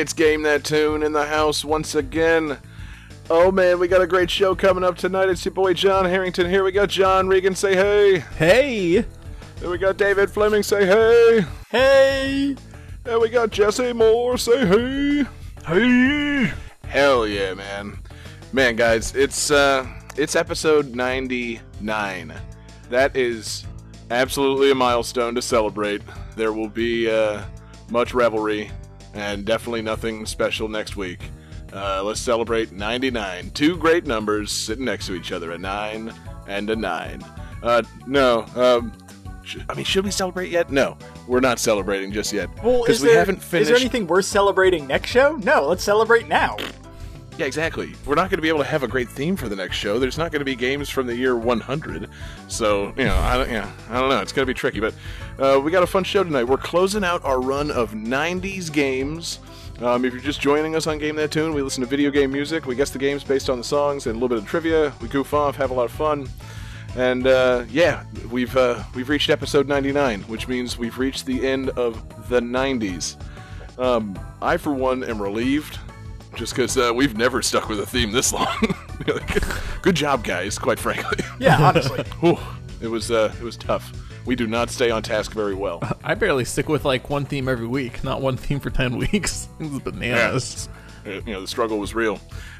It's 0.00 0.14
Game 0.14 0.40
That 0.44 0.64
Tune 0.64 1.02
in 1.02 1.12
the 1.12 1.26
house 1.26 1.62
once 1.62 1.94
again. 1.94 2.56
Oh 3.28 3.52
man, 3.52 3.78
we 3.78 3.86
got 3.86 4.00
a 4.00 4.06
great 4.06 4.30
show 4.30 4.54
coming 4.54 4.82
up 4.82 4.96
tonight. 4.96 5.28
It's 5.28 5.44
your 5.44 5.52
boy 5.52 5.74
John 5.74 6.06
Harrington 6.06 6.48
here. 6.48 6.64
We 6.64 6.72
got 6.72 6.88
John 6.88 7.28
Regan. 7.28 7.54
Say 7.54 7.74
hey. 7.74 8.20
Hey! 8.38 9.04
Then 9.56 9.70
we 9.70 9.76
got 9.76 9.98
David 9.98 10.30
Fleming. 10.30 10.62
Say 10.62 10.86
hey. 10.86 11.44
Hey! 11.68 12.56
And 13.04 13.20
we 13.20 13.28
got 13.28 13.50
Jesse 13.50 13.92
Moore. 13.92 14.38
Say 14.38 14.66
hey. 14.66 15.26
Hey. 15.66 16.50
Hell 16.84 17.26
yeah, 17.26 17.52
man. 17.52 17.98
Man, 18.54 18.76
guys, 18.76 19.14
it's 19.14 19.50
uh, 19.50 19.86
it's 20.16 20.34
episode 20.34 20.94
ninety 20.94 21.60
nine. 21.78 22.32
That 22.88 23.14
is 23.14 23.66
absolutely 24.10 24.70
a 24.70 24.74
milestone 24.74 25.34
to 25.34 25.42
celebrate. 25.42 26.00
There 26.36 26.54
will 26.54 26.70
be 26.70 27.10
uh, 27.10 27.42
much 27.90 28.14
revelry 28.14 28.70
and 29.14 29.44
definitely 29.44 29.82
nothing 29.82 30.26
special 30.26 30.68
next 30.68 30.96
week. 30.96 31.20
Uh, 31.72 32.02
let's 32.02 32.20
celebrate 32.20 32.72
99. 32.72 33.50
Two 33.52 33.76
great 33.76 34.06
numbers 34.06 34.50
sitting 34.50 34.84
next 34.84 35.06
to 35.06 35.14
each 35.14 35.30
other 35.32 35.52
a 35.52 35.58
9 35.58 36.12
and 36.48 36.68
a 36.70 36.76
9. 36.76 37.24
Uh, 37.62 37.82
no, 38.06 38.44
um, 38.56 38.92
sh- 39.44 39.58
I 39.68 39.74
mean, 39.74 39.84
should 39.84 40.04
we 40.04 40.10
celebrate 40.10 40.50
yet? 40.50 40.70
No, 40.70 40.96
we're 41.28 41.40
not 41.40 41.58
celebrating 41.60 42.10
just 42.10 42.32
yet. 42.32 42.48
Well, 42.64 42.80
Because 42.82 42.96
is 42.96 43.02
we 43.02 43.08
there, 43.10 43.18
haven't 43.18 43.40
finished. 43.42 43.62
is 43.62 43.68
there 43.68 43.76
anything 43.76 44.06
worth 44.08 44.24
celebrating 44.24 44.86
next 44.86 45.10
show? 45.10 45.36
No, 45.36 45.66
let's 45.68 45.84
celebrate 45.84 46.26
now. 46.26 46.56
Yeah, 47.40 47.46
exactly. 47.46 47.94
We're 48.04 48.16
not 48.16 48.28
going 48.28 48.36
to 48.36 48.42
be 48.42 48.50
able 48.50 48.58
to 48.58 48.66
have 48.66 48.82
a 48.82 48.86
great 48.86 49.08
theme 49.08 49.34
for 49.34 49.48
the 49.48 49.56
next 49.56 49.76
show. 49.76 49.98
There's 49.98 50.18
not 50.18 50.30
going 50.30 50.40
to 50.40 50.44
be 50.44 50.54
games 50.54 50.90
from 50.90 51.06
the 51.06 51.16
year 51.16 51.34
100. 51.34 52.10
So, 52.48 52.92
you 52.98 53.04
know, 53.04 53.16
I 53.16 53.38
don't, 53.38 53.48
yeah, 53.48 53.72
I 53.88 53.98
don't 53.98 54.10
know. 54.10 54.20
It's 54.20 54.30
going 54.30 54.46
to 54.46 54.50
be 54.50 54.52
tricky, 54.52 54.78
but 54.78 54.92
uh, 55.38 55.58
we 55.58 55.70
got 55.70 55.82
a 55.82 55.86
fun 55.86 56.04
show 56.04 56.22
tonight. 56.22 56.44
We're 56.44 56.58
closing 56.58 57.02
out 57.02 57.24
our 57.24 57.40
run 57.40 57.70
of 57.70 57.92
90s 57.92 58.70
games. 58.70 59.38
Um, 59.80 60.04
if 60.04 60.12
you're 60.12 60.20
just 60.20 60.42
joining 60.42 60.76
us 60.76 60.86
on 60.86 60.98
Game 60.98 61.16
That 61.16 61.30
Tune, 61.30 61.54
we 61.54 61.62
listen 61.62 61.82
to 61.82 61.88
video 61.88 62.10
game 62.10 62.30
music. 62.30 62.66
We 62.66 62.76
guess 62.76 62.90
the 62.90 62.98
games 62.98 63.24
based 63.24 63.48
on 63.48 63.56
the 63.56 63.64
songs 63.64 64.06
and 64.06 64.16
a 64.16 64.18
little 64.20 64.28
bit 64.28 64.36
of 64.36 64.46
trivia. 64.46 64.92
We 65.00 65.08
goof 65.08 65.32
off, 65.32 65.56
have 65.56 65.70
a 65.70 65.74
lot 65.74 65.86
of 65.86 65.92
fun. 65.92 66.28
And 66.94 67.26
uh, 67.26 67.64
yeah, 67.70 68.04
we've 68.30 68.54
uh, 68.54 68.82
we've 68.94 69.08
reached 69.08 69.30
episode 69.30 69.66
99, 69.66 70.24
which 70.24 70.46
means 70.46 70.76
we've 70.76 70.98
reached 70.98 71.24
the 71.24 71.46
end 71.46 71.70
of 71.70 72.28
the 72.28 72.40
90s. 72.40 73.16
Um, 73.78 74.18
I, 74.42 74.58
for 74.58 74.74
one, 74.74 75.02
am 75.02 75.22
relieved, 75.22 75.78
just 76.40 76.54
because 76.56 76.74
uh, 76.78 76.90
we've 76.94 77.18
never 77.18 77.42
stuck 77.42 77.68
with 77.68 77.78
a 77.80 77.86
theme 77.86 78.12
this 78.12 78.32
long. 78.32 78.48
Good 79.82 79.94
job, 79.94 80.24
guys. 80.24 80.58
Quite 80.58 80.78
frankly, 80.78 81.22
Yeah, 81.38 81.60
honestly. 81.60 82.02
Whew. 82.20 82.38
it 82.80 82.88
was 82.88 83.10
uh, 83.10 83.32
it 83.38 83.44
was 83.44 83.58
tough. 83.58 83.92
We 84.24 84.36
do 84.36 84.46
not 84.46 84.70
stay 84.70 84.90
on 84.90 85.02
task 85.02 85.32
very 85.32 85.54
well. 85.54 85.82
I 86.02 86.14
barely 86.14 86.46
stick 86.46 86.66
with 86.68 86.86
like 86.86 87.10
one 87.10 87.26
theme 87.26 87.46
every 87.46 87.66
week, 87.66 88.02
not 88.02 88.22
one 88.22 88.38
theme 88.38 88.58
for 88.58 88.70
10 88.70 88.96
weeks. 88.96 89.48
It 89.60 89.70
was 89.70 89.80
bananas. 89.80 90.70
Uh, 91.06 91.10
you 91.10 91.32
know, 91.34 91.42
the 91.42 91.46
struggle 91.46 91.78
was 91.78 91.94
real. 91.94 92.18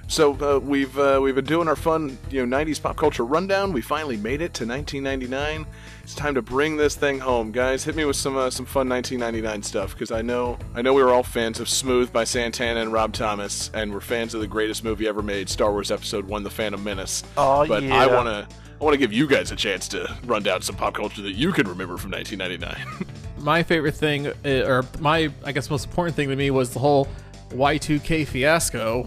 So 0.09 0.34
uh, 0.41 0.59
we've 0.59 0.98
uh, 0.98 1.19
we've 1.22 1.34
been 1.34 1.44
doing 1.47 1.66
our 1.66 1.76
fun, 1.76 2.19
you 2.31 2.44
know, 2.44 2.56
'90s 2.59 2.82
pop 2.82 2.97
culture 2.97 3.25
rundown. 3.25 3.72
We 3.72 3.81
finally 3.81 4.16
made 4.19 4.43
it 4.43 4.53
to 4.55 4.66
1999. 4.66 5.65
It's 6.10 6.19
time 6.19 6.34
to 6.34 6.43
bring 6.43 6.76
this 6.76 6.97
thing 6.97 7.21
home, 7.21 7.53
guys. 7.53 7.84
Hit 7.84 7.94
me 7.94 8.04
with 8.04 8.16
some 8.16 8.37
uh, 8.37 8.50
some 8.50 8.66
fun 8.66 8.88
1999 8.88 9.62
stuff 9.62 9.93
because 9.93 10.10
I 10.10 10.22
know 10.22 10.59
I 10.75 10.82
know 10.82 10.93
we 10.93 11.04
were 11.04 11.12
all 11.12 11.22
fans 11.22 11.60
of 11.60 11.69
Smooth 11.69 12.12
by 12.12 12.25
Santana 12.25 12.81
and 12.81 12.93
Rob 12.93 13.12
Thomas, 13.12 13.71
and 13.75 13.93
we're 13.93 14.00
fans 14.00 14.34
of 14.34 14.41
the 14.41 14.49
greatest 14.49 14.82
movie 14.82 15.06
ever 15.06 15.22
made, 15.22 15.49
Star 15.49 15.70
Wars 15.70 15.93
Episode 15.93 16.25
One: 16.25 16.43
The 16.43 16.50
Phantom 16.50 16.82
Menace. 16.82 17.22
Oh, 17.37 17.65
but 17.65 17.84
yeah. 17.84 17.94
I 17.94 18.09
want 18.09 18.26
to 18.26 18.56
I 18.81 18.84
want 18.84 18.93
to 18.94 18.99
give 18.99 19.12
you 19.12 19.28
guys 19.28 19.53
a 19.53 19.56
chance 19.56 19.87
to 19.87 20.12
run 20.25 20.43
down 20.43 20.62
some 20.62 20.75
pop 20.75 20.94
culture 20.94 21.22
that 21.22 21.34
you 21.34 21.53
can 21.53 21.69
remember 21.69 21.97
from 21.97 22.10
1999. 22.10 23.06
My 23.44 23.62
favorite 23.62 23.94
thing, 23.94 24.26
uh, 24.26 24.66
or 24.66 24.84
my, 24.99 25.31
I 25.44 25.53
guess, 25.53 25.70
most 25.70 25.87
important 25.87 26.16
thing 26.16 26.28
to 26.28 26.37
me 26.37 26.50
was 26.50 26.72
the 26.72 26.81
whole 26.81 27.06
Y2K 27.50 28.26
fiasco 28.26 29.06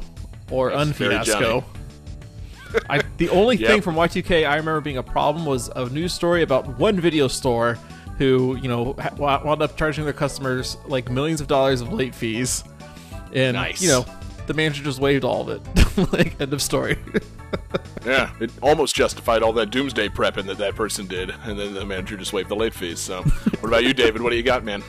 or 0.49 0.69
That's 0.69 0.91
very 0.91 1.15
unfiasco. 1.15 1.65
I, 2.89 3.01
the 3.17 3.29
only 3.29 3.57
Yep. 3.57 3.69
thing 3.69 3.81
from 3.81 3.95
Y2K 3.95 4.45
I 4.47 4.55
remember 4.57 4.81
being 4.81 4.97
a 4.97 5.03
problem 5.03 5.45
was 5.45 5.69
a 5.75 5.87
news 5.89 6.13
story 6.13 6.41
about 6.43 6.79
one 6.79 6.99
video 6.99 7.27
store 7.27 7.77
who, 8.17 8.57
you 8.61 8.67
know, 8.69 8.95
wound 9.17 9.61
up 9.61 9.75
charging 9.77 10.03
their 10.03 10.13
customers 10.13 10.77
like 10.87 11.09
millions 11.09 11.41
of 11.41 11.47
dollars 11.47 11.81
of 11.81 11.91
late 11.91 12.13
fees, 12.13 12.63
and 13.33 13.55
Nice. 13.55 13.81
you 13.81 13.89
know, 13.89 14.05
the 14.47 14.53
manager 14.53 14.83
just 14.83 14.99
waived 14.99 15.23
all 15.23 15.41
of 15.41 15.49
it. 15.49 16.11
like 16.13 16.39
end 16.41 16.53
of 16.53 16.61
story. 16.61 16.97
Yeah, 18.05 18.31
it 18.41 18.51
almost 18.61 18.95
justified 18.95 19.43
all 19.43 19.53
that 19.53 19.67
doomsday 19.69 20.09
prepping 20.09 20.45
that 20.47 20.57
that 20.57 20.75
person 20.75 21.07
did, 21.07 21.29
and 21.45 21.57
then 21.57 21.73
the 21.73 21.85
manager 21.85 22.17
just 22.17 22.33
waived 22.33 22.49
the 22.49 22.55
late 22.55 22.73
fees. 22.73 22.99
So, 22.99 23.21
what 23.21 23.63
about 23.69 23.83
you, 23.85 23.93
David? 23.93 24.21
What 24.21 24.31
do 24.31 24.35
you 24.35 24.43
got, 24.43 24.65
man? 24.65 24.83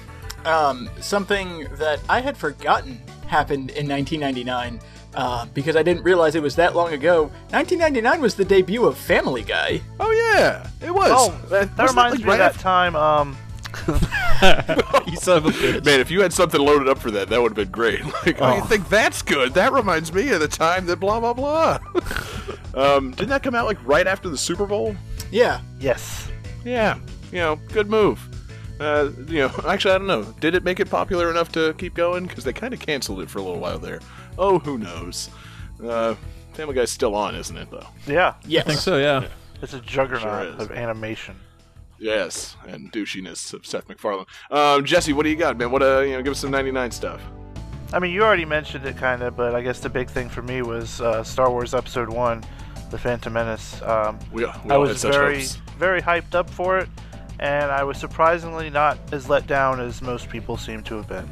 Um, 0.44 0.90
something 1.00 1.68
that 1.74 2.00
I 2.08 2.20
had 2.20 2.36
forgotten 2.36 3.00
happened 3.34 3.70
in 3.70 3.88
1999 3.88 4.80
uh, 5.14 5.46
because 5.54 5.74
I 5.76 5.82
didn't 5.82 6.04
realize 6.04 6.34
it 6.36 6.42
was 6.42 6.56
that 6.56 6.74
long 6.76 6.92
ago. 6.92 7.24
1999 7.50 8.20
was 8.20 8.34
the 8.36 8.44
debut 8.44 8.84
of 8.86 8.96
Family 8.96 9.42
Guy. 9.42 9.80
Oh 9.98 10.10
yeah, 10.12 10.66
it 10.80 10.94
was. 10.94 11.10
Oh, 11.12 11.30
that, 11.48 11.76
Wasn't 11.76 11.90
reminds 11.90 12.18
like 12.18 12.20
me 12.20 12.30
right 12.30 12.40
of 12.40 12.54
that 12.54 12.60
time. 12.62 12.94
Um, 12.96 13.36
you 15.10 15.16
son 15.16 15.38
of 15.38 15.46
a 15.46 15.50
bitch. 15.50 15.84
Man, 15.84 15.98
if 16.00 16.10
you 16.10 16.20
had 16.22 16.32
something 16.32 16.60
loaded 16.60 16.88
up 16.88 16.98
for 16.98 17.10
that, 17.10 17.28
that 17.28 17.42
would 17.42 17.50
have 17.50 17.56
been 17.56 17.70
great. 17.72 18.00
Like, 18.24 18.40
oh, 18.40 18.54
you 18.56 18.62
Oh. 18.62 18.64
think 18.66 18.88
that's 18.88 19.20
good? 19.22 19.52
That 19.54 19.72
reminds 19.72 20.12
me 20.12 20.28
of 20.30 20.40
the 20.40 20.48
time 20.48 20.86
that 20.86 20.96
blah 21.00 21.18
blah 21.20 21.32
blah. 21.34 21.78
um, 22.74 23.10
didn't 23.10 23.30
that 23.30 23.42
come 23.42 23.54
out 23.56 23.66
like 23.66 23.78
right 23.84 24.06
after 24.06 24.28
the 24.28 24.38
Super 24.38 24.66
Bowl? 24.66 24.94
Yeah. 25.30 25.60
yes. 25.80 26.30
Yeah, 26.64 26.98
you 27.32 27.38
know, 27.38 27.56
good 27.72 27.90
move. 27.90 28.20
Uh, 28.80 29.10
you 29.28 29.40
know, 29.40 29.52
actually, 29.68 29.94
I 29.94 29.98
don't 29.98 30.06
know. 30.06 30.22
Did 30.40 30.54
it 30.54 30.64
make 30.64 30.80
it 30.80 30.90
popular 30.90 31.30
enough 31.30 31.52
to 31.52 31.74
keep 31.74 31.94
going? 31.94 32.26
Because 32.26 32.44
they 32.44 32.52
kind 32.52 32.74
of 32.74 32.80
canceled 32.80 33.20
it 33.20 33.30
for 33.30 33.38
a 33.38 33.42
little 33.42 33.60
while 33.60 33.78
there. 33.78 34.00
Oh, 34.38 34.58
who 34.58 34.78
knows? 34.78 35.30
Uh, 35.82 36.14
Family 36.54 36.74
Guy's 36.74 36.90
still 36.90 37.14
on, 37.14 37.34
isn't 37.34 37.56
it? 37.56 37.70
Though. 37.70 37.86
Yeah. 38.06 38.34
Yes. 38.46 38.64
I 38.64 38.68
think 38.68 38.80
so, 38.80 38.98
yeah. 38.98 39.28
It's 39.62 39.72
a 39.72 39.80
juggernaut 39.80 40.22
Sure 40.22 40.62
of 40.62 40.70
animation. 40.72 41.36
Yes, 41.98 42.56
and 42.66 42.92
douchiness 42.92 43.54
of 43.54 43.64
Seth 43.64 43.88
MacFarlane. 43.88 44.26
Um, 44.50 44.84
Jesse, 44.84 45.12
what 45.12 45.22
do 45.22 45.30
you 45.30 45.36
got, 45.36 45.56
man? 45.56 45.70
What 45.70 45.82
uh, 45.82 46.00
you 46.00 46.12
know, 46.12 46.22
give 46.22 46.32
us 46.32 46.40
some 46.40 46.50
'99 46.50 46.90
stuff. 46.90 47.20
I 47.92 47.98
mean, 48.00 48.10
you 48.12 48.22
already 48.24 48.44
mentioned 48.44 48.84
it 48.84 48.96
kind 48.96 49.22
of, 49.22 49.36
but 49.36 49.54
I 49.54 49.62
guess 49.62 49.78
the 49.78 49.88
big 49.88 50.10
thing 50.10 50.28
for 50.28 50.42
me 50.42 50.62
was 50.62 51.00
uh, 51.00 51.22
Star 51.22 51.50
Wars 51.50 51.72
Episode 51.74 52.08
One, 52.08 52.44
The 52.90 52.98
Phantom 52.98 53.32
Menace. 53.32 53.80
Um, 53.82 54.18
We, 54.32 54.44
we 54.44 54.70
I 54.70 54.76
was 54.76 55.02
very, 55.02 55.44
very 55.78 56.02
hyped 56.02 56.34
up 56.34 56.50
for 56.50 56.78
it, 56.78 56.88
and 57.40 57.70
I 57.70 57.84
was 57.84 57.98
surprisingly 57.98 58.70
not 58.70 58.98
as 59.12 59.28
let 59.28 59.46
down 59.46 59.80
as 59.80 60.02
most 60.02 60.28
people 60.28 60.56
seem 60.56 60.82
to 60.84 60.96
have 60.96 61.08
been. 61.08 61.28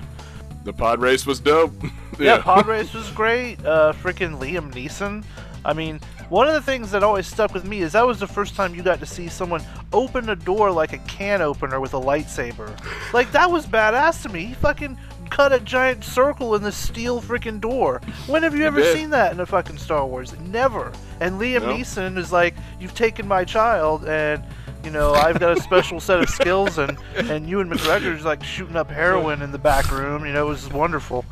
The 0.64 0.72
pod 0.72 1.00
race 1.00 1.26
was 1.26 1.40
dope. 1.40 1.72
Yeah, 2.18 2.42
Pod 2.42 2.66
Race 2.68 2.92
was 2.92 3.08
great. 3.10 3.64
Uh, 3.64 3.94
freaking 3.94 4.38
Liam 4.38 4.70
Neeson. 4.72 5.24
I 5.64 5.72
mean, 5.72 5.98
one 6.28 6.46
of 6.46 6.52
the 6.54 6.60
things 6.60 6.90
that 6.90 7.02
always 7.02 7.26
stuck 7.26 7.54
with 7.54 7.64
me 7.64 7.80
is 7.80 7.92
that 7.92 8.06
was 8.06 8.20
the 8.20 8.26
first 8.26 8.54
time 8.54 8.74
you 8.74 8.82
got 8.82 9.00
to 9.00 9.06
see 9.06 9.28
someone 9.28 9.62
open 9.94 10.28
a 10.28 10.36
door 10.36 10.70
like 10.70 10.92
a 10.92 10.98
can 10.98 11.40
opener 11.40 11.80
with 11.80 11.94
a 11.94 12.00
lightsaber. 12.00 12.70
Like 13.14 13.32
that 13.32 13.50
was 13.50 13.66
badass 13.66 14.22
to 14.22 14.28
me. 14.28 14.44
He 14.44 14.54
fucking 14.54 14.98
cut 15.30 15.52
a 15.52 15.60
giant 15.60 16.04
circle 16.04 16.54
in 16.54 16.62
the 16.62 16.70
steel 16.70 17.22
freaking 17.22 17.60
door. 17.60 18.02
When 18.26 18.42
have 18.42 18.54
you 18.54 18.64
ever 18.66 18.84
seen 18.92 19.08
that 19.10 19.32
in 19.32 19.40
a 19.40 19.46
fucking 19.46 19.78
Star 19.78 20.04
Wars? 20.04 20.38
Never. 20.40 20.92
And 21.20 21.40
Liam 21.40 21.62
No. 21.62 21.74
Neeson 21.74 22.18
is 22.18 22.30
like, 22.30 22.54
"You've 22.78 22.94
taken 22.94 23.26
my 23.26 23.44
child 23.44 24.04
and." 24.04 24.44
You 24.84 24.90
know, 24.90 25.12
I've 25.12 25.38
got 25.38 25.56
a 25.56 25.60
special 25.60 26.00
set 26.00 26.20
of 26.20 26.28
skills, 26.28 26.78
and 26.78 26.98
and 27.16 27.48
you 27.48 27.60
and 27.60 27.70
Ewan 27.70 27.70
McGregor's 27.70 28.24
like 28.24 28.42
shooting 28.42 28.76
up 28.76 28.90
heroin 28.90 29.42
in 29.42 29.52
the 29.52 29.58
back 29.58 29.90
room. 29.92 30.26
You 30.26 30.32
know, 30.32 30.46
it 30.46 30.48
was 30.48 30.68
wonderful. 30.70 31.24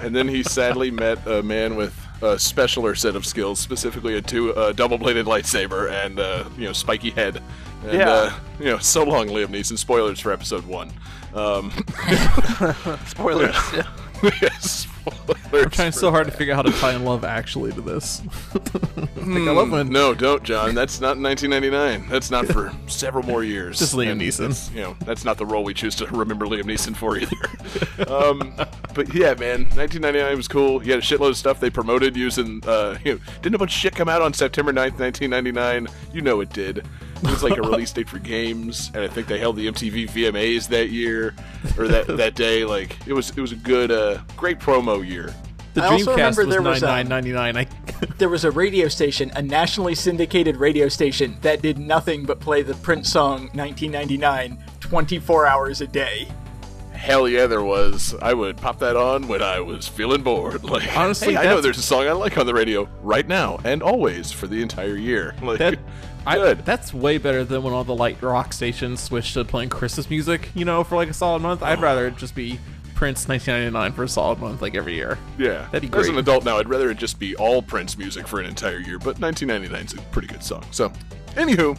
and 0.00 0.14
then 0.16 0.26
he 0.26 0.42
sadly 0.42 0.90
met 0.90 1.24
a 1.26 1.42
man 1.42 1.76
with 1.76 1.94
a 2.22 2.36
specialer 2.36 2.96
set 2.96 3.14
of 3.16 3.26
skills, 3.26 3.58
specifically 3.60 4.16
a 4.16 4.22
two 4.22 4.50
a 4.52 4.72
double-bladed 4.72 5.26
lightsaber 5.26 5.90
and 5.90 6.18
uh, 6.18 6.44
you 6.56 6.64
know 6.64 6.72
spiky 6.72 7.10
head. 7.10 7.42
And, 7.84 7.98
Yeah. 7.98 8.10
Uh, 8.10 8.32
you 8.58 8.66
know, 8.66 8.78
so 8.78 9.04
long, 9.04 9.28
Liam 9.28 9.48
Neeson. 9.48 9.76
Spoilers 9.76 10.20
for 10.20 10.32
episode 10.32 10.64
one. 10.64 10.90
Um, 11.34 11.70
Spoilers. 13.06 13.54
yeah. 13.74 13.86
I'm 15.52 15.70
trying 15.70 15.92
so 15.92 16.10
hard 16.10 16.26
to 16.26 16.32
figure 16.32 16.54
out 16.54 16.64
how 16.64 16.72
to 16.72 16.78
tie 16.80 16.94
in 16.94 17.04
Love 17.04 17.24
Actually 17.24 17.72
to 17.72 17.80
this. 17.80 18.22
I 19.16 19.20
love 19.52 19.70
when 19.70 19.88
No, 19.90 20.14
don't, 20.14 20.42
John. 20.42 20.74
That's 20.74 21.00
not 21.00 21.18
1999. 21.18 22.08
That's 22.08 22.30
not 22.30 22.46
for 22.46 22.72
several 22.86 23.24
more 23.24 23.44
years. 23.44 23.78
Just 23.78 23.94
Liam 23.94 24.12
And 24.12 24.20
Neeson. 24.20 24.48
that's, 24.48 24.70
You 24.72 24.80
know, 24.82 24.96
that's 25.04 25.24
not 25.24 25.38
the 25.38 25.46
role 25.46 25.62
we 25.64 25.74
choose 25.74 25.94
to 25.96 26.06
remember 26.06 26.46
Liam 26.46 26.64
Neeson 26.64 26.96
for 26.96 27.16
either. 27.18 28.10
um, 28.12 28.54
but 28.94 29.12
yeah, 29.14 29.34
man, 29.34 29.64
1999 29.74 30.36
was 30.36 30.48
cool. 30.48 30.82
You 30.84 30.92
had 30.92 31.00
a 31.00 31.02
shitload 31.02 31.30
of 31.30 31.36
stuff 31.36 31.60
they 31.60 31.70
promoted 31.70 32.16
using. 32.16 32.62
Uh, 32.66 32.98
you 33.04 33.14
know, 33.14 33.20
didn't 33.42 33.54
a 33.54 33.58
bunch 33.58 33.74
of 33.74 33.78
shit 33.80 33.94
come 33.94 34.08
out 34.08 34.22
on 34.22 34.32
September 34.32 34.72
9th, 34.72 34.98
1999? 34.98 35.86
You 36.12 36.22
know 36.22 36.40
it 36.40 36.50
did. 36.50 36.86
It 37.24 37.30
was 37.30 37.42
like 37.42 37.56
a 37.56 37.62
release 37.62 37.92
date 37.92 38.08
for 38.08 38.18
games, 38.18 38.90
and 38.94 39.02
I 39.02 39.08
think 39.08 39.26
they 39.26 39.38
held 39.38 39.56
the 39.56 39.66
MTV 39.66 40.10
VMAs 40.10 40.68
that 40.68 40.90
year 40.90 41.34
or 41.78 41.88
that 41.88 42.06
that 42.16 42.34
day. 42.34 42.64
Like 42.64 42.96
it 43.06 43.12
was, 43.12 43.30
it 43.30 43.40
was 43.40 43.52
a 43.52 43.56
good, 43.56 43.90
uh, 43.90 44.18
great 44.36 44.58
promo 44.58 45.06
year. 45.06 45.34
the 45.74 45.82
I 45.82 45.86
also 45.88 46.14
Dreamcast 46.14 46.36
remember 46.38 46.46
was 46.46 46.54
there 46.54 46.62
was, 46.62 46.82
99.99. 46.82 47.56
I 47.56 47.66
There 48.18 48.28
was 48.28 48.44
a 48.44 48.50
radio 48.50 48.88
station, 48.88 49.30
a 49.34 49.42
nationally 49.42 49.94
syndicated 49.94 50.56
radio 50.56 50.88
station, 50.88 51.38
that 51.40 51.62
did 51.62 51.78
nothing 51.78 52.24
but 52.24 52.40
play 52.40 52.62
the 52.62 52.74
Prince 52.74 53.10
song 53.10 53.48
1999 53.54 54.62
24 54.80 55.46
hours 55.46 55.80
a 55.80 55.86
day. 55.86 56.28
Hell 56.92 57.28
yeah, 57.28 57.46
there 57.46 57.62
was. 57.62 58.14
I 58.22 58.32
would 58.34 58.56
pop 58.56 58.78
that 58.78 58.96
on 58.96 59.28
when 59.28 59.42
I 59.42 59.60
was 59.60 59.88
feeling 59.88 60.22
bored. 60.22 60.62
Like, 60.74 60.96
Honestly, 60.96 61.34
hey, 61.34 61.40
I 61.40 61.44
know 61.44 61.60
there's 61.60 61.78
a 61.78 61.82
song 61.82 62.06
I 62.06 62.12
like 62.12 62.38
on 62.38 62.46
the 62.46 62.54
radio 62.54 62.88
right 63.02 63.26
now 63.26 63.58
and 63.64 63.82
always 63.82 64.32
for 64.32 64.46
the 64.46 64.62
entire 64.62 64.96
year. 64.96 65.34
Like, 65.42 65.58
that 65.58 65.78
I, 66.26 66.36
good. 66.36 66.64
that's 66.64 66.94
way 66.94 67.18
better 67.18 67.44
than 67.44 67.62
when 67.62 67.72
all 67.72 67.84
the 67.84 67.94
light 67.94 68.22
rock 68.22 68.52
stations 68.52 69.02
switched 69.02 69.34
to 69.34 69.44
playing 69.44 69.68
Christmas 69.68 70.08
music. 70.08 70.50
You 70.54 70.64
know, 70.64 70.84
for 70.84 70.96
like 70.96 71.08
a 71.08 71.14
solid 71.14 71.42
month. 71.42 71.62
I'd 71.62 71.80
rather 71.80 72.06
it 72.06 72.16
just 72.16 72.34
be 72.34 72.58
Prince 72.94 73.28
1999 73.28 73.92
for 73.92 74.04
a 74.04 74.08
solid 74.08 74.38
month, 74.38 74.62
like 74.62 74.74
every 74.74 74.94
year. 74.94 75.18
yeah, 75.38 75.66
that'd 75.66 75.82
be 75.82 75.88
great. 75.88 76.02
As 76.02 76.08
an 76.08 76.18
adult 76.18 76.44
now, 76.44 76.58
I'd 76.58 76.68
rather 76.68 76.90
it 76.90 76.98
just 76.98 77.18
be 77.18 77.34
all 77.36 77.60
Prince 77.60 77.98
music 77.98 78.26
for 78.26 78.40
an 78.40 78.46
entire 78.46 78.78
year. 78.78 78.98
But 78.98 79.18
1999 79.20 79.86
is 79.86 79.92
a 79.94 79.96
pretty 80.10 80.28
good 80.28 80.42
song. 80.42 80.64
So, 80.70 80.92
anywho. 81.34 81.78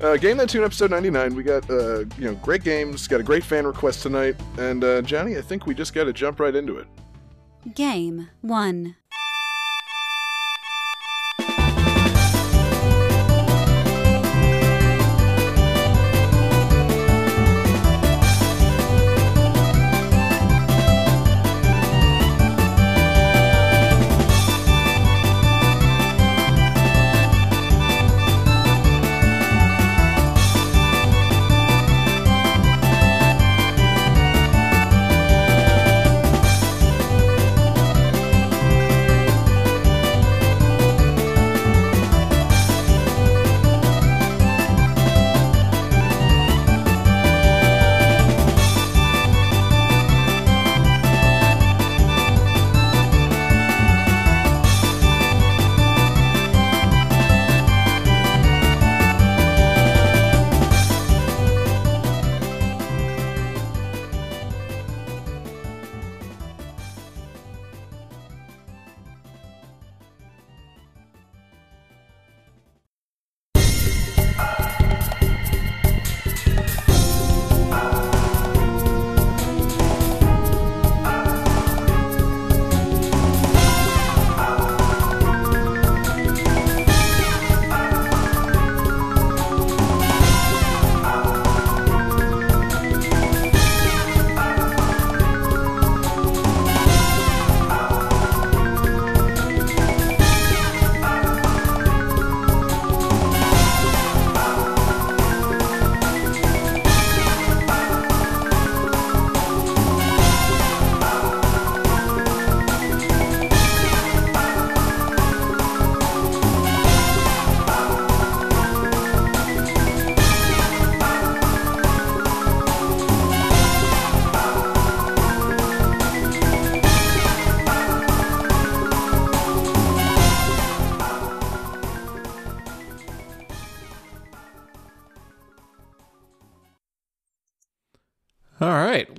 Uh, 0.00 0.16
Game 0.16 0.36
That 0.36 0.48
Tune 0.48 0.64
episode 0.64 0.90
99. 0.90 1.34
We 1.34 1.44
got, 1.44 1.70
uh, 1.70 2.00
you 2.00 2.24
know, 2.24 2.34
great 2.42 2.64
games. 2.64 3.06
Got 3.06 3.20
a 3.20 3.22
great 3.22 3.44
fan 3.44 3.64
request 3.64 4.02
tonight. 4.02 4.34
And, 4.58 4.82
uh, 4.82 5.02
Johnny, 5.02 5.38
I 5.38 5.40
think 5.40 5.66
we 5.66 5.74
just 5.74 5.94
got 5.94 6.04
to 6.04 6.12
jump 6.12 6.40
right 6.40 6.54
into 6.54 6.78
it. 6.78 6.86
Game 7.74 8.28
1. 8.42 8.96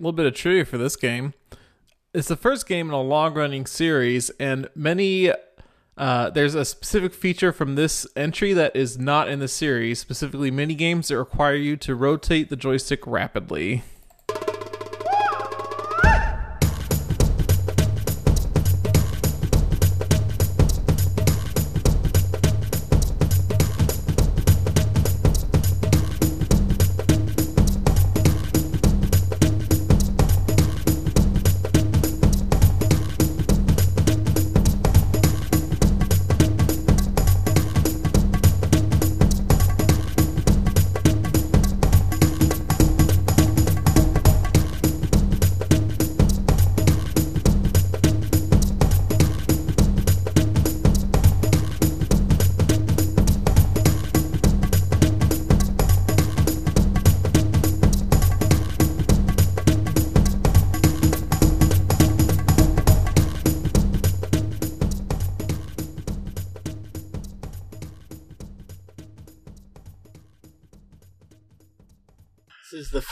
Little 0.05 0.15
bit 0.15 0.27
of 0.27 0.35
trivia 0.35 0.63
for 0.63 0.77
this 0.77 0.95
game. 0.95 1.33
It's 2.13 2.27
the 2.27 2.35
first 2.35 2.67
game 2.67 2.89
in 2.89 2.93
a 2.93 3.01
long-running 3.01 3.65
series, 3.65 4.29
and 4.39 4.69
many 4.75 5.31
uh, 5.97 6.29
there's 6.29 6.53
a 6.53 6.63
specific 6.63 7.13
feature 7.13 7.51
from 7.51 7.73
this 7.73 8.05
entry 8.15 8.53
that 8.53 8.75
is 8.75 8.99
not 8.99 9.29
in 9.29 9.39
the 9.39 9.47
series. 9.47 9.99
Specifically, 9.99 10.51
mini 10.51 10.75
games 10.75 11.07
that 11.07 11.17
require 11.17 11.55
you 11.55 11.75
to 11.77 11.95
rotate 11.95 12.49
the 12.49 12.55
joystick 12.55 13.07
rapidly. 13.07 13.83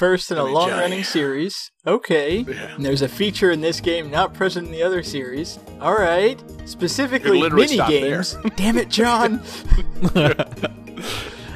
First 0.03 0.31
in 0.31 0.37
a 0.37 0.41
I 0.41 0.45
mean, 0.45 0.53
long 0.53 0.69
Johnny. 0.69 0.81
running 0.81 1.03
series. 1.05 1.71
Okay. 1.87 2.39
And 2.39 2.85
there's 2.85 3.01
a 3.01 3.07
feature 3.07 3.51
in 3.51 3.61
this 3.61 3.79
game 3.79 4.11
not 4.11 4.33
present 4.33 4.65
in 4.67 4.73
the 4.73 4.83
other 4.83 5.01
series. 5.01 5.59
Alright. 5.81 6.43
Specifically 6.65 7.39
literally 7.39 7.77
mini 7.77 7.87
games. 7.87 8.35
Damn 8.57 8.77
it, 8.77 8.89
John. 8.89 9.41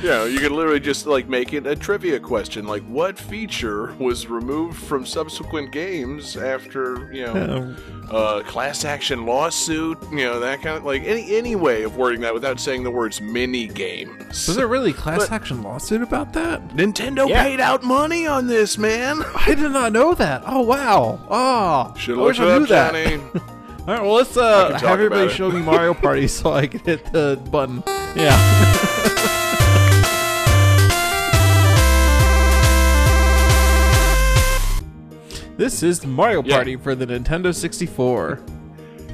you 0.08 0.14
know, 0.14 0.24
you 0.26 0.40
could 0.40 0.54
literally 0.54 0.80
just 0.80 1.06
like 1.06 1.28
make 1.28 1.52
it 1.52 1.68
a 1.68 1.76
trivia 1.76 2.18
question, 2.18 2.66
like 2.66 2.82
what 2.84 3.20
feature 3.20 3.94
was 4.00 4.28
removed 4.28 4.78
from 4.82 5.06
subsequent 5.06 5.74
games 5.74 6.38
after 6.38 7.12
you 7.14 7.26
know 7.26 7.76
uh, 8.10 8.42
class 8.44 8.86
action 8.86 9.26
lawsuit, 9.26 9.98
you 10.10 10.20
know 10.20 10.40
that 10.40 10.62
kind 10.62 10.78
of 10.78 10.86
like 10.86 11.04
any 11.04 11.36
any 11.36 11.58
way 11.58 11.84
of 11.84 11.98
wording 11.98 12.22
that 12.22 12.34
without 12.34 12.58
saying 12.58 12.84
the 12.84 12.90
words 12.92 13.20
mini 13.20 13.68
games. 13.68 14.48
Was 14.48 14.56
there 14.56 14.68
really 14.68 14.92
a 14.92 14.94
class 14.94 15.30
action 15.30 15.62
lawsuit 15.62 16.02
about 16.02 16.32
that? 16.32 16.66
Nintendo 16.70 17.28
Yeah. 17.28 17.44
paid 17.44 17.60
out 17.60 17.84
money 17.84 18.26
on 18.26 18.48
this, 18.48 18.78
man. 18.78 19.24
I 19.36 19.56
did 19.56 19.72
not 19.74 19.92
know 19.92 20.14
that. 20.14 20.42
Oh 20.46 20.62
wow. 20.62 21.20
Oh, 21.30 21.94
Should 21.98 22.16
I 22.16 22.18
look 22.20 22.28
wish 22.30 22.40
it 22.40 22.44
I 22.44 22.58
knew 22.58 22.64
up, 22.64 22.70
that. 22.70 22.94
Johnny. 22.94 23.16
All 23.88 23.94
right, 23.94 24.02
well 24.02 24.14
let's 24.14 24.38
uh, 24.38 24.64
can 24.68 24.72
have 24.72 24.82
talk 24.82 24.92
everybody 24.92 25.28
it. 25.28 25.32
show 25.32 25.52
me 25.52 25.62
Mario 25.62 25.94
Party 25.94 26.28
so 26.30 26.54
I 26.54 26.68
can 26.68 26.80
hit 26.80 27.12
the 27.12 27.38
button. 27.52 27.84
Yeah. 28.16 28.38
This 35.58 35.84
is 35.84 36.06
Mario 36.06 36.44
Yeah. 36.44 36.56
Party 36.56 36.76
for 36.76 36.96
the 36.96 37.06
Nintendo 37.06 37.54
64. 37.54 38.40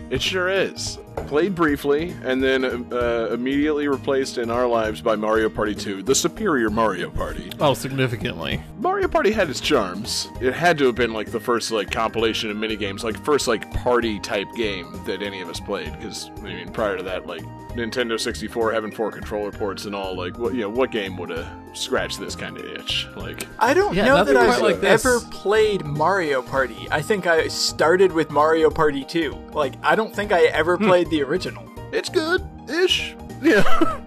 It 0.10 0.22
sure 0.22 0.50
is. 0.50 1.00
Played 1.28 1.56
briefly, 1.56 2.14
and 2.24 2.44
then 2.44 2.64
uh, 2.94 3.30
immediately 3.32 3.88
replaced 3.88 4.38
in 4.38 4.50
our 4.52 4.68
lives 4.68 5.02
by 5.02 5.16
Mario 5.16 5.50
Party 5.50 5.74
2, 5.74 6.04
the 6.04 6.14
superior 6.14 6.70
Mario 6.70 7.10
Party. 7.10 7.52
Oh, 7.60 7.74
significantly. 7.74 8.62
Mario 8.78 9.08
Party 9.08 9.32
had 9.32 9.50
its 9.50 9.60
charms. 9.62 10.28
It 10.42 10.54
had 10.54 10.78
to 10.80 10.86
have 10.86 10.96
been 10.96 11.14
like 11.14 11.32
the 11.32 11.40
first 11.40 11.72
like 11.72 11.90
compilation 11.92 12.52
of 12.52 12.58
mini 12.58 12.76
games, 12.76 13.04
like 13.04 13.24
first 13.24 13.48
like 13.48 13.72
party 13.74 14.20
type 14.20 14.48
game 14.56 15.00
that 15.06 15.22
any 15.24 15.42
of 15.42 15.50
us 15.50 15.60
played. 15.60 15.92
Because 15.94 16.30
I 16.40 16.42
mean, 16.42 16.70
prior 16.72 16.98
to 16.98 17.04
that, 17.04 17.26
like 17.26 17.42
Nintendo 17.74 18.20
64 18.20 18.72
having 18.72 18.92
four 18.92 19.12
controller 19.12 19.52
ports 19.52 19.86
and 19.86 19.96
all, 19.96 20.16
like 20.16 20.38
what 20.38 20.54
you 20.54 20.62
know, 20.62 20.70
what 20.70 20.92
game 20.92 21.18
would 21.18 21.30
have 21.30 21.48
scratched 21.74 22.20
this 22.20 22.36
kind 22.36 22.56
of 22.58 22.66
itch? 22.66 23.08
Like, 23.16 23.48
I 23.58 23.74
don't 23.74 23.96
Yeah, 23.96 24.06
know 24.06 24.24
that 24.24 24.38
I've 24.38 24.62
like 24.62 24.84
ever 24.84 25.20
played 25.32 25.84
Mario 25.84 26.44
Party. 26.44 26.88
I 26.92 27.02
think 27.02 27.26
I 27.26 27.48
started 27.48 28.12
with 28.12 28.30
Mario 28.30 28.70
Party 28.70 29.04
2. 29.04 29.32
Like, 29.54 29.74
I 29.82 29.96
don't 29.96 30.14
think 30.16 30.32
I 30.32 30.44
ever 30.46 30.78
Hmm. 30.78 30.84
Played 31.04 31.20
the 31.20 31.24
original. 31.24 31.64
it's 31.92 32.10
good 32.10 32.42
ish. 32.70 33.16
Yeah. 33.42 34.00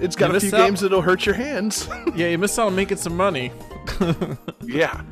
It's 0.00 0.16
got 0.16 0.30
You 0.30 0.36
a 0.36 0.40
few 0.40 0.48
out. 0.54 0.66
games 0.66 0.80
that'll 0.80 1.02
hurt 1.02 1.26
your 1.26 1.34
hands. 1.34 1.86
Yeah, 2.16 2.28
you 2.28 2.38
missed 2.38 2.58
out 2.58 2.68
on 2.68 2.76
making 2.76 2.96
some 2.98 3.16
money. 3.16 3.52
Yeah. 4.62 5.02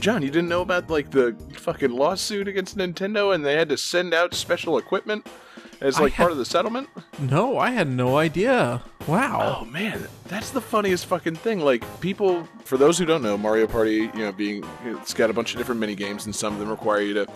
John, 0.00 0.20
you 0.22 0.28
didn't 0.30 0.48
know 0.50 0.60
about 0.60 0.90
like 0.90 1.10
the 1.10 1.34
fucking 1.54 1.90
lawsuit 1.90 2.48
against 2.48 2.76
Nintendo 2.76 3.34
and 3.34 3.44
they 3.46 3.54
had 3.54 3.68
to 3.70 3.76
send 3.78 4.12
out 4.12 4.34
special 4.34 4.76
equipment 4.76 5.26
as 5.80 5.98
like 5.98 6.12
had- 6.12 6.24
part 6.24 6.32
of 6.32 6.38
the 6.38 6.44
settlement? 6.44 6.88
No, 7.18 7.56
I 7.58 7.70
had 7.70 7.88
no 7.88 8.18
idea. 8.18 8.82
Wow. 9.06 9.60
Oh 9.60 9.64
man, 9.64 10.06
that's 10.26 10.50
the 10.50 10.60
funniest 10.60 11.06
fucking 11.06 11.36
thing. 11.36 11.60
Like 11.60 11.82
people, 12.00 12.46
for 12.64 12.76
those 12.76 12.98
who 12.98 13.06
don't 13.06 13.22
know, 13.22 13.38
Mario 13.38 13.66
Party, 13.66 14.10
you 14.14 14.24
know, 14.24 14.32
being 14.32 14.62
it's 14.84 15.14
got 15.14 15.30
a 15.30 15.32
bunch 15.32 15.52
of 15.52 15.58
different 15.58 15.80
mini 15.80 15.94
games, 15.94 16.26
and 16.26 16.34
some 16.36 16.52
of 16.52 16.58
them 16.58 16.68
require 16.68 17.00
you 17.00 17.14
to 17.14 17.26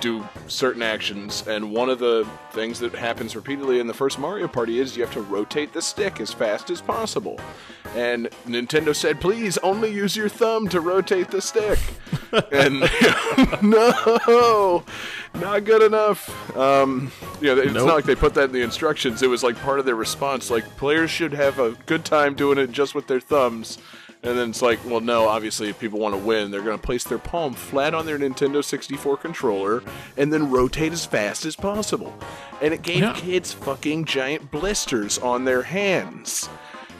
do 0.00 0.26
certain 0.48 0.82
actions. 0.82 1.46
And 1.46 1.72
one 1.72 1.88
of 1.88 1.98
the 1.98 2.26
things 2.52 2.78
that 2.80 2.94
happens 2.94 3.34
repeatedly 3.34 3.80
in 3.80 3.86
the 3.86 3.94
first 3.94 4.18
Mario 4.18 4.48
Party 4.48 4.78
is 4.78 4.96
you 4.96 5.02
have 5.04 5.12
to 5.14 5.22
rotate 5.22 5.72
the 5.72 5.82
stick 5.82 6.20
as 6.20 6.32
fast 6.32 6.70
as 6.70 6.80
possible. 6.80 7.38
And 7.94 8.28
Nintendo 8.46 8.94
said, 8.94 9.20
"Please 9.20 9.56
only 9.58 9.92
use 9.92 10.16
your 10.16 10.28
thumb 10.28 10.68
to 10.68 10.80
rotate 10.80 11.30
the 11.30 11.40
stick." 11.40 11.78
and 12.52 12.80
no, 13.62 14.82
not 15.34 15.64
good 15.64 15.82
enough. 15.82 16.56
Um, 16.56 17.12
you 17.40 17.54
know, 17.54 17.60
it's 17.60 17.72
Nope. 17.72 17.86
not 17.86 17.94
like 17.94 18.04
they 18.04 18.14
put 18.16 18.34
that 18.34 18.44
in 18.44 18.52
the 18.52 18.62
instructions. 18.62 19.22
It 19.22 19.28
was 19.28 19.42
like 19.42 19.56
part 19.60 19.78
of 19.78 19.84
their 19.84 19.94
response. 19.94 20.50
Like 20.50 20.64
players 20.76 21.10
should 21.10 21.32
have 21.32 21.58
a 21.58 21.72
good 21.86 22.04
time 22.04 22.34
doing 22.34 22.58
it 22.58 22.72
just 22.72 22.94
with 22.94 23.06
their 23.06 23.20
thumbs. 23.20 23.78
And 24.24 24.38
then 24.38 24.48
it's 24.50 24.62
like, 24.62 24.78
well, 24.86 25.00
no. 25.00 25.28
Obviously, 25.28 25.68
if 25.68 25.78
people 25.78 25.98
want 26.00 26.14
to 26.14 26.18
win, 26.20 26.50
they're 26.50 26.62
going 26.62 26.78
to 26.78 26.82
place 26.82 27.04
their 27.04 27.18
palm 27.18 27.52
flat 27.54 27.92
on 27.94 28.06
their 28.06 28.18
Nintendo 28.18 28.64
64 28.64 29.18
controller 29.18 29.82
and 30.16 30.32
then 30.32 30.50
rotate 30.50 30.92
as 30.92 31.04
fast 31.04 31.44
as 31.44 31.54
possible. 31.56 32.12
And 32.62 32.72
it 32.72 32.80
gave 32.82 33.00
Yeah. 33.00 33.12
kids 33.12 33.52
fucking 33.52 34.06
giant 34.06 34.50
blisters 34.50 35.18
on 35.18 35.44
their 35.44 35.62
hands. 35.62 36.48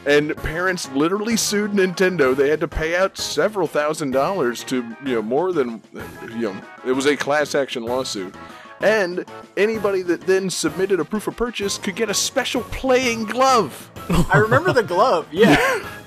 And 0.05 0.37
parents 0.37 0.87
literally 0.91 1.35
sued 1.35 1.71
Nintendo. 1.71 2.35
They 2.35 2.49
had 2.49 2.59
to 2.59 2.67
pay 2.67 2.95
out 2.95 3.17
several 3.17 3.65
thousand 3.65 4.11
dollars 4.11 4.63
to, 4.65 4.83
you 5.03 5.15
know, 5.15 5.21
more 5.23 5.51
than, 5.51 5.81
you 6.29 6.53
know, 6.53 6.61
it 6.85 6.91
was 6.91 7.07
a 7.07 7.17
class 7.17 7.55
action 7.55 7.83
lawsuit. 7.83 8.35
And 8.81 9.25
anybody 9.57 10.03
that 10.03 10.21
then 10.27 10.51
submitted 10.51 10.99
a 10.99 11.05
proof 11.05 11.27
of 11.27 11.35
purchase 11.35 11.79
could 11.79 11.95
get 11.95 12.11
a 12.11 12.13
special 12.13 12.61
playing 12.65 13.23
glove. 13.25 13.89
I 14.31 14.37
remember 14.37 14.71
the 14.73 14.83
glove, 14.83 15.25
yeah. 15.31 15.83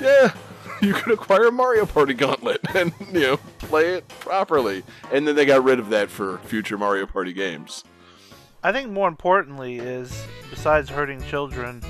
Yeah, 0.00 0.32
you 0.82 0.92
could 0.94 1.12
acquire 1.14 1.46
a 1.48 1.52
Mario 1.52 1.86
Party 1.86 2.14
gauntlet 2.14 2.60
and, 2.74 2.92
you 3.12 3.20
know, 3.20 3.36
play 3.58 3.94
it 3.94 4.08
properly. 4.08 4.82
And 5.12 5.26
then 5.26 5.34
they 5.36 5.44
got 5.46 5.64
rid 5.64 5.78
of 5.78 5.88
that 5.90 6.10
for 6.10 6.38
future 6.38 6.76
Mario 6.78 7.06
Party 7.06 7.32
games. 7.32 7.84
I 8.62 8.72
think 8.72 8.90
more 8.90 9.08
importantly 9.08 9.76
is, 9.78 10.24
besides 10.50 10.88
hurting 10.88 11.22
children, 11.24 11.82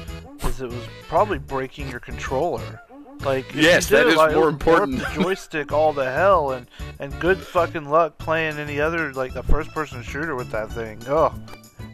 is 0.42 0.60
it 0.60 0.68
was 0.68 0.84
probably 1.08 1.38
breaking 1.38 1.88
your 1.88 2.00
controller. 2.00 2.82
Like 3.24 3.46
Yes, 3.54 3.90
you 3.90 3.96
did 3.96 4.04
that 4.04 4.08
it, 4.08 4.10
is 4.10 4.16
like, 4.16 4.34
more 4.34 4.42
it 4.50 4.52
would 4.52 4.66
warp 4.66 4.78
important. 4.82 4.98
The 4.98 5.06
joystick 5.22 5.72
all 5.72 5.94
to 5.94 6.04
hell, 6.04 6.50
and 6.50 6.66
and 6.98 7.18
good 7.18 7.38
fucking 7.38 7.88
luck 7.88 8.18
playing 8.18 8.58
any 8.58 8.78
other 8.78 9.14
like 9.14 9.34
a 9.36 9.42
first 9.42 9.70
person 9.72 10.02
shooter 10.02 10.34
with 10.34 10.50
that 10.50 10.70
thing. 10.70 11.00
Oh, 11.08 11.34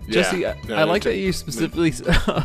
Jesse, 0.09 0.41
Yeah. 0.41 0.57
I, 0.71 0.73
I 0.73 0.83
like 0.83 1.03
Nintendo- 1.03 1.05
that 1.05 1.17
you 1.19 1.33
specifically 1.33 1.93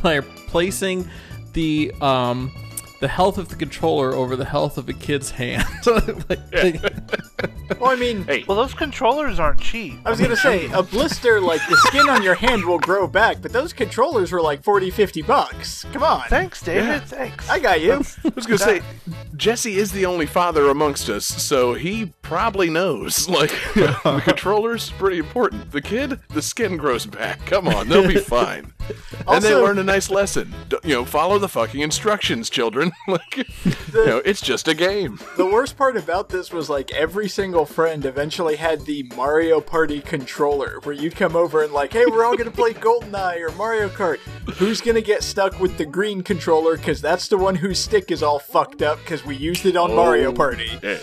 are 0.04 0.22
placing 0.22 1.10
the 1.54 1.92
um 2.02 2.52
the 3.00 3.08
health 3.08 3.38
of 3.38 3.50
the 3.50 3.56
controller 3.56 4.14
over 4.14 4.36
the 4.36 4.46
health 4.46 4.78
of 4.78 4.90
a 4.90 4.94
kid's 4.94 5.32
hand. 5.32 5.66
Like- 5.86 6.54
like- 6.54 7.80
Well, 7.80 7.92
I 7.92 7.96
mean, 7.96 8.24
Hey, 8.24 8.44
well, 8.48 8.58
those 8.58 8.74
controllers 8.74 9.40
aren't 9.40 9.60
cheap. 9.60 10.00
I 10.06 10.10
was 10.10 10.20
gonna 10.22 10.36
say, 10.38 10.72
a 10.72 10.82
blister, 10.82 11.40
like, 11.42 11.62
the 11.70 11.76
skin 11.88 12.10
on 12.10 12.24
your 12.24 12.34
hand 12.34 12.66
will 12.66 12.80
grow 12.80 13.08
back, 13.08 13.42
but 13.42 13.52
those 13.54 13.74
controllers 13.74 14.32
were 14.32 14.42
like 14.42 14.64
40, 14.64 14.90
50 14.90 15.22
bucks. 15.22 15.86
Come 15.92 16.02
on. 16.02 16.24
Thanks, 16.30 16.62
David. 16.62 16.86
Yeah. 16.86 17.00
Thanks. 17.02 17.50
I 17.50 17.60
got 17.60 17.82
you. 17.82 17.94
I 17.94 17.98
was 18.34 18.46
gonna 18.46 18.58
say, 18.58 18.82
Jesse 19.36 19.76
is 19.76 19.92
the 19.92 20.06
only 20.06 20.26
father 20.26 20.70
amongst 20.70 21.10
us, 21.10 21.26
so 21.26 21.74
he 21.74 22.14
probably 22.22 22.70
knows. 22.70 23.28
Like, 23.38 23.52
the 23.76 24.22
controller's 24.26 24.90
pretty 24.92 25.20
important. 25.20 25.72
The 25.72 25.82
kid, 25.82 26.20
the 26.30 26.42
skin 26.42 26.78
grows 26.78 27.06
back. 27.06 27.46
Come 27.46 27.68
on, 27.68 27.88
they'll 27.90 28.08
be 28.08 28.18
fine. 28.18 28.74
And 29.28 29.44
they 29.44 29.54
Also- 29.54 29.64
learn 29.64 29.78
a 29.80 29.84
nice 29.84 30.10
lesson. 30.10 30.54
D- 30.70 30.78
You 30.84 30.96
know, 30.96 31.06
follow 31.06 31.38
the 31.40 31.50
fucking 31.50 31.82
instructions, 31.82 32.50
children. 32.50 32.92
like, 33.08 33.38
you 33.38 34.06
know, 34.06 34.22
it's 34.26 34.42
just 34.42 34.68
a 34.68 34.74
game. 34.74 35.20
The 35.36 35.46
worst 35.46 35.78
part 35.78 35.98
about 35.98 36.30
this 36.30 36.52
was 36.52 36.70
like 36.70 36.94
every 36.94 37.28
single 37.30 37.66
friend 37.66 38.06
eventually 38.06 38.56
had 38.56 38.86
the 38.86 39.04
Mario 39.16 39.60
Party 39.62 40.00
controller 40.02 40.80
where 40.84 40.96
you'd 40.96 41.16
come 41.16 41.36
over 41.36 41.64
and 41.64 41.74
like, 41.74 41.94
hey, 41.94 42.06
we're 42.06 42.26
all 42.26 42.36
gonna 42.38 42.52
play 42.52 42.74
GoldenEye 42.74 43.42
or 43.42 43.52
Mario 43.54 43.90
Kart. 43.90 44.18
Who's 44.58 44.82
gonna 44.82 45.02
get 45.02 45.24
stuck 45.24 45.60
with 45.60 45.78
the 45.78 45.86
green 45.86 46.22
controller? 46.24 46.78
Because 46.78 47.02
that's 47.02 47.28
the 47.28 47.38
one 47.38 47.56
whose 47.56 47.80
stick 47.80 48.12
is 48.12 48.24
all 48.24 48.40
fucked 48.40 48.82
up 48.82 49.00
because 49.00 49.26
we 49.26 49.36
used 49.36 49.66
it 49.66 49.76
on 49.76 49.94
Mario 49.96 50.30
Oh, 50.30 50.34
Party. 50.34 50.70
yeah. 50.82 50.98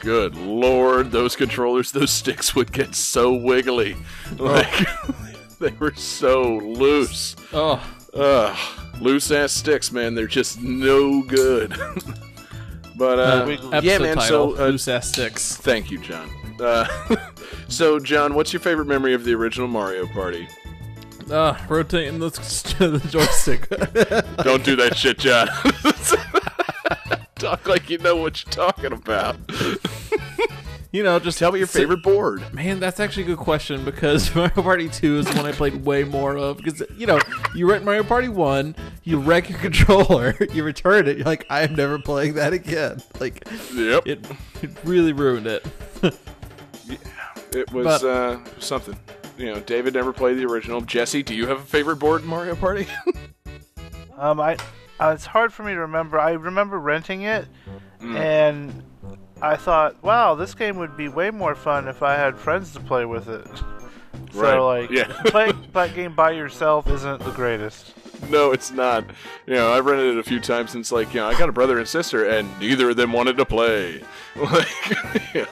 Good 0.00 0.36
lord, 0.36 1.12
those 1.12 1.34
controllers, 1.34 1.92
those 1.92 2.10
sticks 2.10 2.54
would 2.54 2.72
get 2.72 2.94
so 2.94 3.32
wiggly. 3.32 3.96
Like, 4.36 4.86
they 5.60 5.70
were 5.72 5.94
so 5.94 6.56
loose. 6.58 7.36
oh, 7.52 7.82
Ugh, 8.14 8.56
loose 9.00 9.30
ass 9.30 9.52
sticks, 9.52 9.90
man. 9.90 10.14
They're 10.14 10.26
just 10.26 10.60
no 10.60 11.22
good. 11.22 11.70
but 12.96 13.18
uh, 13.18 13.22
uh, 13.22 13.44
Wiggly. 13.46 13.66
episode 13.72 13.84
yeah, 13.84 13.98
man. 13.98 14.16
title: 14.16 14.56
So 14.56 14.62
uh, 14.64 14.68
loose 14.68 14.88
ass 14.88 15.08
sticks. 15.08 15.56
thank 15.56 15.90
you, 15.90 15.98
John. 15.98 16.30
Uh, 16.60 16.86
so, 17.68 17.98
John, 17.98 18.34
what's 18.34 18.52
your 18.52 18.60
favorite 18.60 18.86
memory 18.86 19.14
of 19.14 19.24
the 19.24 19.34
original 19.34 19.66
Mario 19.68 20.06
Party? 20.06 20.46
Uh, 21.30 21.56
rotating 21.68 22.18
the, 22.20 22.28
the 22.78 23.08
joystick. 23.08 23.68
Don't 24.44 24.62
do 24.62 24.76
that 24.76 24.96
shit, 24.96 25.18
John. 25.18 25.48
Talk 27.36 27.66
like 27.66 27.90
you 27.90 27.98
know 27.98 28.16
what 28.16 28.44
you're 28.44 28.52
talking 28.52 28.92
about. 28.92 29.36
You 30.94 31.02
know, 31.02 31.18
just 31.18 31.38
Tell 31.38 31.50
me 31.52 31.58
your 31.58 31.66
sit- 31.66 31.80
favorite 31.80 32.02
board. 32.02 32.54
Man, 32.54 32.78
that's 32.80 33.00
actually 33.00 33.24
a 33.24 33.26
good 33.26 33.38
question 33.38 33.84
because 33.84 34.32
Mario 34.36 34.62
Party 34.62 34.88
2 34.88 35.18
is 35.18 35.26
the 35.26 35.34
one 35.36 35.44
I 35.46 35.52
played 35.52 35.84
way 35.84 36.04
more 36.04 36.36
of. 36.38 36.58
Because, 36.58 36.82
you 36.96 37.06
know, 37.06 37.18
you 37.54 37.68
rent 37.68 37.84
Mario 37.84 38.04
Party 38.04 38.28
1, 38.28 38.76
you 39.02 39.18
wreck 39.18 39.50
your 39.50 39.58
controller, 39.68 40.34
you 40.52 40.62
return 40.62 41.08
it, 41.08 41.16
you're 41.18 41.26
like, 41.26 41.44
I 41.50 41.62
am 41.62 41.74
never 41.74 41.98
playing 41.98 42.34
that 42.34 42.52
again. 42.52 43.02
Like, 43.20 43.46
Yep, 43.74 44.06
it, 44.06 44.24
it 44.62 44.70
really 44.84 45.12
ruined 45.12 45.46
it. 45.48 45.66
it 47.52 47.72
was 47.72 47.84
but- 47.84 48.04
uh, 48.04 48.38
something. 48.60 48.96
You 49.36 49.46
know, 49.52 49.60
David 49.60 49.94
never 49.94 50.12
played 50.12 50.38
the 50.38 50.44
original. 50.46 50.80
Jesse, 50.80 51.24
do 51.24 51.34
you 51.34 51.48
have 51.48 51.58
a 51.58 51.64
favorite 51.64 51.96
board 51.96 52.22
in 52.22 52.28
Mario 52.28 52.54
Party? 52.54 52.86
Um, 54.16 54.38
I, 54.38 54.54
uh, 55.00 55.10
it's 55.12 55.26
hard 55.26 55.52
for 55.52 55.64
me 55.64 55.72
to 55.72 55.80
remember. 55.80 56.20
I 56.20 56.30
remember 56.34 56.78
renting 56.78 57.22
it, 57.22 57.46
Mm. 58.00 58.16
and 58.16 58.82
I 59.42 59.56
thought, 59.56 60.02
wow, 60.02 60.34
this 60.34 60.54
game 60.54 60.76
would 60.76 60.96
be 60.96 61.08
way 61.08 61.30
more 61.30 61.54
fun 61.54 61.88
if 61.88 62.02
I 62.02 62.14
had 62.16 62.36
friends 62.38 62.72
to 62.72 62.80
play 62.80 63.04
with 63.04 63.28
it. 63.28 63.46
Right. 64.32 64.54
So, 64.54 64.66
like, 64.66 64.90
Yeah. 64.90 65.04
playing 65.26 65.68
that 65.74 65.94
game 65.94 66.14
by 66.14 66.32
yourself 66.32 66.88
isn't 66.88 67.20
the 67.22 67.30
greatest. 67.32 67.94
no, 68.30 68.50
it's 68.52 68.70
not. 68.72 69.04
You 69.46 69.54
know, 69.54 69.72
I've 69.72 69.86
rented 69.86 70.14
it 70.16 70.18
a 70.18 70.22
few 70.24 70.40
times, 70.40 70.74
it's 70.74 70.90
like, 70.90 71.14
you 71.14 71.20
know, 71.20 71.28
I 71.28 71.36
got 71.38 71.48
a 71.48 71.52
brother 71.52 71.78
and 71.78 71.86
sister, 71.86 72.24
and 72.28 72.48
neither 72.58 72.90
of 72.90 72.96
them 72.96 73.12
wanted 73.12 73.36
to 73.36 73.44
play. 73.44 74.02
Like, 74.36 74.66
yeah. 75.34 75.44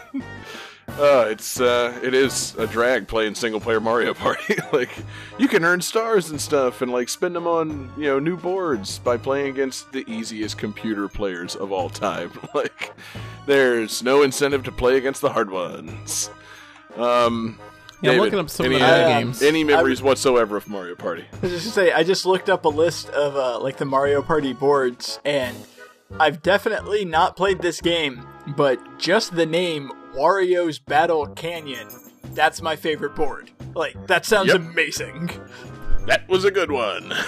Uh, 0.98 1.26
it's 1.30 1.60
uh, 1.60 1.98
it 2.02 2.14
is 2.14 2.54
a 2.56 2.66
drag 2.66 3.08
playing 3.08 3.34
single 3.34 3.60
player 3.60 3.80
Mario 3.80 4.14
Party. 4.14 4.56
like, 4.72 4.90
you 5.38 5.48
can 5.48 5.64
earn 5.64 5.80
stars 5.80 6.30
and 6.30 6.40
stuff, 6.40 6.82
and 6.82 6.92
like 6.92 7.08
spend 7.08 7.34
them 7.34 7.46
on 7.46 7.90
you 7.96 8.04
know 8.04 8.18
new 8.18 8.36
boards 8.36 8.98
by 8.98 9.16
playing 9.16 9.48
against 9.48 9.90
the 9.92 10.04
easiest 10.06 10.58
computer 10.58 11.08
players 11.08 11.56
of 11.56 11.72
all 11.72 11.88
time. 11.88 12.30
like, 12.54 12.92
there's 13.46 14.02
no 14.02 14.22
incentive 14.22 14.62
to 14.64 14.72
play 14.72 14.96
against 14.98 15.22
the 15.22 15.30
hard 15.30 15.50
ones. 15.50 16.30
Um, 16.96 17.58
Yeah, 18.02 18.12
I'm 18.12 18.18
looking 18.18 18.38
up 18.38 18.50
some 18.50 18.66
any, 18.66 18.74
of 18.76 18.80
the 18.82 18.86
other 18.86 19.04
uh, 19.04 19.18
games. 19.20 19.42
Any 19.42 19.64
memories 19.64 20.02
whatsoever 20.02 20.56
of 20.56 20.68
Mario 20.68 20.94
Party? 20.94 21.24
I 21.32 21.36
was 21.40 21.52
just 21.52 21.74
gonna 21.74 21.88
say, 21.88 21.92
I 21.92 22.02
just 22.02 22.26
looked 22.26 22.50
up 22.50 22.64
a 22.66 22.68
list 22.68 23.08
of 23.10 23.34
uh, 23.34 23.58
like 23.60 23.78
the 23.78 23.86
Mario 23.86 24.20
Party 24.22 24.52
boards, 24.52 25.20
and 25.24 25.56
I've 26.20 26.42
definitely 26.42 27.04
not 27.06 27.34
played 27.36 27.60
this 27.60 27.80
game, 27.80 28.26
but 28.56 28.98
just 28.98 29.34
the 29.34 29.46
name 29.46 29.90
Wario's 30.14 30.78
Battle 30.78 31.26
Canyon, 31.28 31.88
that's 32.34 32.60
my 32.62 32.76
favorite 32.76 33.14
board. 33.14 33.50
Like 33.74 34.06
that 34.06 34.26
sounds 34.26 34.48
Yep. 34.48 34.56
amazing. 34.56 35.30
That 36.06 36.28
was 36.28 36.44
a 36.44 36.50
good 36.50 36.70
one. 36.70 37.12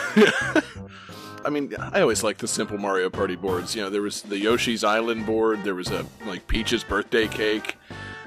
I 1.46 1.50
mean, 1.50 1.74
I 1.78 2.00
always 2.00 2.22
like 2.24 2.38
the 2.38 2.48
simple 2.48 2.78
Mario 2.78 3.10
Party 3.10 3.36
boards. 3.36 3.74
You 3.76 3.82
know, 3.82 3.90
there 3.90 4.02
was 4.02 4.22
the 4.22 4.38
Yoshi's 4.38 4.82
Island 4.82 5.26
board. 5.26 5.62
There 5.62 5.74
was 5.74 5.90
a 5.90 6.06
like 6.26 6.46
Peach's 6.48 6.82
birthday 6.82 7.28
cake. 7.28 7.76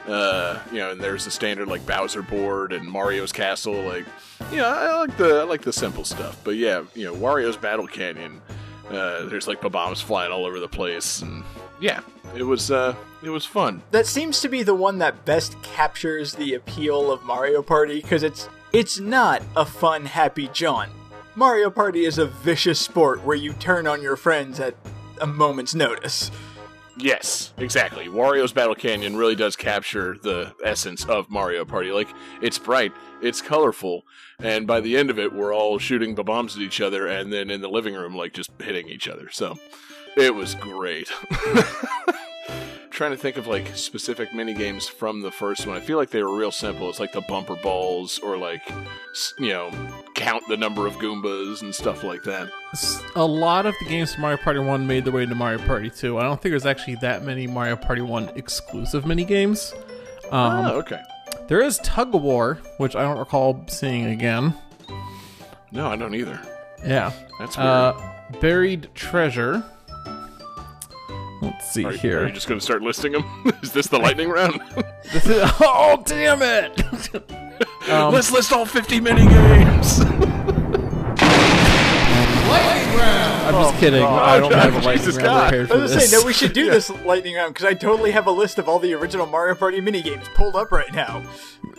Uh, 0.08 0.60
you 0.72 0.78
know, 0.78 0.92
and 0.92 1.02
there's 1.02 1.26
the 1.26 1.32
standard 1.32 1.68
like 1.68 1.86
Bowser 1.86 2.22
board 2.22 2.72
and 2.72 2.88
Mario's 2.88 3.34
Castle. 3.34 3.74
Like, 3.82 4.06
you 4.52 4.58
know, 4.58 4.68
I 4.68 4.96
like 5.00 5.18
the 5.18 5.40
I 5.40 5.44
like 5.44 5.62
the 5.64 5.74
simple 5.74 6.06
stuff. 6.06 6.40
But 6.44 6.56
yeah, 6.56 6.84
you 6.96 7.06
know, 7.06 7.14
Wario's 7.14 7.58
Battle 7.58 7.88
Canyon. 7.88 8.42
Uh, 8.90 9.26
there's 9.26 9.48
like 9.48 9.60
bombs 9.70 10.00
flying 10.00 10.32
all 10.32 10.46
over 10.46 10.60
the 10.62 10.68
place, 10.70 11.22
and 11.22 11.44
yeah, 11.80 12.02
it 12.36 12.44
was 12.44 12.72
uh, 12.72 12.96
it 13.24 13.30
was 13.30 13.46
fun. 13.46 13.82
That 13.92 14.08
seems 14.08 14.42
to 14.42 14.50
be 14.50 14.64
the 14.64 14.76
one 14.76 14.98
that 15.00 15.26
best 15.26 15.62
captures 15.62 16.34
the 16.34 16.54
appeal 16.54 17.12
of 17.12 17.24
Mario 17.24 17.62
Party 17.62 18.02
because 18.02 18.24
it's 18.24 18.50
it's 18.74 19.00
not 19.00 19.42
a 19.56 19.66
fun, 19.66 20.06
happy 20.06 20.50
jaunt. 20.54 20.92
Mario 21.36 21.70
Party 21.70 22.06
is 22.06 22.18
a 22.18 22.26
vicious 22.26 22.80
sport 22.80 23.24
where 23.24 23.38
you 23.38 23.54
turn 23.54 23.86
on 23.88 24.02
your 24.02 24.16
friends 24.16 24.60
at 24.60 24.76
a 25.22 25.28
moment's 25.28 25.76
notice. 25.76 26.32
Yes, 27.00 27.54
exactly. 27.58 28.08
Wario's 28.08 28.52
Battle 28.52 28.74
Canyon 28.74 29.16
really 29.16 29.36
does 29.36 29.56
capture 29.56 30.18
the 30.24 30.56
essence 30.66 31.06
of 31.06 31.30
Mario 31.30 31.64
Party. 31.64 31.92
Like, 31.92 32.08
it's 32.42 32.58
bright, 32.58 32.92
it's 33.22 33.40
colorful, 33.40 34.02
and 34.40 34.66
by 34.66 34.82
the 34.82 34.98
end 34.98 35.12
of 35.12 35.20
it, 35.20 35.32
we're 35.32 35.54
all 35.54 35.78
shooting 35.78 36.16
the 36.16 36.24
bombs 36.24 36.56
at 36.56 36.62
each 36.64 36.82
other 36.82 37.06
and 37.06 37.32
then 37.32 37.52
in 37.52 37.62
the 37.62 37.70
living 37.70 37.94
room, 37.94 38.16
like, 38.16 38.34
just 38.34 38.50
hitting 38.60 38.90
each 38.90 39.08
other. 39.08 39.30
So, 39.32 39.60
it 40.18 40.34
was 40.34 40.56
great. 40.56 41.10
Trying 42.90 43.12
to 43.12 43.18
think 43.18 43.38
of, 43.38 43.46
like, 43.46 43.76
specific 43.76 44.34
mini 44.34 44.56
games 44.56 44.88
from 44.88 45.22
the 45.22 45.32
first 45.32 45.68
one. 45.68 45.78
I 45.78 45.80
feel 45.80 45.98
like 45.98 46.10
they 46.10 46.24
were 46.24 46.36
real 46.36 46.52
simple. 46.52 46.90
It's 46.90 47.00
like 47.00 47.12
the 47.12 47.22
bumper 47.22 47.56
balls 47.56 48.18
or, 48.20 48.38
like, 48.38 48.62
you 49.38 49.50
know, 49.50 49.72
count 50.16 50.44
the 50.48 50.58
number 50.58 50.88
of 50.88 50.96
Goombas 50.96 51.62
and 51.62 51.76
stuff 51.76 52.04
like 52.04 52.24
that. 52.24 52.50
A 53.16 53.24
lot 53.24 53.68
of 53.68 53.76
the 53.80 53.86
games 53.86 54.14
from 54.14 54.24
Mario 54.24 54.38
Party 54.38 54.60
1 54.60 54.88
made 54.88 55.06
their 55.06 55.14
way 55.14 55.28
to 55.28 55.36
Mario 55.36 55.60
Party 55.60 55.92
2. 55.92 56.18
I 56.18 56.24
don't 56.24 56.42
think 56.42 56.52
there's 56.52 56.66
actually 56.66 56.96
that 56.96 57.24
many 57.24 57.46
Mario 57.46 57.76
Party 57.76 58.02
1 58.02 58.30
exclusive 58.36 59.06
mini 59.06 59.26
games. 59.26 59.76
Um, 60.32 60.66
oh, 60.66 60.72
okay. 60.80 61.02
There 61.48 61.62
is 61.62 61.78
Tug 61.80 62.16
of 62.16 62.24
War, 62.24 62.56
which 62.78 62.96
I 62.96 63.04
don't 63.04 63.20
recall 63.20 63.64
seeing 63.68 64.06
again. 64.08 64.56
No, 65.72 65.88
I 65.88 65.96
don't 65.96 66.16
either. 66.16 66.42
Yeah. 66.84 67.12
That's 67.38 67.56
weird. 67.58 67.68
Uh, 67.70 68.14
Buried 68.42 68.90
Treasure. 68.96 69.64
Let's 71.42 71.72
see 71.72 71.86
Are, 71.86 71.92
here. 71.92 72.24
are 72.24 72.28
you 72.28 72.34
just 72.34 72.48
going 72.48 72.60
to 72.60 72.64
start 72.64 72.82
listing 72.82 73.12
them? 73.12 73.24
Is 73.64 73.72
this 73.72 73.88
the 73.88 74.00
lightning 74.00 74.30
round? 74.30 74.60
This 75.14 75.26
is- 75.28 75.52
oh, 75.62 76.02
damn 76.06 76.42
it! 76.42 77.16
um, 77.90 78.12
Let's 78.14 78.32
list 78.32 78.52
all 78.54 78.66
50 78.66 79.00
mini 79.02 79.22
games. 79.28 80.00
Lightning 82.48 82.98
round. 82.98 83.56
I'm 83.56 83.64
just 83.72 83.80
kidding. 83.80 84.04
I 84.04 84.40
don't 84.40 84.52
have 84.54 84.74
a 84.74 84.78
lightning 84.80 84.98
Jesus 84.98 85.16
round 85.18 85.26
God. 85.28 85.50
prepared 85.50 85.66
I 85.72 85.76
for 85.76 85.80
was 85.82 85.92
gonna 85.92 86.00
this. 86.02 86.10
say, 86.12 86.18
no, 86.20 86.26
we 86.26 86.34
should 86.34 86.54
do 86.54 86.70
this 86.72 86.90
lightning 87.06 87.36
round 87.36 87.54
because 87.54 87.66
I 87.66 87.74
totally 87.74 88.12
have 88.12 88.28
a 88.28 88.32
list 88.32 88.58
of 88.58 88.68
all 88.68 88.80
the 88.80 88.94
original 88.94 89.26
Mario 89.28 89.56
Party 89.56 89.80
minigames 89.82 90.26
pulled 90.34 90.56
up 90.56 90.72
right 90.72 90.92
now. 90.94 91.24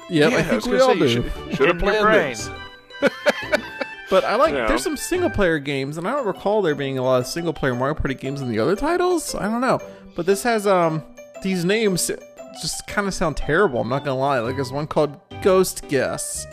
Yep, 0.08 0.32
I 0.32 0.36
Yeah, 0.36 0.42
think 0.42 0.52
was 0.52 0.66
we 0.66 0.78
gonna 0.78 0.84
all 0.84 0.92
say, 0.94 0.98
do. 0.98 1.04
you 1.04 1.10
should, 1.10 1.56
should 1.56 1.68
have 1.68 1.80
your 1.82 1.92
planned 1.92 2.04
brain. 2.04 2.36
this. 2.36 2.50
But 4.10 4.24
I 4.24 4.36
like. 4.36 4.54
Yeah. 4.54 4.66
There's 4.66 4.82
some 4.82 4.96
single 4.96 5.30
player 5.30 5.58
games, 5.58 5.98
and 5.98 6.08
I 6.08 6.12
don't 6.12 6.26
recall 6.26 6.62
there 6.62 6.74
being 6.74 6.96
a 6.98 7.02
lot 7.02 7.20
of 7.20 7.26
single 7.26 7.52
player 7.52 7.74
Mario 7.74 7.94
Party 7.94 8.14
games 8.14 8.40
in 8.40 8.48
the 8.50 8.58
other 8.58 8.74
titles. 8.76 9.34
I 9.34 9.42
don't 9.50 9.60
know, 9.60 9.80
but 10.16 10.24
this 10.26 10.42
has 10.44 10.66
um 10.66 11.02
these 11.42 11.64
names 11.64 12.10
just 12.62 12.86
kind 12.86 13.06
of 13.06 13.14
sound 13.14 13.36
terrible. 13.36 13.80
I'm 13.80 13.88
not 13.88 14.04
gonna 14.04 14.18
lie. 14.18 14.38
Like 14.40 14.56
there's 14.56 14.72
one 14.72 14.86
called 14.86 15.18
Ghost 15.42 15.86
Guess. 15.88 16.46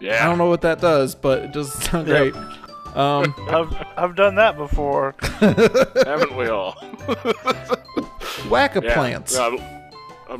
Yeah. 0.00 0.24
I 0.24 0.28
don't 0.28 0.38
know 0.38 0.46
what 0.46 0.62
that 0.62 0.80
does, 0.80 1.14
but 1.14 1.40
it 1.40 1.52
does 1.52 1.72
sound 1.84 2.06
great. 2.06 2.34
Um, 2.94 3.34
I've 3.48 3.86
I've 3.98 4.16
done 4.16 4.34
that 4.36 4.56
before. 4.56 5.14
Haven't 5.20 6.34
we 6.36 6.48
all? 6.48 6.72
Whack 8.48 8.76
a 8.76 8.82
Yeah. 8.82 8.94
plants. 8.94 9.36
I'm 9.36 9.58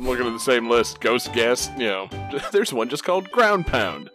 looking 0.07 0.25
at 0.25 0.31
the 0.33 0.39
same 0.39 0.69
list. 0.69 1.01
Ghost 1.01 1.31
Guess. 1.33 1.69
you 1.77 1.85
know. 1.87 2.09
There's 2.51 2.73
one 2.73 2.89
just 2.89 3.03
called 3.03 3.29
Ground 3.31 3.67
Pound. 3.67 4.09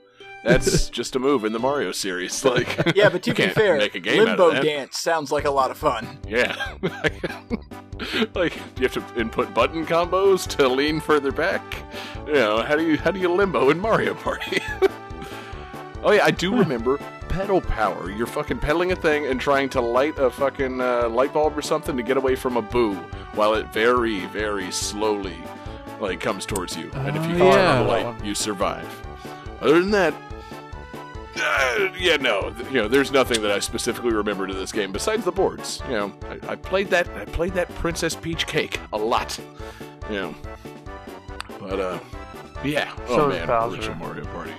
That's 0.46 0.88
just 0.90 1.16
a 1.16 1.18
move 1.18 1.44
in 1.44 1.52
the 1.52 1.58
Mario 1.58 1.92
series. 1.92 2.44
Like, 2.44 2.92
Yeah, 2.96 3.08
but 3.08 3.22
to 3.24 3.34
be 3.34 3.48
fair, 3.48 3.78
make 3.78 3.94
a 3.94 4.00
game 4.00 4.24
Limbo. 4.24 4.62
Dance 4.62 4.98
sounds 4.98 5.32
like 5.32 5.44
a 5.44 5.50
lot 5.50 5.70
of 5.70 5.76
fun. 5.78 6.18
Yeah. 6.28 6.54
like, 8.34 8.52
do 8.74 8.82
you 8.82 8.88
have 8.88 8.92
to 8.94 9.20
input 9.20 9.52
button 9.54 9.86
combos 9.86 10.46
to 10.56 10.68
lean 10.68 11.00
further 11.00 11.32
back? 11.32 11.62
You 12.26 12.34
know, 12.34 12.62
how 12.62 12.76
do 12.76 12.86
you 12.86 12.96
how 12.98 13.10
do 13.10 13.18
you 13.20 13.28
limbo 13.28 13.70
in 13.70 13.78
Mario 13.80 14.14
Party? 14.14 14.60
oh 16.02 16.12
yeah, 16.12 16.24
I 16.24 16.30
do 16.30 16.56
remember 16.56 16.98
pedal 17.28 17.60
power. 17.60 18.10
You're 18.10 18.26
fucking 18.26 18.58
pedaling 18.58 18.92
a 18.92 18.96
thing 18.96 19.26
and 19.26 19.40
trying 19.40 19.68
to 19.70 19.80
light 19.80 20.18
a 20.18 20.30
fucking 20.30 20.80
uh, 20.80 21.08
light 21.08 21.32
bulb 21.32 21.56
or 21.56 21.62
something 21.62 21.96
to 21.96 22.02
get 22.02 22.16
away 22.16 22.36
from 22.36 22.56
a 22.56 22.62
boo, 22.62 22.94
while 23.34 23.54
it 23.54 23.72
very 23.72 24.26
very 24.26 24.70
slowly 24.70 25.36
like 26.00 26.20
comes 26.20 26.44
towards 26.46 26.76
you. 26.76 26.90
and 26.94 27.16
if 27.16 27.24
you 27.26 27.34
Oh, 27.42 27.50
hit 27.50 27.54
yeah. 27.54 27.82
the 27.82 27.88
light, 27.88 28.24
you 28.24 28.34
survive. 28.34 28.86
Other 29.62 29.80
than 29.80 29.90
that, 29.92 30.12
uh, 31.38 31.92
yeah, 31.98 32.16
no, 32.16 32.54
you 32.70 32.82
know, 32.82 32.88
there's 32.88 33.10
nothing 33.12 33.42
that 33.42 33.50
I 33.50 33.58
specifically 33.58 34.12
remember 34.12 34.46
to 34.46 34.54
this 34.54 34.72
game 34.72 34.92
besides 34.92 35.24
the 35.24 35.32
boards. 35.32 35.82
You 35.88 35.92
know, 35.94 36.12
I, 36.28 36.52
I 36.52 36.56
played 36.56 36.88
that. 36.90 37.08
I 37.16 37.24
played 37.24 37.54
that 37.54 37.68
Princess 37.76 38.14
Peach 38.14 38.46
cake 38.46 38.80
a 38.92 38.98
lot. 38.98 39.38
You 40.10 40.16
know, 40.16 40.34
but 41.58 41.80
uh, 41.80 41.98
yeah. 42.64 42.94
So 43.06 43.26
oh 43.26 43.28
man, 43.28 43.50
original 43.50 43.96
Mario 43.96 44.24
Party. 44.26 44.52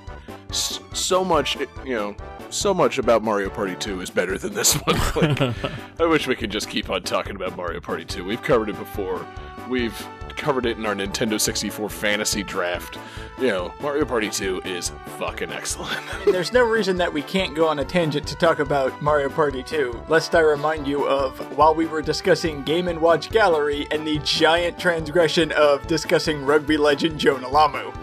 S- 0.49 0.79
so 0.93 1.23
much, 1.23 1.57
you 1.85 1.95
know, 1.95 2.15
so 2.49 2.73
much 2.73 2.97
about 2.97 3.23
Mario 3.23 3.49
Party 3.49 3.75
2 3.75 4.01
is 4.01 4.09
better 4.09 4.37
than 4.37 4.53
this 4.53 4.73
one. 4.75 4.95
Like, 5.37 5.55
I 5.99 6.05
wish 6.05 6.27
we 6.27 6.35
could 6.35 6.49
just 6.51 6.69
keep 6.69 6.89
on 6.89 7.03
talking 7.03 7.35
about 7.35 7.57
Mario 7.57 7.81
Party 7.81 8.05
2. 8.05 8.23
We've 8.23 8.41
covered 8.41 8.69
it 8.69 8.77
before. 8.77 9.25
We've 9.69 10.07
covered 10.37 10.65
it 10.65 10.77
in 10.77 10.85
our 10.85 10.93
Nintendo 10.95 11.39
64 11.39 11.89
fantasy 11.89 12.43
draft. 12.43 12.97
You 13.39 13.47
know, 13.47 13.73
Mario 13.81 14.05
Party 14.05 14.29
2 14.29 14.61
is 14.65 14.91
fucking 15.17 15.51
excellent. 15.51 15.97
And 16.25 16.33
there's 16.33 16.53
no 16.53 16.63
reason 16.63 16.97
that 16.97 17.11
we 17.11 17.21
can't 17.21 17.55
go 17.55 17.67
on 17.67 17.79
a 17.79 17.85
tangent 17.85 18.27
to 18.27 18.35
talk 18.35 18.59
about 18.59 19.01
Mario 19.01 19.29
Party 19.29 19.63
2, 19.63 20.03
lest 20.07 20.35
I 20.35 20.39
remind 20.41 20.87
you 20.87 21.07
of 21.07 21.39
while 21.57 21.73
we 21.73 21.85
were 21.85 22.01
discussing 22.01 22.63
Game 22.63 22.85
& 22.99 23.01
Watch 23.01 23.29
Gallery 23.29 23.87
and 23.91 24.05
the 24.05 24.19
giant 24.19 24.77
transgression 24.79 25.51
of 25.53 25.85
discussing 25.87 26.45
rugby 26.45 26.77
legend 26.77 27.19
Jonah 27.19 27.47
Lomu. 27.47 27.95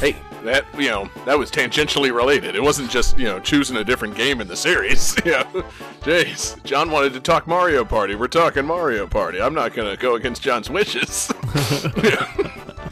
hey, 0.00 0.16
that 0.46 0.64
you 0.78 0.88
know 0.88 1.08
that 1.24 1.38
was 1.38 1.50
tangentially 1.50 2.14
related. 2.14 2.54
It 2.54 2.62
wasn't 2.62 2.90
just 2.90 3.18
you 3.18 3.24
know 3.24 3.38
choosing 3.40 3.76
a 3.76 3.84
different 3.84 4.14
game 4.14 4.40
in 4.40 4.48
the 4.48 4.56
series. 4.56 5.14
yeah, 5.24 5.42
jeez, 6.02 6.62
John 6.64 6.90
wanted 6.90 7.12
to 7.14 7.20
talk 7.20 7.46
Mario 7.46 7.84
Party. 7.84 8.14
We're 8.14 8.28
talking 8.28 8.64
Mario 8.64 9.06
Party. 9.06 9.40
I'm 9.40 9.54
not 9.54 9.74
gonna 9.74 9.96
go 9.96 10.14
against 10.14 10.42
John's 10.42 10.70
wishes. 10.70 11.30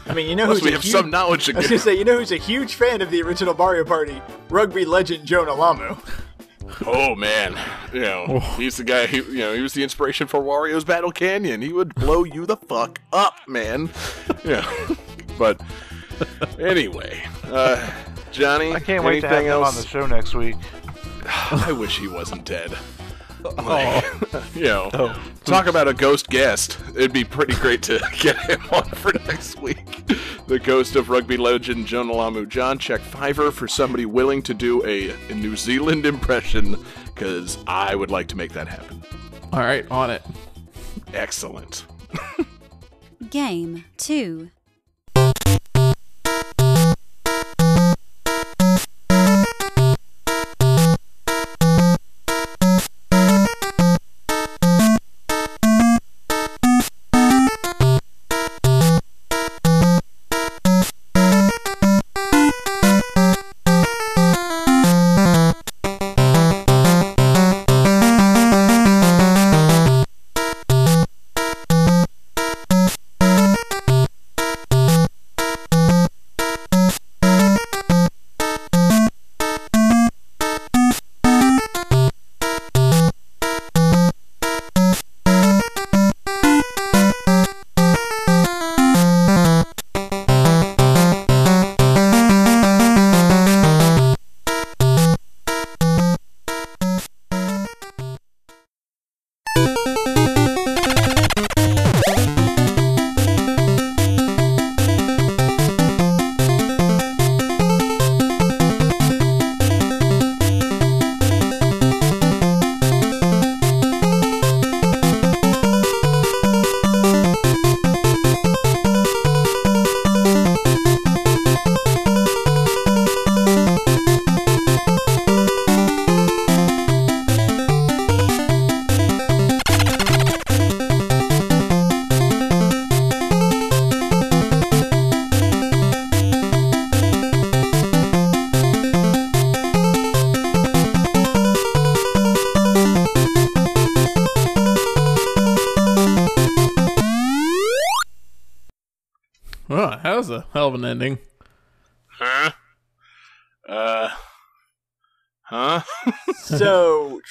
I 0.07 0.13
mean, 0.15 0.29
you 0.29 0.37
know 0.37 0.45
Unless 0.45 0.59
who's 0.59 0.65
we 0.65 0.71
a 0.71 0.73
have 0.75 0.83
huge, 0.83 0.93
some 0.93 1.11
knowledge 1.11 1.49
I 1.51 1.57
was 1.57 1.67
gonna 1.67 1.79
say, 1.79 1.97
you 1.97 2.05
know 2.05 2.19
who's 2.19 2.33
a 2.33 2.37
huge 2.37 2.75
fan 2.75 3.01
of 3.01 3.11
the 3.11 3.23
original 3.23 3.55
Mario 3.55 3.85
Party? 3.85 4.21
Rugby 4.51 4.85
legend 4.85 5.25
Jonah 5.25 5.53
Lomu. 5.53 5.99
Oh 6.87 7.15
man, 7.15 7.59
you 7.93 8.01
know 8.01 8.27
oh. 8.29 8.41
he's 8.57 8.77
the 8.77 8.85
guy. 8.85 9.07
Who, 9.07 9.19
you 9.33 9.39
know 9.39 9.55
he 9.55 9.61
was 9.61 9.75
the 9.75 9.83
inspiration 9.83 10.27
for 10.27 10.41
Wario's 10.41 10.85
Battle 10.85 11.13
Canyon. 11.13 11.63
He 11.63 11.73
would 11.73 11.95
blow 11.95 12.25
you 12.25 12.47
the 12.47 12.57
fuck 12.57 13.01
up, 13.13 13.37
man. 13.47 13.91
Yeah, 14.45 14.69
but 15.39 15.61
anyway, 16.59 17.23
uh, 17.45 17.91
Johnny, 18.33 18.73
I 18.73 18.81
can't 18.81 19.05
wait 19.05 19.21
to 19.21 19.29
have 19.29 19.37
anything 19.37 19.53
him 19.53 19.63
on 19.63 19.75
the 19.75 19.87
show 19.87 20.07
next 20.07 20.35
week. 20.35 20.57
I 21.51 21.73
wish 21.73 21.99
he 21.99 22.09
wasn't 22.09 22.45
dead. 22.45 22.77
Like, 23.59 24.03
you 24.55 24.65
know, 24.65 25.15
talk 25.45 25.67
about 25.67 25.87
a 25.87 25.93
ghost 25.93 26.29
guest. 26.31 26.79
It'd 26.97 27.13
be 27.13 27.25
pretty 27.25 27.53
great 27.57 27.83
to 27.83 28.01
get 28.19 28.39
him 28.39 28.63
on 28.73 28.85
for 28.85 29.13
next 29.27 29.61
week. 29.61 30.07
the 30.47 30.59
ghost 30.59 30.97
of 30.97 31.11
rugby 31.11 31.37
legend 31.37 31.87
Jonah 31.87 32.15
Lomu. 32.15 32.49
John, 32.49 32.79
check 32.79 33.03
Fiverr 33.03 33.53
for 33.53 33.69
somebody 33.69 34.07
willing 34.07 34.41
to 34.45 34.55
do 34.55 34.83
a, 34.87 35.11
a 35.31 35.35
New 35.35 35.57
Zealand 35.57 36.07
impression, 36.07 36.83
because 37.05 37.59
I 37.67 37.95
would 37.95 38.11
like 38.11 38.29
to 38.29 38.37
make 38.37 38.53
that 38.55 38.67
happen. 38.67 39.03
All 39.53 39.61
right, 39.61 39.87
on 39.91 40.11
it. 40.11 40.23
Excellent. 41.13 41.85
Game 43.29 43.85
2. 43.99 44.51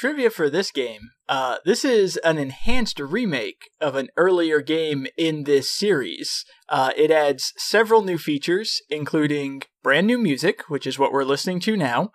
Trivia 0.03 0.29
for 0.29 0.49
this 0.49 0.69
game. 0.69 1.11
Uh, 1.29 1.59
this 1.63 1.85
is 1.85 2.17
an 2.25 2.37
enhanced 2.37 2.99
remake 2.99 3.69
of 3.79 3.95
an 3.95 4.09
earlier 4.17 4.59
game 4.59 5.07
in 5.17 5.45
this 5.45 5.71
series. 5.71 6.43
Uh, 6.67 6.91
it 6.97 7.09
adds 7.09 7.53
several 7.55 8.01
new 8.01 8.17
features, 8.17 8.81
including 8.89 9.61
brand 9.81 10.05
new 10.05 10.17
music, 10.17 10.69
which 10.69 10.85
is 10.85 10.99
what 10.99 11.13
we're 11.13 11.23
listening 11.23 11.61
to 11.61 11.77
now, 11.77 12.09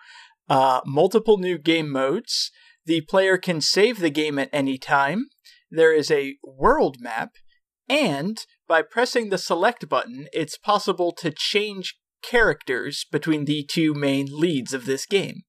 uh, 0.50 0.82
multiple 0.84 1.38
new 1.38 1.56
game 1.56 1.90
modes. 1.90 2.50
The 2.84 3.00
player 3.00 3.38
can 3.38 3.62
save 3.62 4.00
the 4.00 4.10
game 4.10 4.38
at 4.38 4.50
any 4.52 4.76
time. 4.76 5.28
There 5.70 5.94
is 5.94 6.10
a 6.10 6.36
world 6.44 6.98
map, 7.00 7.30
and 7.88 8.36
by 8.66 8.82
pressing 8.82 9.30
the 9.30 9.38
select 9.38 9.88
button, 9.88 10.26
it's 10.34 10.58
possible 10.58 11.10
to 11.12 11.30
change 11.30 11.96
characters 12.22 13.06
between 13.10 13.46
the 13.46 13.64
two 13.66 13.94
main 13.94 14.26
leads 14.30 14.74
of 14.74 14.84
this 14.84 15.06
game. 15.06 15.44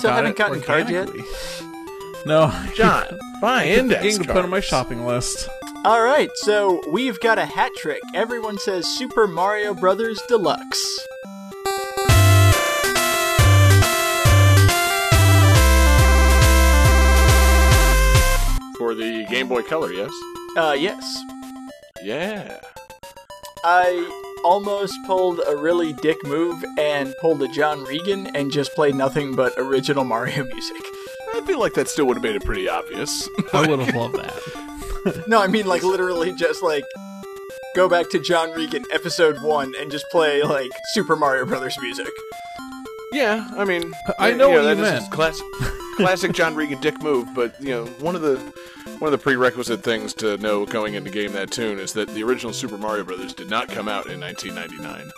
Still 0.00 0.10
haven't 0.12 0.30
it 0.32 0.36
gotten 0.36 0.60
card 0.62 0.88
yet? 0.90 1.08
organically. 1.08 1.30
No, 2.26 2.52
John, 2.74 3.06
buy 3.40 3.66
index 3.66 4.02
Beginning 4.02 4.26
to 4.26 4.32
put 4.32 4.44
on 4.44 4.50
my 4.50 4.60
shopping 4.60 5.06
list. 5.06 5.48
All 5.84 6.02
right, 6.02 6.30
so 6.34 6.82
we've 6.90 7.18
got 7.20 7.38
a 7.38 7.44
hat 7.46 7.72
trick. 7.76 8.02
Everyone 8.14 8.58
says 8.58 8.86
Super 8.86 9.26
Mario 9.26 9.72
Brothers 9.72 10.20
Deluxe. 10.28 11.06
For 18.76 18.94
the 18.94 19.26
Game 19.30 19.48
Boy 19.48 19.62
Color, 19.62 19.92
yes? 19.92 20.10
Uh, 20.56 20.76
yes. 20.78 21.22
Yeah. 22.02 22.60
I 23.62 24.29
almost 24.44 24.94
pulled 25.06 25.40
a 25.46 25.56
really 25.56 25.92
dick 25.92 26.16
move 26.24 26.64
and 26.78 27.14
pulled 27.20 27.42
a 27.42 27.48
John 27.48 27.84
Regan 27.84 28.28
and 28.34 28.50
just 28.50 28.74
played 28.74 28.94
nothing 28.94 29.34
but 29.34 29.52
original 29.56 30.04
Mario 30.04 30.44
music. 30.44 30.82
I 31.34 31.40
feel 31.46 31.60
like 31.60 31.74
that 31.74 31.88
still 31.88 32.06
would 32.06 32.16
have 32.16 32.22
made 32.22 32.36
it 32.36 32.44
pretty 32.44 32.68
obvious. 32.68 33.28
I 33.52 33.66
would 33.66 33.80
have 33.80 33.94
loved 33.94 34.16
that. 34.16 35.24
No, 35.28 35.40
I 35.40 35.46
mean 35.46 35.66
like 35.66 35.82
literally 35.82 36.34
just 36.34 36.62
like 36.62 36.84
go 37.74 37.88
back 37.88 38.10
to 38.10 38.18
John 38.18 38.50
Regan 38.52 38.84
episode 38.92 39.40
1 39.42 39.74
and 39.80 39.90
just 39.90 40.04
play 40.10 40.42
like 40.42 40.70
Super 40.92 41.16
Mario 41.16 41.46
Brothers 41.46 41.78
music. 41.80 42.08
yeah, 43.12 43.48
I 43.56 43.64
mean, 43.64 43.92
I 44.18 44.32
know 44.32 44.48
yeah, 44.50 44.54
what 44.56 44.62
you 44.62 44.74
that 44.74 44.94
is 44.96 45.00
meant. 45.02 45.12
Classic, 45.12 45.46
classic 45.96 46.32
John 46.32 46.54
Regan 46.54 46.80
dick 46.80 47.00
move, 47.02 47.28
but 47.34 47.60
you 47.60 47.70
know, 47.70 47.86
one 48.00 48.14
of 48.14 48.22
the 48.22 48.36
one 48.98 49.12
of 49.12 49.18
the 49.18 49.22
prerequisite 49.22 49.82
things 49.82 50.12
to 50.14 50.36
know 50.38 50.66
going 50.66 50.94
into 50.94 51.10
game 51.10 51.32
that 51.32 51.50
tune 51.50 51.78
is 51.78 51.92
that 51.94 52.08
the 52.14 52.22
original 52.22 52.52
Super 52.52 52.78
Mario 52.78 53.04
Brothers 53.04 53.32
did 53.32 53.48
not 53.48 53.68
come 53.68 53.88
out 53.88 54.06
in 54.06 54.20
1999. 54.20 55.10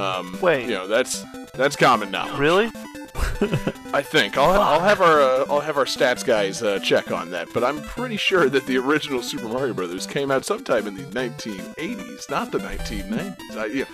Um, 0.00 0.38
Wait. 0.40 0.64
you 0.64 0.74
know 0.74 0.86
that's 0.86 1.22
that's 1.54 1.76
common 1.76 2.10
now. 2.10 2.36
Really? 2.36 2.70
I 3.16 4.02
think 4.02 4.36
I'll, 4.36 4.60
I'll 4.60 4.80
have 4.80 5.00
our 5.00 5.20
uh, 5.20 5.44
I'll 5.48 5.60
have 5.60 5.76
our 5.76 5.84
stats 5.84 6.24
guys 6.24 6.62
uh, 6.62 6.78
check 6.80 7.12
on 7.12 7.30
that, 7.30 7.48
but 7.54 7.62
I'm 7.62 7.80
pretty 7.82 8.16
sure 8.16 8.48
that 8.48 8.66
the 8.66 8.76
original 8.78 9.22
Super 9.22 9.48
Mario 9.48 9.72
Brothers 9.72 10.06
came 10.06 10.30
out 10.30 10.44
sometime 10.44 10.86
in 10.86 10.96
the 10.96 11.02
1980s, 11.04 12.28
not 12.30 12.50
the 12.50 12.58
1990s. 12.58 13.56
I, 13.56 13.66
yeah, 13.66 13.84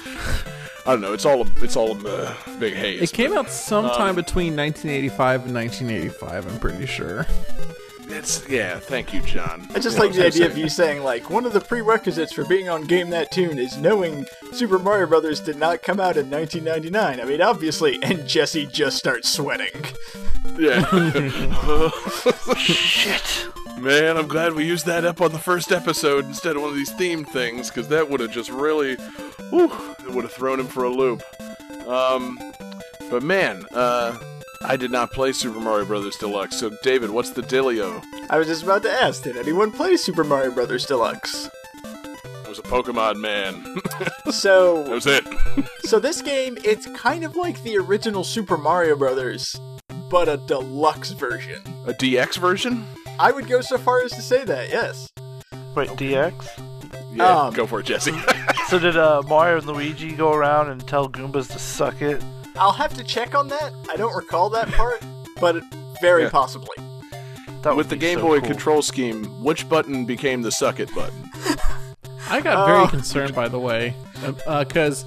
I 0.86 0.92
don't 0.92 1.00
know. 1.02 1.12
It's 1.12 1.26
all 1.26 1.42
a, 1.46 1.50
it's 1.62 1.76
all 1.76 2.06
a 2.06 2.16
uh, 2.28 2.34
big 2.58 2.74
haze. 2.74 3.02
It 3.02 3.12
came 3.12 3.30
but- 3.30 3.38
out 3.40 3.50
sometime 3.50 4.10
Um, 4.10 4.16
between 4.16 4.56
1985 4.56 5.44
and 5.46 5.54
1985. 5.54 6.46
I'm 6.46 6.58
pretty 6.58 6.86
sure. 6.86 7.26
It's 8.12 8.48
yeah. 8.48 8.78
Thank 8.78 9.12
you, 9.12 9.20
John. 9.22 9.66
I 9.74 9.78
just 9.78 9.96
You 9.96 10.02
like 10.02 10.12
the 10.12 10.26
idea 10.26 10.44
was 10.44 10.52
of 10.52 10.58
you 10.58 10.68
saying 10.68 11.02
like 11.02 11.30
one 11.30 11.44
of 11.44 11.52
the 11.52 11.60
prerequisites 11.60 12.32
for 12.32 12.44
being 12.44 12.68
on 12.68 12.84
Game 12.84 13.10
That 13.10 13.30
Tune 13.30 13.58
is 13.58 13.76
knowing 13.76 14.26
Super 14.52 14.78
Mario 14.78 15.06
Brothers 15.06 15.40
did 15.40 15.56
not 15.56 15.82
come 15.82 16.00
out 16.00 16.16
in 16.16 16.30
1999. 16.30 17.20
I 17.20 17.24
mean, 17.24 17.40
obviously, 17.40 17.98
and 18.02 18.26
Jesse 18.26 18.66
just 18.66 18.96
starts 18.98 19.32
sweating. 19.32 19.84
Yeah. 20.58 20.84
Shit. 22.56 23.48
Man, 23.78 24.16
I'm 24.18 24.28
glad 24.28 24.52
we 24.52 24.66
used 24.66 24.84
that 24.86 25.04
up 25.04 25.22
on 25.22 25.32
the 25.32 25.38
first 25.38 25.72
episode 25.72 26.26
instead 26.26 26.56
of 26.56 26.62
one 26.62 26.70
of 26.70 26.76
these 26.76 26.92
themed 26.92 27.28
things, 27.28 27.70
because 27.70 27.88
that 27.88 28.10
would 28.10 28.20
have 28.20 28.30
just 28.30 28.50
really, 28.50 28.96
whew, 29.48 29.72
it 30.00 30.10
would 30.10 30.24
have 30.24 30.32
thrown 30.32 30.60
him 30.60 30.66
for 30.66 30.84
a 30.84 30.90
loop. 30.90 31.22
Um, 31.86 32.38
but 33.10 33.22
man, 33.22 33.64
uh, 33.72 34.18
I 34.62 34.76
did 34.76 34.90
not 34.90 35.10
play 35.10 35.32
Super 35.32 35.58
Mario 35.58 35.86
Brothers 35.86 36.16
Deluxe. 36.16 36.58
So, 36.58 36.70
David, 36.82 37.10
what's 37.10 37.30
the 37.30 37.40
dealio? 37.42 38.04
I 38.28 38.36
was 38.38 38.46
just 38.46 38.62
about 38.62 38.82
to 38.82 38.90
ask, 38.92 39.22
did 39.22 39.36
anyone 39.38 39.72
play 39.72 39.96
Super 39.96 40.22
Mario 40.22 40.50
Brothers 40.50 40.84
Deluxe? 40.84 41.48
I 42.44 42.48
was 42.48 42.58
a 42.58 42.62
Pokemon 42.62 43.16
man. 43.20 43.62
that 43.98 44.32
So, 44.34 44.82
was 44.90 45.06
it. 45.06 45.26
so 45.84 45.98
this 45.98 46.20
game, 46.20 46.58
it's 46.62 46.86
kind 46.88 47.24
of 47.24 47.36
like 47.36 47.62
the 47.62 47.78
original 47.78 48.22
Super 48.22 48.58
Mario 48.58 48.96
Brothers, 48.96 49.58
but 50.10 50.28
a 50.28 50.36
deluxe 50.36 51.12
version. 51.12 51.62
A 51.86 51.94
DX 51.94 52.36
version? 52.38 52.84
I 53.18 53.32
would 53.32 53.48
go 53.48 53.62
so 53.62 53.78
far 53.78 54.02
as 54.02 54.12
to 54.12 54.20
say 54.22 54.44
that, 54.44 54.68
yes. 54.68 55.08
Wait, 55.74 55.88
DX? 55.90 56.34
Yeah, 57.14 57.44
Um, 57.44 57.54
go 57.54 57.66
for 57.66 57.80
it, 57.80 57.86
Jesse. 57.86 58.12
So 58.68 58.78
did 58.78 58.96
uh, 58.96 59.22
Mario 59.26 59.56
and 59.56 59.66
Luigi 59.66 60.12
go 60.12 60.32
around 60.32 60.70
and 60.70 60.86
tell 60.86 61.08
Goombas 61.08 61.50
to 61.50 61.58
suck 61.58 62.00
it? 62.02 62.22
I'll 62.56 62.72
have 62.72 62.94
to 62.94 63.04
check 63.04 63.34
on 63.34 63.48
that. 63.48 63.72
I 63.88 63.96
don't 63.96 64.14
recall 64.14 64.50
that 64.50 64.68
part, 64.72 65.02
but 65.40 65.62
very 66.00 66.24
Yeah. 66.24 66.30
possibly. 66.30 66.76
That 67.62 67.76
With 67.76 67.88
the 67.90 67.96
Game 67.96 68.18
so 68.18 68.24
Boy 68.26 68.40
cool. 68.40 68.48
control 68.48 68.82
scheme, 68.82 69.24
which 69.42 69.68
button 69.68 70.04
became 70.06 70.42
the 70.42 70.50
suck 70.50 70.80
it 70.80 70.94
button? 70.94 71.30
I 72.28 72.40
got 72.40 72.66
very 72.66 72.80
Oh. 72.84 72.86
concerned, 72.88 73.34
by 73.34 73.48
the 73.48 73.58
way, 73.58 73.94
because 74.46 75.04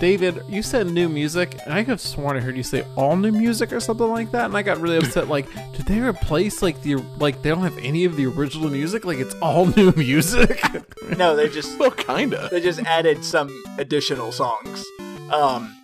David, 0.00 0.42
you 0.48 0.62
said 0.62 0.86
new 0.88 1.08
music, 1.08 1.58
and 1.64 1.74
I 1.74 1.82
could 1.82 1.90
have 1.90 2.00
sworn 2.00 2.36
I 2.36 2.40
heard 2.40 2.56
you 2.56 2.62
say 2.62 2.84
all 2.94 3.16
new 3.16 3.32
music 3.32 3.72
or 3.72 3.80
something 3.80 4.08
like 4.08 4.30
that, 4.30 4.44
and 4.44 4.56
I 4.56 4.62
got 4.62 4.80
really 4.80 4.96
upset. 4.96 5.26
Like, 5.28 5.46
did 5.76 5.86
they 5.86 5.98
replace 5.98 6.62
like 6.62 6.80
the 6.82 6.96
like 7.18 7.42
they 7.42 7.48
don't 7.48 7.62
have 7.64 7.76
any 7.78 8.04
of 8.04 8.14
the 8.16 8.26
original 8.26 8.70
music? 8.70 9.04
Like, 9.04 9.18
it's 9.18 9.34
all 9.42 9.66
new 9.76 9.90
music. 9.96 10.62
No, 11.16 11.34
they 11.34 11.48
just 11.48 11.76
Well, 11.80 11.90
kinda. 11.90 12.48
they 12.52 12.60
just 12.60 12.78
added 12.80 13.24
some 13.24 13.50
additional 13.78 14.30
songs. 14.30 14.84
Um, 15.32 15.74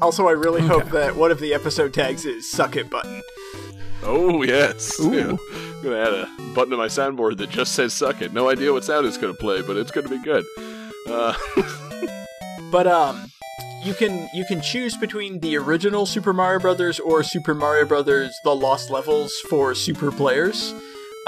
also, 0.00 0.28
I 0.28 0.32
really 0.32 0.62
hope 0.62 0.90
that 0.90 1.16
one 1.16 1.30
of 1.30 1.40
the 1.40 1.54
episode 1.54 1.92
tags 1.94 2.24
is 2.24 2.50
"suck 2.50 2.76
it" 2.76 2.90
button. 2.90 3.22
Oh 4.02 4.42
yes. 4.42 5.00
Ooh. 5.00 5.12
Yeah. 5.14 5.30
I'm 5.30 5.82
gonna 5.82 5.96
add 5.98 6.12
a 6.12 6.28
button 6.54 6.70
to 6.70 6.76
my 6.76 6.86
soundboard 6.88 7.38
that 7.38 7.50
just 7.50 7.74
says 7.74 7.92
"suck 7.94 8.20
it." 8.22 8.32
No 8.32 8.48
idea 8.48 8.72
what 8.72 8.84
sound 8.84 9.06
it's 9.06 9.18
gonna 9.18 9.34
play, 9.34 9.62
but 9.62 9.76
it's 9.76 9.90
gonna 9.90 10.08
be 10.08 10.22
good. 10.22 10.44
Uh, 11.08 11.34
But 12.74 12.88
um, 12.88 13.30
you 13.84 13.94
can 13.94 14.28
you 14.34 14.44
can 14.44 14.60
choose 14.60 14.96
between 14.96 15.38
the 15.38 15.56
original 15.56 16.06
Super 16.06 16.32
Mario 16.32 16.58
Brothers 16.58 16.98
or 16.98 17.22
Super 17.22 17.54
Mario 17.54 17.86
Brothers: 17.86 18.34
The 18.42 18.54
Lost 18.54 18.90
Levels 18.90 19.32
for 19.48 19.76
super 19.76 20.10
players. 20.10 20.74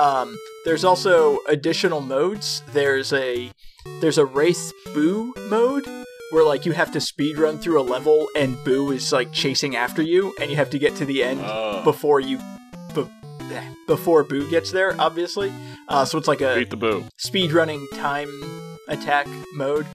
Um, 0.01 0.37
there's 0.65 0.83
also 0.83 1.39
additional 1.49 2.01
modes. 2.01 2.65
There's 2.73 3.13
a 3.13 3.53
there's 4.01 4.19
a 4.19 4.25
race 4.25 4.73
Boo 4.93 5.33
mode 5.49 5.87
where 6.31 6.45
like 6.45 6.67
you 6.67 6.73
have 6.73 6.91
to 6.93 7.01
speed 7.01 7.39
run 7.39 7.59
through 7.59 7.81
a 7.81 7.83
level 7.83 8.29
and 8.37 8.57
Boo 8.65 8.91
is 8.93 9.13
like 9.13 9.33
chasing 9.33 9.77
after 9.77 10.03
you, 10.03 10.35
and 10.41 10.51
you 10.51 10.57
have 10.57 10.71
to 10.71 10.79
get 10.79 10.97
to 10.97 11.05
the 11.05 11.23
end 11.23 11.41
Oh. 11.45 11.83
before 11.85 12.21
you 12.21 12.39
be- 12.95 13.09
before 13.87 14.25
Boo 14.25 14.49
gets 14.51 14.73
there. 14.73 14.95
Obviously, 14.99 15.53
uh, 15.89 16.05
so 16.05 16.19
it's 16.19 16.27
like 16.29 16.41
a 16.41 16.57
beat 16.57 16.71
the 16.71 16.77
boo. 16.77 17.05
speedrunning 17.19 17.85
time 17.95 18.29
attack 18.89 19.27
mode. 19.55 19.87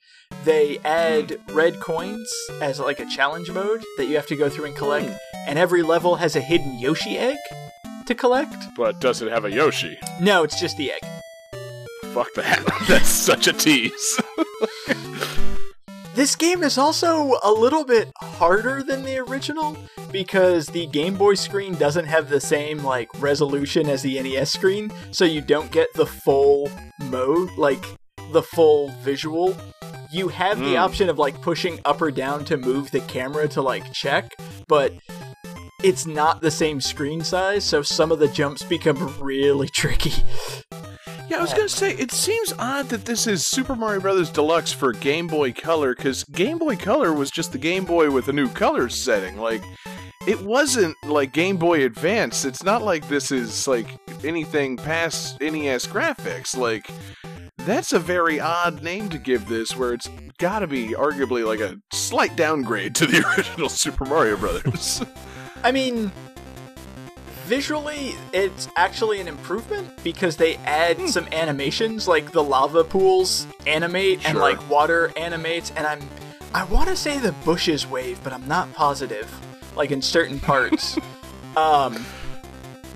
They 0.46 0.80
add 0.86 1.38
red 1.52 1.80
coins 1.82 2.32
as 2.62 2.80
like 2.80 3.00
a 3.02 3.06
challenge 3.06 3.52
mode 3.52 3.84
that 3.98 4.06
you 4.06 4.16
have 4.16 4.28
to 4.28 4.36
go 4.38 4.48
through 4.50 4.66
and 4.66 4.76
collect, 4.76 5.12
and 5.48 5.60
every 5.60 5.82
level 5.84 6.16
has 6.16 6.36
a 6.38 6.42
hidden 6.42 6.80
Yoshi 6.80 7.18
egg 7.18 7.36
to 8.08 8.16
collect. 8.16 8.56
But 8.78 9.02
does 9.02 9.22
it 9.22 9.30
have 9.32 9.44
a 9.46 9.52
Yoshi? 9.52 9.98
No, 10.22 10.44
it's 10.44 10.60
just 10.60 10.78
the 10.78 10.92
egg. 10.94 11.02
Fuck 12.14 12.34
that. 12.36 12.64
That's 12.88 13.10
such 13.10 13.48
a 13.48 13.54
tease. 13.54 14.20
This 16.14 16.36
game 16.36 16.62
is 16.62 16.78
also 16.78 17.38
a 17.42 17.52
little 17.52 17.86
bit 17.86 18.12
harder 18.22 18.84
than 18.84 19.04
the 19.04 19.18
original 19.20 19.78
because 20.12 20.68
the 20.68 20.88
Game 20.88 21.16
Boy 21.16 21.36
screen 21.36 21.74
doesn't 21.76 22.06
have 22.06 22.28
the 22.30 22.42
same 22.42 22.80
like 22.84 23.08
resolution 23.22 23.88
as 23.88 24.02
the 24.02 24.22
NES 24.22 24.52
screen, 24.52 24.92
so 25.12 25.24
you 25.24 25.40
don't 25.42 25.72
get 25.72 25.94
the 25.94 26.06
full 26.06 26.70
mode, 27.04 27.50
like 27.58 27.84
the 28.32 28.44
full 28.44 28.90
visual. 29.04 29.56
You 30.12 30.28
have 30.28 30.60
the 30.60 30.72
Hmm. 30.76 30.84
option 30.84 31.10
of 31.10 31.18
like 31.18 31.42
pushing 31.42 31.80
up 31.86 32.02
or 32.02 32.12
down 32.12 32.44
to 32.46 32.58
move 32.58 32.92
the 32.92 33.00
camera 33.02 33.48
to 33.50 33.62
like 33.62 33.94
check, 33.94 34.34
but 34.68 34.94
it's 35.82 36.06
not 36.06 36.42
the 36.42 36.52
same 36.52 36.82
screen 36.82 37.24
size, 37.24 37.64
so 37.64 37.82
some 37.82 38.12
of 38.12 38.20
the 38.20 38.28
jumps 38.28 38.64
become 38.64 39.18
really 39.22 39.70
tricky. 39.70 40.12
Yeah, 41.32 41.38
I 41.38 41.42
was 41.44 41.54
gonna 41.54 41.70
say 41.70 41.94
it 41.94 42.12
seems 42.12 42.54
odd 42.60 42.90
that 42.90 43.06
this 43.06 43.26
is 43.26 43.46
Super 43.46 43.74
Mario 43.74 44.02
Brothers 44.02 44.30
Deluxe 44.30 44.74
for 44.74 44.92
Game 44.92 45.28
Boy 45.28 45.54
Color 45.54 45.96
because 45.96 46.26
Game 46.26 46.58
Boy 46.58 46.76
Color 46.76 47.14
was 47.14 47.32
just 47.32 47.54
the 47.54 47.58
Game 47.58 47.86
Boy 47.86 48.12
with 48.12 48.28
a 48.28 48.34
new 48.34 48.50
color 48.50 48.90
setting. 48.90 49.38
Like, 49.38 49.64
it 50.28 50.42
wasn't 50.42 50.98
like 51.06 51.32
Game 51.32 51.56
Boy 51.56 51.86
Advance. 51.86 52.44
It's 52.44 52.64
not 52.64 52.82
like 52.82 53.08
this 53.08 53.32
is 53.32 53.66
like 53.66 53.88
anything 54.26 54.76
past 54.76 55.40
NES 55.40 55.88
graphics. 55.88 56.56
Like. 56.56 56.90
That's 57.60 57.94
a 57.94 58.00
very 58.00 58.40
odd 58.40 58.82
name 58.82 59.10
to 59.10 59.20
give 59.20 59.48
this, 59.48 59.76
where 59.76 59.94
it's 59.94 60.10
gotta 60.40 60.66
be 60.66 60.96
arguably 60.96 61.46
like 61.46 61.60
a 61.60 61.78
slight 61.94 62.36
downgrade 62.36 62.96
to 62.96 63.06
the 63.06 63.24
original 63.38 63.70
Super 63.70 64.04
Mario 64.04 64.36
Brothers. 64.36 65.04
I 65.64 65.72
mean, 65.72 66.12
visually, 67.46 68.16
it's 68.34 68.68
actually 68.76 69.20
an 69.20 69.28
improvement 69.28 69.90
because 70.04 70.38
they 70.38 70.56
add 70.58 70.98
Hmm. 70.98 71.08
some 71.08 71.28
animations, 71.32 72.08
like 72.08 72.32
the 72.32 72.44
lava 72.44 72.84
pools 72.84 73.48
animate 73.68 74.28
and 74.28 74.38
like 74.38 74.70
water 74.70 75.12
animates, 75.18 75.72
and 75.76 75.86
I'm 75.88 76.02
I 76.54 76.66
want 76.66 76.90
to 76.90 76.96
say 76.98 77.18
the 77.18 77.32
bushes 77.46 77.88
wave, 77.88 78.20
but 78.24 78.34
I'm 78.34 78.46
not 78.48 78.74
positive. 78.74 79.30
Like 79.76 79.92
in 79.92 80.02
certain 80.02 80.40
parts, 80.52 80.98
um, 81.56 82.06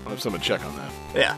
I'll 0.04 0.10
have 0.10 0.20
someone 0.20 0.42
check 0.42 0.64
on 0.64 0.76
that. 0.76 0.92
yeah. 1.14 1.36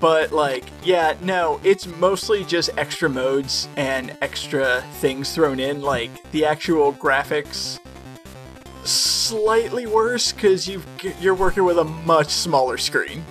But 0.00 0.30
like, 0.30 0.64
yeah, 0.84 1.14
no, 1.22 1.58
it's 1.64 1.86
mostly 1.86 2.44
just 2.44 2.70
extra 2.76 3.08
modes 3.08 3.66
and 3.76 4.16
extra 4.20 4.82
things 5.00 5.34
thrown 5.34 5.58
in. 5.58 5.80
Like 5.82 6.10
the 6.30 6.44
actual 6.44 6.92
graphics, 6.92 7.80
slightly 8.84 9.86
worse 9.86 10.32
because 10.32 10.68
you 10.68 10.82
you're 11.20 11.34
working 11.34 11.64
with 11.64 11.78
a 11.78 11.84
much 11.84 12.28
smaller 12.28 12.78
screen. 12.78 13.24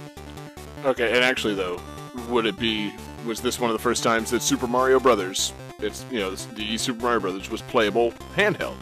Okay, 0.86 1.14
and 1.14 1.24
actually 1.24 1.56
though, 1.56 1.82
would 2.30 2.46
it 2.46 2.58
be 2.58 2.94
was 3.26 3.42
this 3.42 3.60
one 3.60 3.70
of 3.70 3.76
the 3.76 3.82
first 3.82 4.04
times 4.04 4.32
that 4.32 4.42
Super 4.42 4.68
Mario 4.68 5.00
Brothers, 5.00 5.54
it's 5.80 6.06
you 6.12 6.20
know 6.20 6.32
the 6.34 6.78
Super 6.78 7.02
Mario 7.02 7.20
Brothers 7.20 7.50
was 7.50 7.62
playable 7.64 8.12
handheld? 8.36 8.78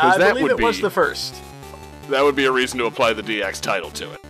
I 0.00 0.16
that 0.16 0.34
believe 0.34 0.42
would 0.44 0.52
it 0.52 0.60
was 0.60 0.80
the 0.80 0.90
first. 0.90 1.34
That 2.08 2.22
would 2.22 2.36
be 2.36 2.46
a 2.46 2.52
reason 2.52 2.78
to 2.78 2.86
apply 2.86 3.12
the 3.12 3.22
DX 3.22 3.60
title 3.60 3.90
to 3.90 4.12
it. 4.12 4.20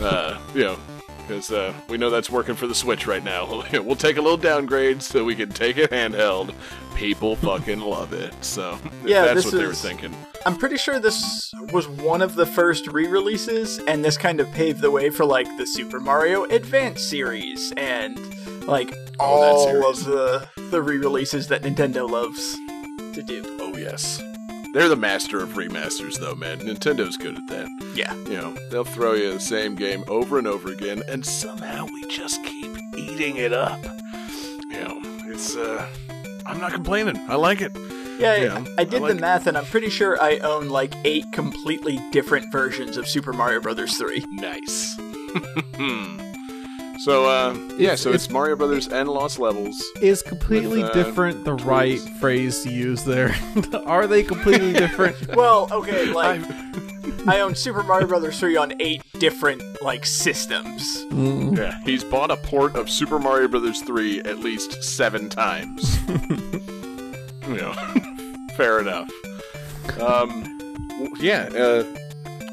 Uh, 0.00 0.38
you 0.54 0.64
know, 0.64 0.78
because 1.18 1.50
uh, 1.50 1.72
we 1.88 1.96
know 1.96 2.10
that's 2.10 2.28
working 2.28 2.54
for 2.54 2.66
the 2.66 2.74
Switch 2.74 3.06
right 3.06 3.22
now. 3.24 3.46
we'll 3.72 3.96
take 3.96 4.16
a 4.16 4.20
little 4.20 4.36
downgrade 4.36 5.02
so 5.02 5.24
we 5.24 5.34
can 5.34 5.50
take 5.50 5.76
it 5.78 5.90
handheld. 5.90 6.54
People 6.94 7.36
fucking 7.36 7.80
love 7.80 8.12
it. 8.12 8.34
So 8.44 8.78
Yeah, 9.04 9.22
that's 9.22 9.44
what 9.44 9.54
they 9.54 9.66
were 9.66 9.74
thinking. 9.74 10.14
I'm 10.44 10.56
pretty 10.56 10.76
sure 10.76 10.98
this 10.98 11.52
was 11.72 11.86
one 11.88 12.20
of 12.20 12.34
the 12.34 12.46
first 12.46 12.88
re-releases, 12.88 13.78
and 13.86 14.04
this 14.04 14.16
kind 14.18 14.40
of 14.40 14.50
paved 14.52 14.80
the 14.80 14.90
way 14.90 15.08
for 15.10 15.24
like 15.24 15.46
the 15.56 15.66
Super 15.66 16.00
Mario 16.00 16.44
Advance 16.44 17.02
series 17.02 17.72
and 17.76 18.18
like 18.66 18.92
Oh, 19.20 19.24
all 19.24 19.66
series. 19.66 19.98
of 20.00 20.04
the 20.12 20.48
the 20.70 20.82
re-releases 20.82 21.46
that 21.48 21.62
Nintendo 21.62 22.08
loves 22.10 22.56
to 23.14 23.22
do. 23.22 23.44
Oh 23.60 23.76
yes, 23.76 24.20
they're 24.74 24.88
the 24.88 24.96
master 24.96 25.40
of 25.42 25.50
remasters, 25.50 26.18
though, 26.18 26.34
man. 26.34 26.58
Nintendo's 26.60 27.16
good 27.16 27.36
at 27.36 27.46
that. 27.48 27.68
Yeah. 27.94 28.14
You 28.24 28.38
know, 28.40 28.54
they'll 28.70 28.84
throw 28.84 29.12
you 29.12 29.32
the 29.34 29.40
same 29.40 29.74
game 29.76 30.02
over 30.08 30.38
and 30.38 30.46
over 30.48 30.72
again, 30.72 31.02
and 31.08 31.24
somehow 31.24 31.86
we 31.86 32.02
just 32.08 32.42
keep 32.44 32.76
eating 32.96 33.36
it 33.36 33.52
up. 33.52 33.78
You 34.70 34.80
know, 34.82 35.00
it's 35.26 35.54
uh, 35.56 35.86
I'm 36.46 36.58
not 36.58 36.72
complaining. 36.72 37.16
I 37.28 37.36
like 37.36 37.60
it. 37.60 37.76
Yeah, 38.18 38.36
Yeah, 38.36 38.64
I, 38.78 38.82
I 38.82 38.84
did 38.84 39.02
I 39.02 39.08
the 39.08 39.14
math, 39.20 39.46
and 39.46 39.58
I'm 39.58 39.64
pretty 39.66 39.90
sure 39.90 40.20
I 40.22 40.38
own 40.38 40.68
like 40.68 40.94
eight 41.04 41.24
completely 41.32 41.98
different 42.12 42.50
versions 42.52 42.96
of 42.96 43.06
Super 43.08 43.32
Mario 43.32 43.60
Brothers 43.60 43.96
3. 43.98 44.24
Nice. 44.32 44.94
so, 47.04 47.26
uh, 47.26 47.54
yeah, 47.76 47.94
so 47.96 48.10
it's, 48.10 48.24
it's- 48.24 48.30
Mario 48.30 48.56
Brothers 48.56 48.88
and 48.88 49.08
Lost 49.08 49.38
Levels. 49.38 49.82
Is 50.00 50.22
completely 50.22 50.82
With, 50.82 50.90
uh, 50.90 50.94
different 51.04 51.44
the 51.44 51.56
tools. 51.56 51.62
right 51.64 51.98
phrase 52.20 52.62
to 52.62 52.70
use 52.72 53.04
there? 53.04 53.34
Are 53.86 54.06
they 54.06 54.22
completely 54.22 54.72
different? 54.84 55.34
Well, 55.34 55.68
okay, 55.72 56.12
like 56.12 56.40
I- 56.48 56.68
I 57.26 57.40
own 57.40 57.54
Super 57.54 57.82
Mario 57.82 58.06
Brothers 58.08 58.38
3 58.40 58.56
on 58.56 58.72
eight 58.80 59.02
different 59.18 59.62
like 59.82 60.04
systems. 60.06 60.82
Yeah, 61.12 61.78
he's 61.84 62.04
bought 62.04 62.30
a 62.30 62.36
port 62.36 62.74
of 62.76 62.88
Super 62.90 63.18
Mario 63.18 63.48
Brothers 63.48 63.80
3 63.82 64.20
at 64.20 64.38
least 64.40 64.82
seven 64.82 65.28
times. 65.28 65.98
you 66.08 67.56
know, 67.56 67.74
fair 68.56 68.80
enough. 68.80 69.10
Um, 70.00 70.58
yeah. 71.18 71.48
Uh, 71.54 71.84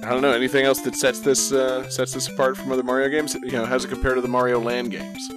I 0.03 0.09
don't 0.11 0.21
know 0.21 0.31
anything 0.31 0.65
else 0.65 0.79
that 0.81 0.95
sets 0.95 1.19
this 1.19 1.51
uh, 1.51 1.87
sets 1.89 2.13
this 2.13 2.27
apart 2.27 2.57
from 2.57 2.71
other 2.71 2.83
Mario 2.83 3.09
games. 3.09 3.35
You 3.35 3.51
know, 3.51 3.65
how's 3.65 3.85
it 3.85 3.89
compare 3.89 4.15
to 4.15 4.21
the 4.21 4.27
Mario 4.29 4.59
Land 4.59 4.91
games? 4.91 5.29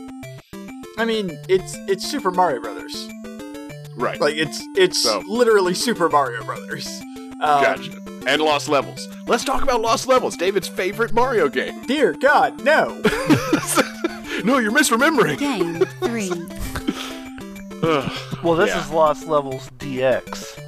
I 0.99 1.05
mean, 1.05 1.31
it's 1.49 1.75
it's 1.89 2.09
Super 2.09 2.31
Mario 2.31 2.61
Brothers. 2.61 2.95
Right. 3.97 4.21
Like 4.21 4.37
it's 4.37 4.63
it's 4.77 5.03
So- 5.03 5.23
literally 5.27 5.75
Super 5.75 6.09
Mario 6.09 6.45
Brothers. 6.45 6.87
Um, 7.41 7.63
gotcha. 7.65 7.93
And 8.27 8.41
Lost 8.41 8.69
Levels. 8.69 9.09
Let's 9.27 9.43
talk 9.43 9.63
about 9.63 9.81
Lost 9.81 10.07
Levels, 10.07 10.37
David's 10.37 10.69
favorite 10.69 11.13
Mario 11.13 11.49
game. 11.49 11.83
Dear 11.87 12.13
God, 12.13 12.63
no. 12.65 13.01
no, 14.45 14.59
you're 14.59 14.71
misremembering. 14.71 15.39
Game 15.39 15.81
3. 15.81 16.31
Ugh. 17.83 18.13
Well, 18.43 18.55
this 18.55 18.69
Yeah. 18.71 18.81
is 18.85 18.91
Lost 18.91 19.27
Levels 19.27 19.71
DX. 19.79 20.59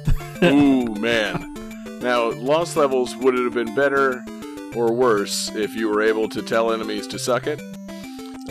Ooh, 0.43 0.85
man. 0.99 1.53
Now, 2.01 2.31
Lost 2.31 2.75
Levels, 2.77 3.15
would 3.15 3.35
it 3.35 3.43
have 3.43 3.53
been 3.53 3.73
better 3.73 4.23
or 4.75 4.91
worse 4.93 5.49
if 5.55 5.75
you 5.75 5.87
were 5.89 6.01
able 6.01 6.27
to 6.29 6.41
tell 6.41 6.71
enemies 6.73 7.07
to 7.07 7.17
suck 7.19 7.47
it? 7.47 7.61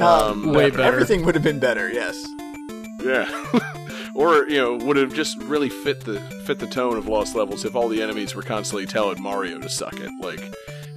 Um, 0.00 0.53
Way 0.53 0.70
better. 0.70 0.83
Everything 0.83 1.24
would 1.24 1.35
have 1.35 1.44
been 1.44 1.61
better. 1.61 1.88
Yes. 1.90 2.27
Yeah. 3.05 3.29
or, 4.14 4.48
you 4.48 4.57
know, 4.59 4.74
would 4.85 4.96
it 4.96 5.03
have 5.03 5.14
just 5.14 5.37
really 5.42 5.68
fit 5.68 6.00
the 6.00 6.18
fit 6.46 6.59
the 6.59 6.66
tone 6.66 6.96
of 6.96 7.07
Lost 7.07 7.35
Levels 7.37 7.64
if 7.64 7.77
all 7.77 7.88
the 7.88 8.03
enemies 8.03 8.35
were 8.35 8.42
constantly 8.42 8.87
telling 8.87 9.22
Mario 9.22 9.59
to 9.61 9.68
suck 9.68 9.94
it. 10.00 10.11
Like 10.20 10.40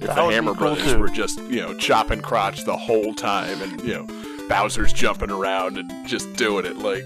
That 0.00 0.16
the 0.16 0.22
Hammer 0.30 0.52
cool, 0.54 0.74
Brothers 0.74 0.92
too. 0.94 0.98
were 0.98 1.08
just, 1.10 1.38
you 1.42 1.60
know, 1.60 1.74
chopping 1.74 2.22
crotch 2.22 2.64
the 2.64 2.76
whole 2.76 3.14
time 3.14 3.60
and, 3.62 3.80
you 3.82 3.94
know, 3.94 4.06
Bowser's 4.48 4.92
jumping 4.92 5.30
around 5.30 5.76
and 5.78 6.08
just 6.08 6.32
doing 6.34 6.64
it 6.64 6.78
like 6.78 7.04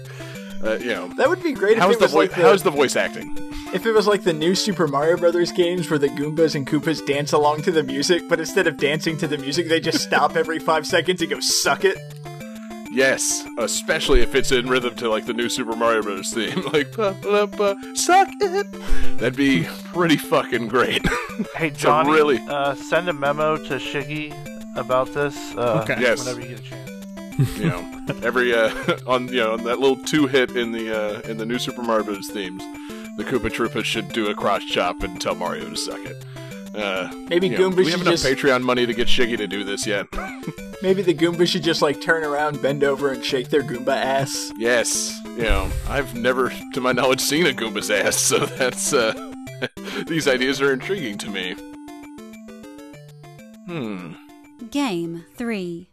uh, 0.63 0.77
you 0.79 0.87
know, 0.87 1.07
That 1.17 1.29
would 1.29 1.41
be 1.43 1.53
great 1.53 1.77
if 1.77 1.83
how's 1.83 1.95
it 1.95 1.99
the 1.99 2.05
was 2.05 2.11
voice 2.13 2.29
like 2.29 2.37
the, 2.37 2.41
how's 2.43 2.63
the 2.63 2.71
voice 2.71 2.95
acting? 2.95 3.35
if 3.73 3.85
it 3.85 3.91
was 3.91 4.07
like 4.07 4.23
the 4.23 4.33
new 4.33 4.55
Super 4.55 4.87
Mario 4.87 5.17
Brothers 5.17 5.51
games 5.51 5.89
where 5.89 5.99
the 5.99 6.09
Goombas 6.09 6.55
and 6.55 6.65
Koopas 6.67 7.05
dance 7.05 7.31
along 7.33 7.63
to 7.63 7.71
the 7.71 7.81
music, 7.83 8.21
but 8.29 8.39
instead 8.39 8.67
of 8.67 8.77
dancing 8.77 9.17
to 9.17 9.27
the 9.27 9.37
music, 9.37 9.67
they 9.67 9.79
just 9.79 9.99
stop 10.01 10.35
every 10.35 10.59
five 10.59 10.85
seconds 10.85 11.21
and 11.21 11.29
go 11.31 11.39
suck 11.39 11.83
it. 11.83 11.97
Yes, 12.91 13.43
especially 13.57 14.21
if 14.21 14.35
it's 14.35 14.51
in 14.51 14.67
rhythm 14.67 14.93
to 14.97 15.09
like 15.09 15.25
the 15.25 15.33
new 15.33 15.49
Super 15.49 15.75
Mario 15.75 16.03
Bros. 16.03 16.29
theme, 16.31 16.61
like 16.73 16.91
pa, 16.91 17.13
pa, 17.23 17.47
pa, 17.47 17.73
suck 17.95 18.29
it. 18.39 18.71
That'd 19.17 19.35
be 19.35 19.63
pretty 19.93 20.17
fucking 20.17 20.67
great. 20.67 21.03
Hey, 21.55 21.71
So 21.71 21.75
Johnny, 21.77 22.11
really- 22.11 22.39
uh, 22.47 22.75
send 22.75 23.09
a 23.09 23.13
memo 23.13 23.57
to 23.57 23.75
Shiggy 23.79 24.31
about 24.77 25.11
this. 25.15 25.35
Uh, 25.55 25.79
Okay. 25.83 25.99
Yes. 25.99 26.19
Whenever 26.19 26.41
you 26.41 26.49
get 26.55 26.59
a 26.59 26.61
chance. 26.61 26.91
You 27.37 27.69
know, 27.69 28.05
every 28.21 28.53
uh, 28.53 28.71
on 29.07 29.27
you 29.27 29.35
know 29.35 29.53
on 29.53 29.63
that 29.63 29.79
little 29.79 29.97
two 29.97 30.27
hit 30.27 30.55
in 30.55 30.71
the 30.71 30.91
uh, 30.91 31.21
in 31.21 31.37
the 31.37 31.45
new 31.45 31.59
Super 31.59 31.81
Mario 31.81 32.03
Bros. 32.03 32.27
themes, 32.29 32.63
the 33.17 33.23
Koopa 33.23 33.49
Troopas 33.49 33.85
should 33.85 34.09
do 34.09 34.29
a 34.29 34.35
cross 34.35 34.63
chop 34.65 35.03
and 35.03 35.19
tell 35.19 35.35
Mario 35.35 35.69
to 35.69 35.75
suck 35.75 35.99
it. 36.05 36.25
Uh, 36.75 37.09
Maybe 37.29 37.49
Goomba. 37.49 37.57
know, 37.57 37.69
Goombas 37.69 37.75
we 37.75 37.83
have 37.83 37.99
should 37.99 38.01
enough 38.07 38.13
just 38.15 38.25
Patreon 38.25 38.63
money 38.63 38.85
to 38.85 38.93
get 38.93 39.07
Shiggy 39.07 39.37
to 39.37 39.47
do 39.47 39.63
this 39.63 39.85
yet. 39.85 40.07
maybe 40.81 41.03
the 41.03 41.13
Goomba 41.13 41.47
should 41.47 41.63
just 41.63 41.81
like 41.83 42.01
turn 42.01 42.23
around, 42.23 42.61
bend 42.61 42.83
over, 42.83 43.11
and 43.11 43.23
shake 43.23 43.49
their 43.49 43.61
Goomba 43.61 43.95
ass. 43.95 44.51
yes, 44.57 45.13
you 45.25 45.43
know, 45.43 45.69
I've 45.87 46.15
never, 46.15 46.51
to 46.73 46.81
my 46.81 46.91
knowledge, 46.91 47.21
seen 47.21 47.45
a 47.45 47.51
Goomba's 47.51 47.91
ass, 47.91 48.17
so 48.17 48.39
that's 48.39 48.91
uh, 48.91 49.33
these 50.07 50.27
ideas 50.27 50.61
are 50.61 50.73
intriguing 50.73 51.17
to 51.19 51.29
me. 51.29 51.55
Hmm. 53.67 54.13
Game 54.71 55.25
3. 55.35 55.89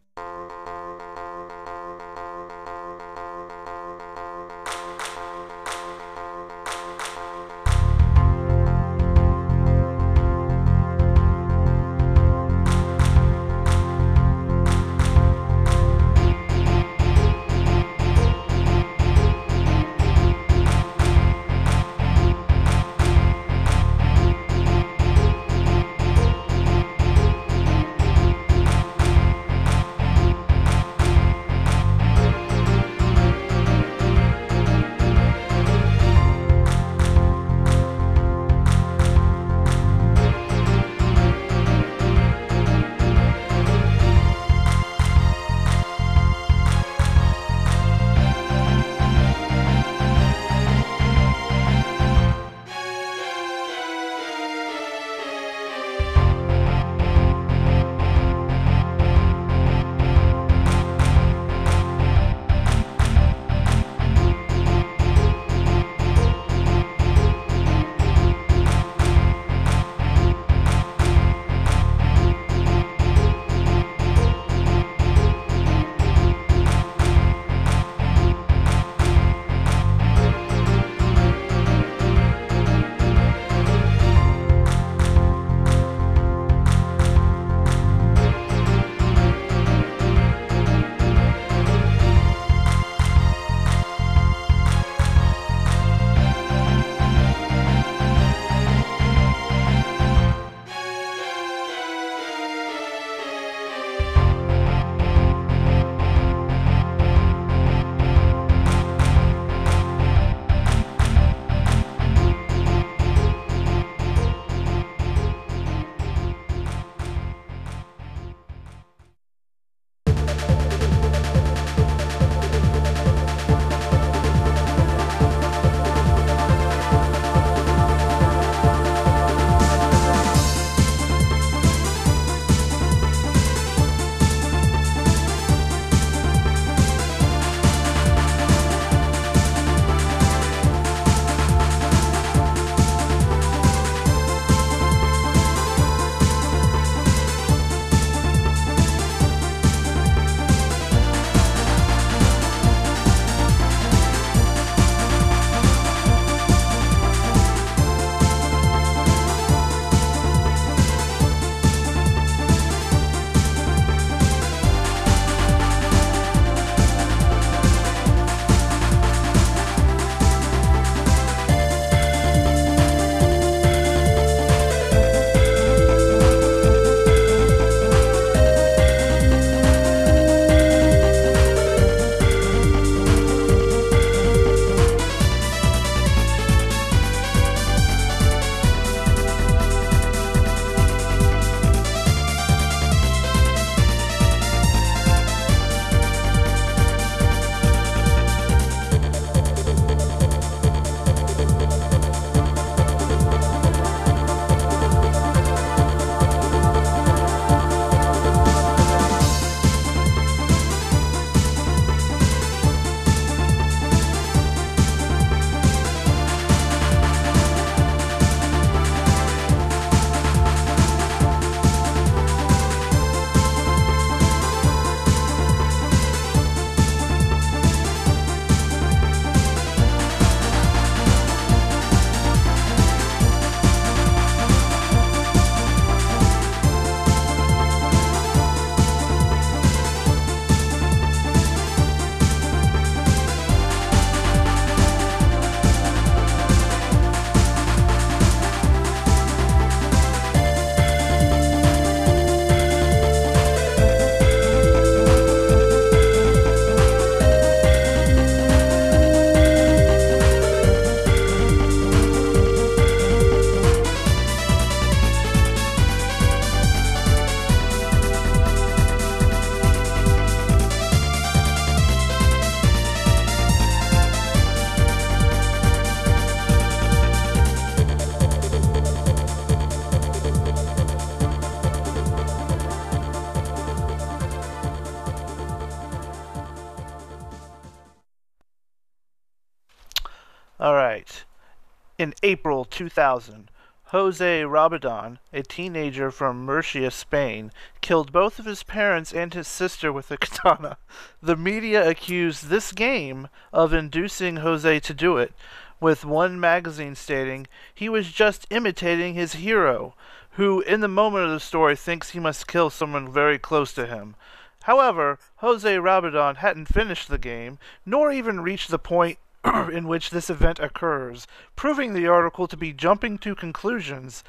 2000, 292.81 293.51
Jose 293.89 294.41
Rabadan, 294.41 295.19
a 295.35 295.43
teenager 295.43 296.11
from 296.11 296.47
Murcia, 296.47 296.91
Spain, 296.91 297.53
killed 297.83 298.11
both 298.11 298.39
of 298.39 298.47
his 298.47 298.63
parents 298.63 299.13
and 299.13 299.35
his 299.35 299.47
sister 299.47 299.93
with 299.93 300.11
a 300.11 300.17
katana. 300.25 300.79
The 301.23 301.37
media 301.37 301.87
accused 301.87 302.47
this 302.47 302.73
game 302.73 303.29
of 303.53 303.75
inducing 303.75 304.37
Jose 304.37 304.81
to 304.81 304.95
do 304.95 305.19
it, 305.19 305.35
with 305.79 306.07
one 306.07 306.41
magazine 306.41 306.95
stating 306.95 307.49
he 307.75 307.91
was 307.91 308.11
just 308.11 308.47
imitating 308.49 309.13
his 309.13 309.35
hero, 309.35 309.95
who 310.39 310.63
in 310.63 310.81
the 310.81 310.89
moment 310.89 311.27
of 311.27 311.33
the 311.33 311.39
story 311.39 311.77
thinks 311.77 312.13
he 312.13 312.19
must 312.19 312.49
kill 312.49 312.71
someone 312.71 313.13
very 313.13 313.39
close 313.39 313.75
to 313.75 313.87
him. 313.87 314.15
However, 314.63 315.19
Jose 315.37 315.77
Rabadan 315.77 316.37
hadn't 316.37 316.73
finished 316.73 317.11
the 317.11 317.19
game, 317.19 317.59
nor 317.85 318.11
even 318.11 318.41
reached 318.41 318.71
the 318.71 318.79
point 318.79 319.19
in 319.73 319.89
which 319.89 320.11
this 320.11 320.31
event 320.31 320.59
occurs, 320.59 321.27
proving 321.57 321.95
the 321.95 322.07
article 322.07 322.47
to 322.47 322.57
be 322.57 322.73
jumping 322.73 323.19
to 323.19 323.35
conclusions. 323.35 324.23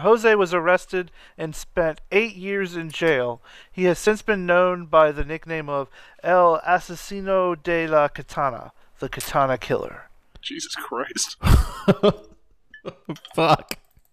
Jose 0.00 0.34
was 0.34 0.54
arrested 0.54 1.10
and 1.36 1.54
spent 1.54 2.00
eight 2.10 2.34
years 2.36 2.74
in 2.76 2.90
jail. 2.90 3.42
He 3.70 3.84
has 3.84 3.98
since 3.98 4.22
been 4.22 4.46
known 4.46 4.86
by 4.86 5.12
the 5.12 5.24
nickname 5.24 5.68
of 5.68 5.88
El 6.22 6.60
Asesino 6.66 7.60
de 7.62 7.86
la 7.86 8.08
Katana, 8.08 8.72
the 8.98 9.08
Katana 9.08 9.58
Killer. 9.58 10.08
Jesus 10.40 10.74
Christ. 10.74 11.36
Fuck. 13.34 13.78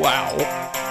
wow. 0.00 0.87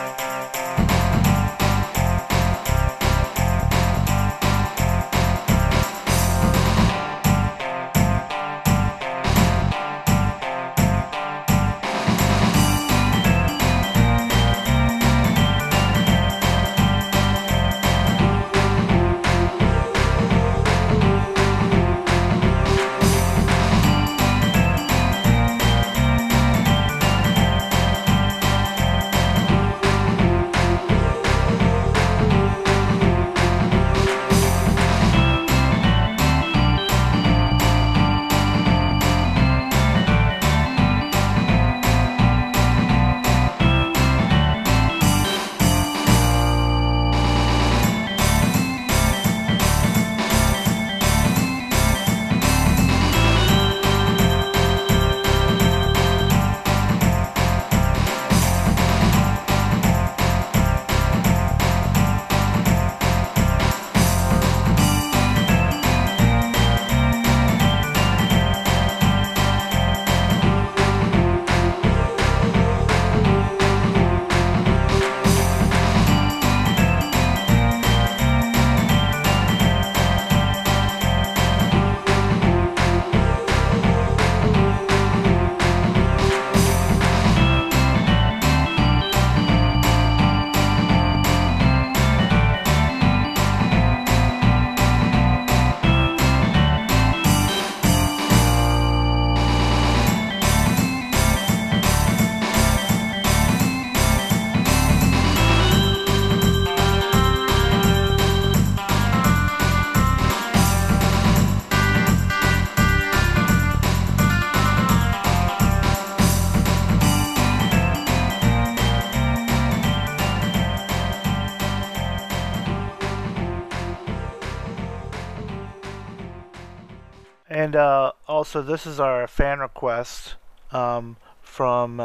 And 127.67 127.75
uh, 127.75 128.13
also, 128.29 128.61
this 128.61 128.85
is 128.87 128.97
our 128.97 129.27
fan 129.27 129.59
request 129.59 130.35
um, 130.71 131.17
from 131.41 131.99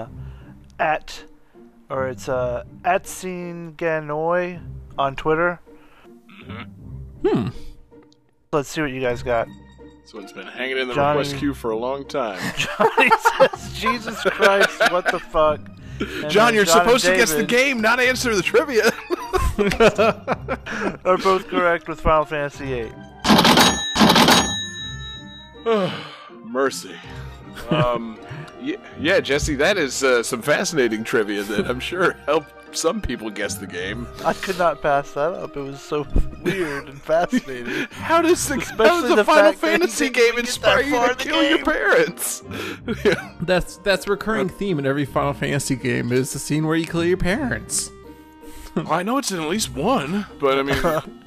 at, 0.80 1.22
or 1.88 2.08
it's 2.08 2.28
uh, 2.28 2.64
at 2.84 3.06
Scene 3.06 3.74
Ganoi 3.78 4.60
on 4.98 5.14
Twitter. 5.14 5.60
Hmm. 7.24 7.50
Let's 8.50 8.70
see 8.70 8.80
what 8.80 8.90
you 8.90 9.00
guys 9.00 9.22
got. 9.22 9.46
This 10.00 10.12
one's 10.12 10.32
been 10.32 10.48
hanging 10.48 10.78
in 10.78 10.88
the 10.88 10.94
Johnny- 10.94 11.20
request 11.20 11.38
queue 11.38 11.54
for 11.54 11.70
a 11.70 11.76
long 11.76 12.08
time. 12.08 12.40
Johnny 12.56 13.10
says, 13.38 13.72
"Jesus 13.72 14.20
Christ, 14.24 14.90
what 14.90 15.12
the 15.12 15.20
fuck?" 15.20 15.60
And 16.00 16.28
John, 16.28 16.54
you're 16.54 16.64
John 16.64 16.78
and 16.80 16.86
supposed 16.88 17.04
to 17.04 17.14
guess 17.14 17.34
the 17.34 17.44
game, 17.44 17.80
not 17.80 18.00
answer 18.00 18.34
the 18.34 18.42
trivia. 18.42 18.90
Are 21.04 21.18
both 21.18 21.46
correct 21.46 21.86
with 21.86 22.00
Final 22.00 22.24
Fantasy 22.24 22.64
VIII. 22.64 22.92
Mercy. 26.44 26.96
Um, 27.70 28.18
yeah, 28.62 28.76
yeah, 28.98 29.20
Jesse, 29.20 29.54
that 29.56 29.76
is 29.76 30.02
uh, 30.02 30.22
some 30.22 30.42
fascinating 30.42 31.04
trivia 31.04 31.42
that 31.44 31.68
I'm 31.68 31.80
sure 31.80 32.12
helped 32.26 32.52
some 32.76 33.00
people 33.00 33.30
guess 33.30 33.56
the 33.56 33.66
game. 33.66 34.06
I 34.24 34.32
could 34.32 34.58
not 34.58 34.80
pass 34.80 35.12
that 35.12 35.32
up. 35.32 35.56
It 35.56 35.60
was 35.60 35.80
so 35.80 36.06
weird 36.42 36.88
and 36.88 37.00
fascinating. 37.00 37.86
How 37.90 38.22
does 38.22 38.46
the, 38.48 38.54
how 38.54 38.60
Especially 38.60 38.86
does 38.86 39.08
the, 39.10 39.16
the 39.16 39.24
Final 39.24 39.52
fact 39.52 39.60
that 39.60 39.72
he 39.72 39.78
Fantasy 39.78 40.10
game 40.10 40.38
inspire 40.38 40.82
you 40.82 40.90
to 40.92 41.02
in 41.02 41.08
the 41.08 41.14
kill 41.16 41.42
your 41.42 41.64
parents? 41.64 42.42
Yeah. 43.04 43.34
That's 43.40 43.76
that's 43.78 44.06
recurring 44.06 44.48
theme 44.48 44.78
in 44.78 44.86
every 44.86 45.04
Final 45.04 45.32
Fantasy 45.32 45.76
game 45.76 46.12
is 46.12 46.32
the 46.32 46.38
scene 46.38 46.66
where 46.66 46.76
you 46.76 46.86
kill 46.86 47.04
your 47.04 47.16
parents. 47.16 47.90
I 48.76 49.02
know 49.02 49.18
it's 49.18 49.30
in 49.30 49.40
at 49.40 49.48
least 49.48 49.72
one, 49.74 50.26
but 50.40 50.58
I 50.58 50.62
mean, 50.62 51.21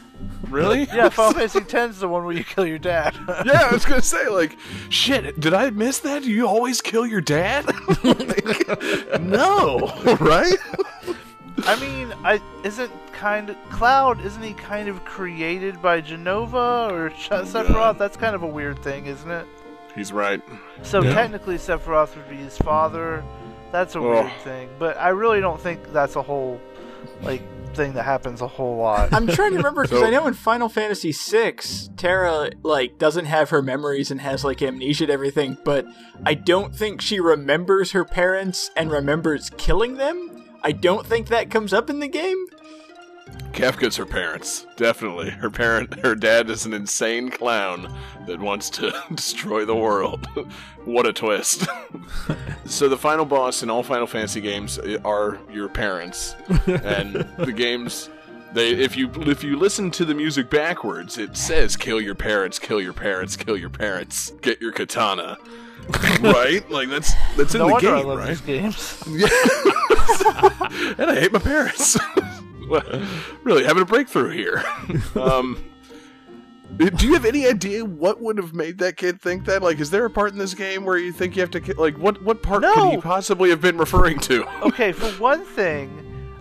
really? 0.49 0.81
Yeah, 0.93 1.09
Final 1.09 1.33
Fantasy 1.33 1.59
X 1.59 1.73
is 1.95 1.99
the 1.99 2.07
one 2.07 2.23
where 2.25 2.33
you 2.35 2.43
kill 2.43 2.65
your 2.65 2.79
dad. 2.79 3.15
Yeah, 3.45 3.67
I 3.69 3.73
was 3.73 3.85
gonna 3.85 4.01
say, 4.01 4.27
like, 4.29 4.57
shit, 4.89 5.39
did 5.39 5.53
I 5.53 5.69
miss 5.69 5.99
that? 5.99 6.23
Do 6.23 6.31
you 6.31 6.47
always 6.47 6.81
kill 6.81 7.05
your 7.05 7.21
dad? 7.21 7.65
Like, 8.03 9.21
no, 9.21 9.91
right? 10.19 10.57
I 11.65 11.79
mean, 11.79 12.13
I 12.23 12.41
isn't 12.63 12.91
kind 13.13 13.49
of 13.49 13.55
Cloud. 13.69 14.23
Isn't 14.25 14.43
he 14.43 14.53
kind 14.53 14.87
of 14.89 15.03
created 15.05 15.81
by 15.81 16.01
Jenova 16.01 16.91
or 16.91 17.09
Sh- 17.11 17.29
oh, 17.31 17.43
Sephiroth? 17.43 17.97
That's 17.97 18.17
kind 18.17 18.35
of 18.35 18.43
a 18.43 18.47
weird 18.47 18.79
thing, 18.79 19.05
isn't 19.07 19.29
it? 19.31 19.47
He's 19.95 20.11
right. 20.11 20.41
So 20.83 21.01
Yeah. 21.01 21.13
technically, 21.13 21.55
Sephiroth 21.55 22.15
would 22.15 22.29
be 22.29 22.35
his 22.35 22.57
father. 22.57 23.23
That's 23.71 23.95
a 23.95 23.99
Oh. 23.99 24.09
weird 24.23 24.31
thing, 24.43 24.69
but 24.77 24.97
I 24.97 25.09
really 25.09 25.39
don't 25.39 25.59
think 25.59 25.91
that's 25.93 26.15
a 26.15 26.21
whole 26.21 26.59
like 27.21 27.41
thing 27.75 27.93
that 27.93 28.03
happens 28.03 28.41
a 28.41 28.47
whole 28.47 28.77
lot. 28.77 29.11
I'm 29.13 29.27
trying 29.27 29.51
to 29.51 29.57
remember 29.57 29.83
because 29.83 29.99
So- 29.99 30.05
I 30.05 30.09
know 30.09 30.27
in 30.27 30.33
Final 30.33 30.69
Fantasy 30.69 31.11
VI, 31.11 31.55
Terra 31.97 32.51
like 32.63 32.97
doesn't 32.97 33.25
have 33.25 33.49
her 33.49 33.61
memories 33.61 34.11
and 34.11 34.21
has 34.21 34.43
like 34.45 34.61
amnesia 34.61 35.03
and 35.05 35.11
everything, 35.11 35.57
but 35.65 35.85
I 36.25 36.35
don't 36.35 36.73
think 36.75 37.01
she 37.01 37.19
remembers 37.19 37.91
her 37.91 38.05
parents 38.05 38.71
and 38.77 38.89
remembers 38.91 39.49
killing 39.57 39.95
them. 39.97 40.43
I 40.63 40.71
don't 40.71 41.05
think 41.05 41.27
that 41.27 41.51
comes 41.51 41.73
up 41.73 41.89
in 41.89 41.99
the 41.99 42.07
game. 42.07 42.45
Kefka's 43.55 43.95
her 43.95 44.05
parents. 44.05 44.67
Definitely. 44.75 45.29
Her 45.29 45.49
parent 45.49 45.99
her 46.01 46.13
dad 46.13 46.49
is 46.49 46.65
an 46.65 46.73
insane 46.73 47.29
clown 47.31 47.91
that 48.27 48.39
wants 48.39 48.69
to 48.71 48.93
destroy 49.15 49.65
the 49.65 49.75
world. 49.75 50.27
what 50.85 51.05
a 51.07 51.13
twist. 51.13 51.65
so 52.65 52.89
the 52.89 52.97
final 52.97 53.25
boss 53.25 53.63
in 53.63 53.69
all 53.69 53.81
Final 53.83 54.07
Fantasy 54.07 54.41
games 54.41 54.77
are 55.05 55.39
your 55.51 55.69
parents. 55.69 56.35
and 56.67 57.15
the 57.37 57.53
games 57.55 58.09
They, 58.53 58.71
if 58.71 58.95
you 58.97 59.09
if 59.23 59.43
you 59.43 59.57
listen 59.57 59.89
to 59.91 60.05
the 60.05 60.13
music 60.13 60.49
backwards, 60.49 61.17
it 61.17 61.35
says 61.37 61.75
"kill 61.77 61.99
your 62.01 62.15
parents, 62.15 62.59
kill 62.59 62.81
your 62.81 62.93
parents, 62.93 63.35
kill 63.37 63.57
your 63.57 63.69
parents, 63.69 64.31
get 64.41 64.61
your 64.61 64.71
katana." 64.73 65.37
right? 66.21 66.63
Like 66.71 66.89
that's 66.89 67.13
that's 67.37 67.53
in 67.53 67.59
No 67.59 67.67
the 67.67 67.73
wonder 67.73 67.89
I 67.95 67.97
game, 67.99 68.07
love 68.07 68.17
right? 68.19 68.27
these 68.29 68.41
games. 68.41 69.03
and 70.99 71.09
I 71.11 71.15
hate 71.19 71.31
my 71.31 71.39
parents. 71.39 71.97
Really 73.43 73.63
having 73.63 73.83
a 73.83 73.85
breakthrough 73.85 74.31
here. 74.31 74.63
Um, 75.15 75.63
do 76.77 77.07
you 77.07 77.13
have 77.13 77.25
any 77.25 77.45
idea 77.45 77.85
what 77.85 78.19
would 78.21 78.37
have 78.37 78.53
made 78.53 78.79
that 78.79 78.97
kid 78.97 79.21
think 79.21 79.45
that? 79.45 79.63
Like, 79.63 79.79
is 79.79 79.89
there 79.91 80.03
a 80.05 80.09
part 80.09 80.33
in 80.33 80.37
this 80.37 80.53
game 80.53 80.83
where 80.83 80.97
you 80.97 81.11
think 81.11 81.35
you 81.35 81.41
have 81.41 81.51
to 81.51 81.73
like 81.79 81.97
what 81.97 82.21
what 82.23 82.41
part 82.41 82.63
could 82.63 82.91
he 82.91 82.97
possibly 82.97 83.49
have 83.49 83.61
been 83.61 83.77
referring 83.77 84.19
to? 84.21 84.45
okay, 84.63 84.91
for 84.91 85.07
one 85.21 85.45
thing, 85.45 85.89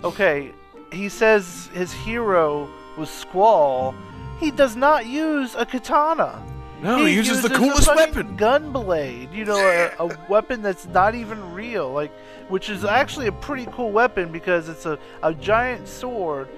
okay, 0.02 0.52
he 0.92 1.08
says 1.08 1.68
his 1.72 1.92
hero 1.92 2.68
was 2.98 3.10
Squall. 3.10 3.94
He 4.40 4.50
does 4.50 4.74
not 4.76 5.06
use 5.06 5.54
a 5.54 5.64
katana. 5.64 6.42
No, 6.82 7.04
he 7.04 7.14
uses 7.14 7.40
the 7.40 7.48
coolest 7.48 7.88
weapon. 7.88 8.36
gun 8.36 8.70
blade. 8.70 9.32
You 9.32 9.46
know, 9.46 9.56
a, 9.56 10.04
a 10.04 10.18
weapon 10.28 10.60
that's 10.60 10.86
not 10.86 11.14
even 11.14 11.54
real, 11.54 11.90
like, 11.90 12.12
which 12.48 12.70
is 12.70 12.84
actually 12.84 13.26
a 13.26 13.32
pretty 13.32 13.66
cool 13.72 13.90
weapon 13.90 14.30
because 14.30 14.68
it's 14.68 14.86
a, 14.86 14.98
a 15.22 15.32
giant 15.34 15.88
sword 15.88 16.48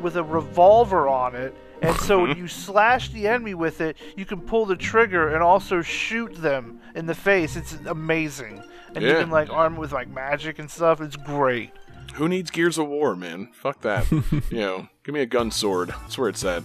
with 0.00 0.16
a 0.16 0.22
revolver 0.22 1.08
on 1.08 1.34
it. 1.34 1.54
And 1.82 1.96
so 1.98 2.22
when 2.22 2.36
you 2.38 2.48
slash 2.48 3.10
the 3.10 3.28
enemy 3.28 3.54
with 3.54 3.80
it, 3.80 3.96
you 4.16 4.24
can 4.24 4.40
pull 4.40 4.66
the 4.66 4.76
trigger 4.76 5.34
and 5.34 5.42
also 5.42 5.82
shoot 5.82 6.34
them 6.34 6.80
in 6.94 7.06
the 7.06 7.14
face. 7.14 7.56
It's 7.56 7.74
amazing. 7.86 8.62
And 8.94 9.04
you 9.04 9.12
can 9.12 9.30
like 9.30 9.50
arm 9.50 9.74
it 9.74 9.80
with 9.80 9.92
like 9.92 10.08
magic 10.08 10.58
and 10.58 10.70
stuff. 10.70 11.00
It's 11.00 11.16
great. 11.16 11.70
Who 12.14 12.28
needs 12.28 12.50
Gears 12.50 12.78
of 12.78 12.88
War, 12.88 13.14
man? 13.14 13.50
Fuck 13.52 13.82
that. 13.82 14.10
you 14.50 14.60
know, 14.60 14.88
give 15.04 15.14
me 15.14 15.20
a 15.20 15.26
gun 15.26 15.50
sword. 15.50 15.90
That's 15.90 16.16
where 16.16 16.30
it's 16.30 16.44
at. 16.44 16.62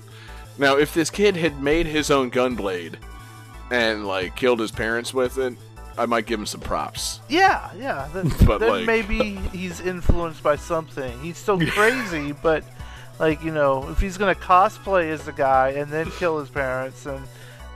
Now, 0.58 0.78
if 0.78 0.94
this 0.94 1.10
kid 1.10 1.36
had 1.36 1.62
made 1.62 1.88
his 1.88 2.10
own 2.10 2.32
gunblade 2.32 2.96
and 3.70 4.08
like 4.08 4.36
killed 4.36 4.62
his 4.62 4.72
parents 4.72 5.14
with 5.14 5.38
it, 5.38 5.56
I 5.98 6.06
might 6.06 6.26
give 6.26 6.40
him 6.40 6.46
some 6.46 6.62
props. 6.62 7.20
Yeah, 7.30 7.70
yeah. 7.78 8.08
Then, 8.14 8.32
But, 8.46 8.60
then 8.60 8.70
like- 8.70 8.86
maybe 8.86 9.36
he's 9.54 9.80
influenced 9.82 10.42
by 10.44 10.56
something. 10.56 11.20
He's 11.22 11.38
still 11.38 11.60
crazy, 11.60 12.32
but 12.32 12.64
like 13.20 13.44
you 13.44 13.52
know, 13.52 13.88
if 13.90 14.00
he's 14.00 14.18
gonna 14.18 14.36
cosplay 14.36 15.10
as 15.12 15.24
the 15.26 15.34
guy 15.34 15.70
and 15.70 15.92
then 15.92 16.10
kill 16.12 16.40
his 16.40 16.50
parents, 16.50 17.06
and 17.06 17.24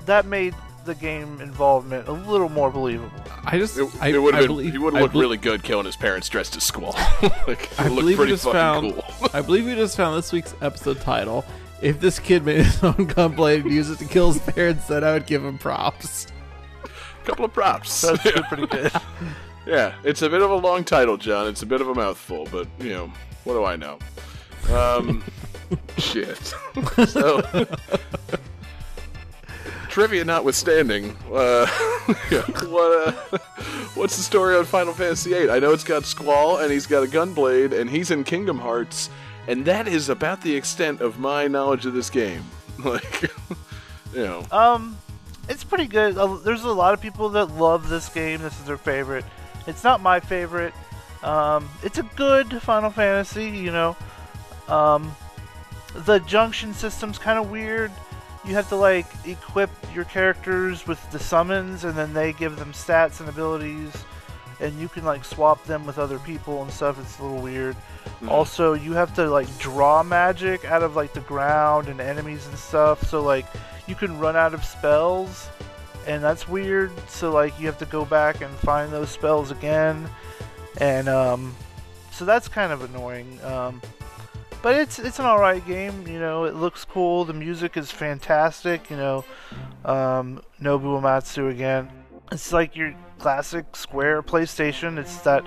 that 0.06 0.26
made 0.26 0.56
the 0.86 0.96
game 0.96 1.42
involvement 1.42 2.08
a 2.08 2.12
little 2.12 2.48
more 2.50 2.70
believable. 2.70 3.12
I 3.44 3.58
just 3.58 3.76
It, 3.78 3.90
I, 4.00 4.10
it 4.10 4.18
would 4.20 4.36
have 4.36 4.44
been. 4.44 4.48
believe, 4.50 4.72
he 4.72 4.78
would 4.78 4.94
I 4.94 4.98
have 5.00 5.04
looked 5.06 5.16
really 5.16 5.38
good 5.38 5.64
killing 5.64 5.86
his 5.88 5.96
parents 5.96 6.30
dressed 6.30 6.56
as 6.58 6.64
Squall. 6.64 6.92
like, 7.48 7.70
I 7.80 7.88
it 7.88 7.90
looked 7.90 7.96
believe 8.02 8.20
we 8.20 8.28
just 8.28 8.44
found. 8.44 8.94
cool. 8.94 9.30
I 9.34 9.42
believe 9.42 9.66
we 9.66 9.74
just 9.76 9.98
found 9.98 10.16
this 10.18 10.32
week's 10.32 10.54
episode 10.62 11.02
title. 11.02 11.44
If 11.82 12.00
this 12.00 12.20
kid 12.20 12.46
made 12.46 12.58
his 12.66 12.84
own 12.84 12.94
gunblade 13.08 13.62
and 13.64 13.72
used 13.72 13.92
it 13.92 13.98
to 13.98 14.06
kill 14.06 14.32
his 14.32 14.42
parents, 14.44 14.86
then 14.88 15.04
I 15.04 15.14
would 15.14 15.26
give 15.26 15.44
him 15.44 15.58
props. 15.58 16.28
Couple 17.26 17.46
of 17.46 17.54
props. 17.54 18.02
That's 18.24 18.24
pretty 18.48 18.68
good. 18.68 18.92
Yeah, 19.66 19.96
it's 20.04 20.22
a 20.22 20.30
bit 20.30 20.42
of 20.42 20.52
a 20.52 20.56
long 20.56 20.84
title, 20.84 21.18
John. 21.18 21.48
It's 21.48 21.64
a 21.64 21.66
bit 21.66 21.82
of 21.82 21.88
a 21.88 21.96
mouthful, 21.96 22.48
but 22.52 22.68
you 22.80 22.90
know, 22.92 23.12
what 23.44 23.54
do 23.54 23.64
I 23.66 23.76
know? 23.76 23.98
Um, 24.72 25.24
shit. 25.98 26.54
so, 27.08 27.42
trivia 29.90 30.26
notwithstanding, 30.26 31.16
uh, 31.34 31.66
what 32.68 33.08
uh, 33.08 33.12
what's 33.96 34.18
the 34.18 34.24
story 34.24 34.56
on 34.56 34.66
Final 34.66 34.94
Fantasy 34.94 35.32
VIII? 35.32 35.50
I 35.50 35.60
know 35.60 35.72
it's 35.72 35.84
got 35.84 36.06
Squall 36.06 36.58
and 36.60 36.72
he's 36.72 36.86
got 36.88 37.04
a 37.04 37.08
gunblade 37.08 37.74
and 37.80 37.90
he's 37.90 38.12
in 38.12 38.24
Kingdom 38.24 38.60
Hearts, 38.60 39.10
and 39.48 39.66
that 39.66 39.88
is 39.88 40.10
about 40.10 40.42
the 40.42 40.56
extent 40.56 41.02
of 41.02 41.18
my 41.20 41.48
knowledge 41.48 41.86
of 41.86 41.94
this 41.94 42.10
game. 42.10 42.44
Like, 42.84 43.24
you 44.14 44.24
know, 44.26 44.44
Um, 44.52 44.98
it's 45.48 45.64
pretty 45.64 45.88
good. 45.88 46.16
There's 46.44 46.64
a 46.64 46.72
lot 46.72 46.94
of 46.94 47.02
people 47.02 47.30
that 47.30 47.52
love 47.56 47.90
this 47.90 48.10
game. 48.10 48.42
This 48.42 48.60
is 48.60 48.66
their 48.66 48.78
favorite. 48.78 49.26
It's 49.68 49.84
not 49.84 50.02
my 50.02 50.20
favorite. 50.20 50.74
Um, 51.24 51.70
it's 51.84 51.98
a 51.98 52.04
good 52.16 52.62
Final 52.62 52.90
Fantasy. 52.90 53.50
You 53.50 53.72
know, 53.72 53.98
um, 54.68 55.16
the 55.94 56.20
junction 56.20 56.74
system's 56.74 57.18
kind 57.18 57.40
of 57.40 57.50
weird. 57.50 57.92
You 58.46 58.54
have 58.54 58.70
to 58.70 58.76
like 58.76 59.08
equip 59.26 59.72
your 59.94 60.06
characters 60.06 60.86
with 60.86 61.12
the 61.12 61.20
summons, 61.20 61.84
and 61.84 61.96
then 61.98 62.14
they 62.14 62.34
give 62.34 62.58
them 62.58 62.74
stats 62.74 63.20
and 63.20 63.28
abilities, 63.28 63.92
and 64.60 64.80
you 64.80 64.88
can 64.88 65.04
like 65.04 65.26
swap 65.26 65.66
them 65.66 65.86
with 65.86 65.98
other 65.98 66.20
people 66.20 66.62
and 66.62 66.72
stuff. 66.72 67.00
It's 67.00 67.20
a 67.20 67.24
little 67.24 67.42
weird. 67.42 67.76
Also, 68.28 68.74
you 68.74 68.94
have 68.94 69.14
to 69.16 69.30
like 69.30 69.48
draw 69.60 70.02
magic 70.02 70.66
out 70.66 70.84
of 70.84 70.96
like 70.96 71.14
the 71.14 71.22
ground 71.22 71.88
and 71.88 72.02
enemies 72.02 72.48
and 72.48 72.58
stuff. 72.58 73.08
So 73.08 73.22
like 73.22 73.46
you 73.88 73.96
can 73.96 74.18
run 74.18 74.36
out 74.36 74.54
of 74.54 74.64
spells, 74.64 75.50
and 76.08 76.24
that's 76.24 76.48
weird. 76.48 76.92
So 77.10 77.32
like 77.32 77.60
you 77.60 77.68
have 77.68 77.78
to 77.80 77.86
go 77.86 78.06
back 78.06 78.42
and 78.42 78.54
find 78.56 78.92
those 78.92 79.10
spells 79.10 79.52
again, 79.52 80.10
and 80.78 81.08
um, 81.08 81.56
so 82.12 82.26
that's 82.26 82.48
kind 82.48 82.72
of 82.72 82.82
annoying. 82.84 83.40
Um, 83.44 83.82
but 84.62 84.76
it's 84.76 84.98
it's 84.98 85.20
an 85.20 85.26
alright 85.26 85.66
game. 85.68 86.08
You 86.08 86.20
know, 86.20 86.46
it 86.46 86.56
looks 86.56 86.86
cool. 86.86 87.26
The 87.26 87.34
music 87.34 87.78
is 87.78 87.92
fantastic. 87.92 88.90
You 88.90 88.98
know, 88.98 89.26
um, 89.84 90.42
Nobuo 90.60 91.00
Uematsu 91.00 91.52
again. 91.52 91.92
It's 92.32 92.52
like 92.52 92.76
your 92.76 92.96
classic 93.20 93.76
Square 93.76 94.24
PlayStation. 94.24 94.98
It's 94.98 95.18
that 95.20 95.46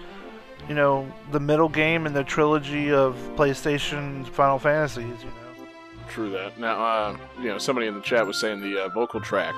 you 0.68 0.74
know 0.74 1.10
the 1.32 1.40
middle 1.40 1.68
game 1.68 2.06
in 2.06 2.12
the 2.12 2.24
trilogy 2.24 2.90
of 2.92 3.14
PlayStation 3.36 4.26
Final 4.28 4.58
Fantasies. 4.58 5.04
You 5.04 5.10
know. 5.10 5.68
True 6.08 6.30
that. 6.30 6.58
Now, 6.58 6.82
uh, 6.84 7.16
you 7.38 7.48
know, 7.48 7.58
somebody 7.58 7.86
in 7.86 7.94
the 7.94 8.00
chat 8.00 8.26
was 8.26 8.38
saying 8.40 8.60
the 8.60 8.84
uh, 8.84 8.88
vocal 8.88 9.20
track. 9.20 9.54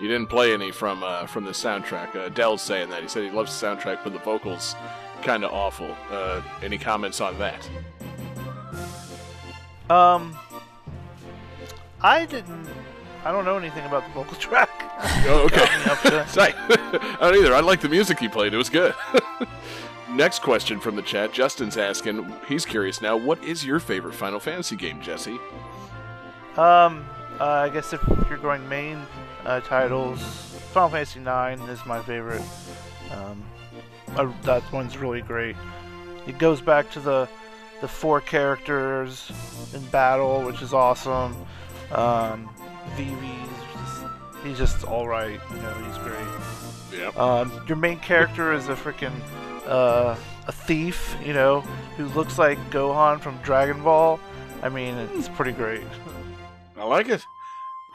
You 0.00 0.08
didn't 0.08 0.26
play 0.26 0.52
any 0.52 0.72
from 0.72 1.02
uh, 1.04 1.26
from 1.26 1.44
the 1.44 1.52
soundtrack. 1.52 2.16
Uh, 2.16 2.28
Dell's 2.30 2.60
saying 2.62 2.90
that. 2.90 3.02
He 3.02 3.08
said 3.08 3.22
he 3.22 3.30
loves 3.30 3.58
the 3.58 3.66
soundtrack, 3.66 4.00
but 4.02 4.12
the 4.12 4.18
vocals 4.18 4.74
kind 5.22 5.44
of 5.44 5.52
awful. 5.52 5.94
Uh, 6.10 6.42
any 6.62 6.76
comments 6.76 7.20
on 7.20 7.38
that? 7.38 7.68
Um, 9.88 10.36
I 12.00 12.24
didn't. 12.26 12.66
I 13.24 13.30
don't 13.30 13.44
know 13.44 13.56
anything 13.56 13.84
about 13.86 14.04
the 14.08 14.12
vocal 14.12 14.36
track. 14.38 14.70
Oh, 15.26 15.42
okay. 15.46 15.66
Got 15.84 16.04
me 16.04 16.10
to- 16.10 16.28
Sorry. 16.28 16.52
I 16.58 17.16
don't 17.20 17.36
either. 17.36 17.54
I 17.54 17.60
like 17.60 17.80
the 17.80 17.88
music 17.88 18.18
he 18.18 18.28
played. 18.28 18.52
It 18.54 18.56
was 18.56 18.68
good. 18.68 18.94
Next 20.14 20.42
question 20.42 20.78
from 20.78 20.96
the 20.96 21.02
chat. 21.02 21.32
Justin's 21.32 21.76
asking. 21.78 22.30
He's 22.46 22.66
curious 22.66 23.00
now. 23.00 23.16
What 23.16 23.42
is 23.42 23.64
your 23.64 23.80
favorite 23.80 24.14
Final 24.14 24.40
Fantasy 24.40 24.76
game, 24.76 25.00
Jesse? 25.00 25.38
Um, 26.56 27.06
uh, 27.40 27.44
I 27.44 27.70
guess 27.70 27.94
if 27.94 28.02
you're 28.28 28.38
going 28.38 28.68
main 28.68 29.00
uh, 29.46 29.60
titles, 29.60 30.20
Final 30.72 30.90
Fantasy 30.90 31.20
IX 31.20 31.68
is 31.70 31.84
my 31.86 32.02
favorite. 32.02 32.42
Um, 33.10 33.42
uh, 34.16 34.30
that 34.42 34.70
one's 34.70 34.98
really 34.98 35.22
great. 35.22 35.56
It 36.26 36.38
goes 36.38 36.60
back 36.60 36.90
to 36.92 37.00
the 37.00 37.28
the 37.80 37.88
four 37.88 38.20
characters 38.20 39.32
in 39.74 39.84
battle, 39.86 40.42
which 40.42 40.62
is 40.62 40.72
awesome. 40.72 41.34
Um, 41.90 42.48
Vivi's 42.96 43.16
just, 43.72 44.04
he's 44.44 44.58
just 44.58 44.84
all 44.84 45.08
right. 45.08 45.40
You 45.50 45.56
know, 45.56 45.74
he's 45.86 45.98
great. 45.98 47.00
Yep. 47.00 47.16
Um, 47.16 47.64
your 47.66 47.76
main 47.76 47.98
character 47.98 48.52
is 48.52 48.68
a 48.68 48.74
freaking 48.74 49.12
uh, 49.66 50.16
a 50.46 50.52
thief, 50.52 51.16
you 51.24 51.32
know, 51.32 51.60
who 51.96 52.06
looks 52.08 52.38
like 52.38 52.58
Gohan 52.70 53.20
from 53.20 53.36
Dragon 53.38 53.82
Ball. 53.82 54.18
I 54.62 54.68
mean, 54.68 54.94
it's 55.14 55.28
pretty 55.28 55.52
great. 55.52 55.82
I 56.78 56.84
like 56.84 57.08
it. 57.08 57.24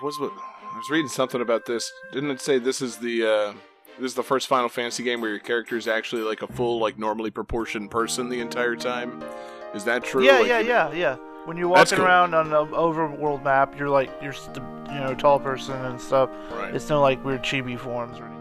Was 0.01 0.19
what 0.19 0.31
I 0.33 0.77
was 0.77 0.89
reading 0.89 1.07
something 1.09 1.41
about 1.41 1.65
this. 1.65 1.91
Didn't 2.13 2.29
it 2.31 2.41
say 2.41 2.59
this 2.59 2.81
is 2.81 2.97
the 2.97 3.23
uh, 3.25 3.53
this 3.99 4.11
is 4.11 4.13
the 4.15 4.23
first 4.23 4.47
Final 4.47 4.69
Fantasy 4.69 5.03
game 5.03 5.21
where 5.21 5.31
your 5.31 5.39
character 5.39 5.75
is 5.75 5.87
actually 5.87 6.21
like 6.21 6.41
a 6.43 6.47
full, 6.47 6.79
like 6.79 6.99
normally 6.99 7.31
proportioned 7.31 7.89
person 7.89 8.29
the 8.29 8.39
entire 8.39 8.75
time? 8.75 9.23
Is 9.73 9.83
that 9.85 10.03
true? 10.03 10.23
Yeah, 10.23 10.37
Like, 10.39 10.47
yeah, 10.47 10.59
you- 10.59 10.67
yeah, 10.69 10.91
yeah. 10.93 11.15
When 11.45 11.55
you're 11.57 11.69
walking 11.69 11.97
cool. 11.97 12.05
around 12.05 12.33
on 12.35 12.47
an 12.47 12.51
overworld 12.71 13.43
map, 13.43 13.79
you're 13.79 13.89
like 13.89 14.11
you're 14.21 14.33
you 14.53 14.99
know 14.99 15.15
tall 15.17 15.39
person 15.39 15.73
and 15.85 15.99
stuff. 15.99 16.29
Right. 16.51 16.75
It's 16.75 16.89
no 16.89 17.01
like 17.01 17.23
weird 17.25 17.41
chibi 17.41 17.79
forms 17.79 18.19
or 18.19 18.25
anything. 18.25 18.36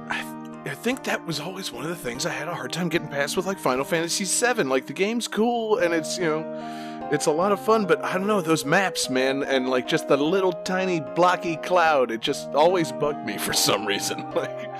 I 0.67 0.75
think 0.75 1.05
that 1.05 1.25
was 1.25 1.39
always 1.39 1.71
one 1.71 1.85
of 1.85 1.91
the 1.91 1.97
things 1.97 2.27
I 2.27 2.33
had 2.33 2.49
a 2.49 2.55
hard 2.55 2.73
time 2.73 2.89
getting 2.89 3.07
past 3.07 3.37
with 3.37 3.47
like 3.47 3.59
Final 3.59 3.85
Fantasy 3.85 4.25
VII. 4.25 4.65
Like 4.65 4.87
the 4.87 4.93
game's 4.93 5.29
cool 5.29 5.79
and 5.79 5.95
it's 5.95 6.19
you 6.19 6.25
know, 6.25 7.09
it's 7.13 7.27
a 7.27 7.31
lot 7.31 7.53
of 7.53 7.61
fun, 7.61 7.87
but 7.87 8.03
I 8.05 8.15
don't 8.15 8.27
know 8.27 8.41
those 8.41 8.65
maps, 8.65 9.09
man, 9.09 9.45
and 9.45 9.69
like 9.69 9.87
just 9.87 10.09
the 10.09 10.17
little 10.17 10.53
tiny 10.53 11.01
blocky 11.15 11.57
cloud. 11.57 12.11
It 12.11 12.21
just 12.21 12.51
always 12.51 12.91
bugged 12.91 13.25
me 13.25 13.39
for 13.47 13.53
some 13.53 13.87
reason. 13.87 14.25
Like, 14.35 14.71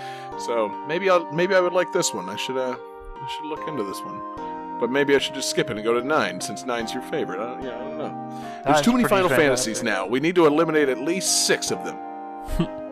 so 0.45 0.69
maybe 0.87 1.09
I'll 1.09 1.33
maybe 1.33 1.55
I 1.55 1.61
would 1.61 1.73
like 1.73 1.93
this 1.93 2.13
one. 2.13 2.29
I 2.29 2.37
should 2.37 2.59
uh, 2.59 2.77
I 2.77 3.29
should 3.35 3.47
look 3.47 3.67
into 3.69 3.85
this 3.85 4.01
one. 4.01 4.79
But 4.81 4.91
maybe 4.91 5.15
I 5.15 5.19
should 5.19 5.35
just 5.35 5.49
skip 5.49 5.71
it 5.71 5.77
and 5.77 5.85
go 5.85 5.99
to 5.99 6.07
nine 6.07 6.41
since 6.43 6.67
nine's 6.67 6.93
your 6.93 7.03
favorite. 7.05 7.41
I 7.41 7.55
don't, 7.55 7.63
yeah, 7.63 7.77
I 7.77 7.79
don't 7.79 7.97
know. 7.97 8.29
There's 8.65 8.67
Nine's 8.67 8.83
too 8.83 8.93
many 8.93 9.05
Final. 9.05 9.31
Fantasies 9.31 9.83
now. 9.83 10.07
We 10.07 10.21
need 10.21 10.35
to 10.35 10.47
eliminate 10.47 10.91
at 10.91 10.99
least 10.99 11.47
six 11.47 11.71
of 11.71 11.83
them. 11.87 11.97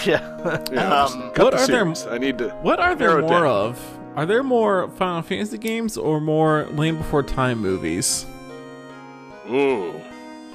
Yeah. 0.06 0.60
You 0.70 0.78
Um, 0.78 1.20
just 1.20 1.34
cut 1.34 1.44
what 1.44 1.50
the 1.54 1.62
are 1.62 1.66
there- 1.66 2.12
I 2.12 2.18
need 2.18 2.38
to. 2.38 2.48
What 2.62 2.80
are 2.80 2.94
there 2.94 3.20
more 3.20 3.28
down. 3.30 3.46
of? 3.46 3.98
Are 4.16 4.26
there 4.26 4.42
more 4.42 4.88
Final 4.90 5.22
Fantasy 5.22 5.58
games 5.58 5.96
or 5.96 6.20
more 6.20 6.66
Land 6.72 6.98
Before 6.98 7.22
Time 7.22 7.58
movies? 7.58 8.26
Ooh. 9.50 10.00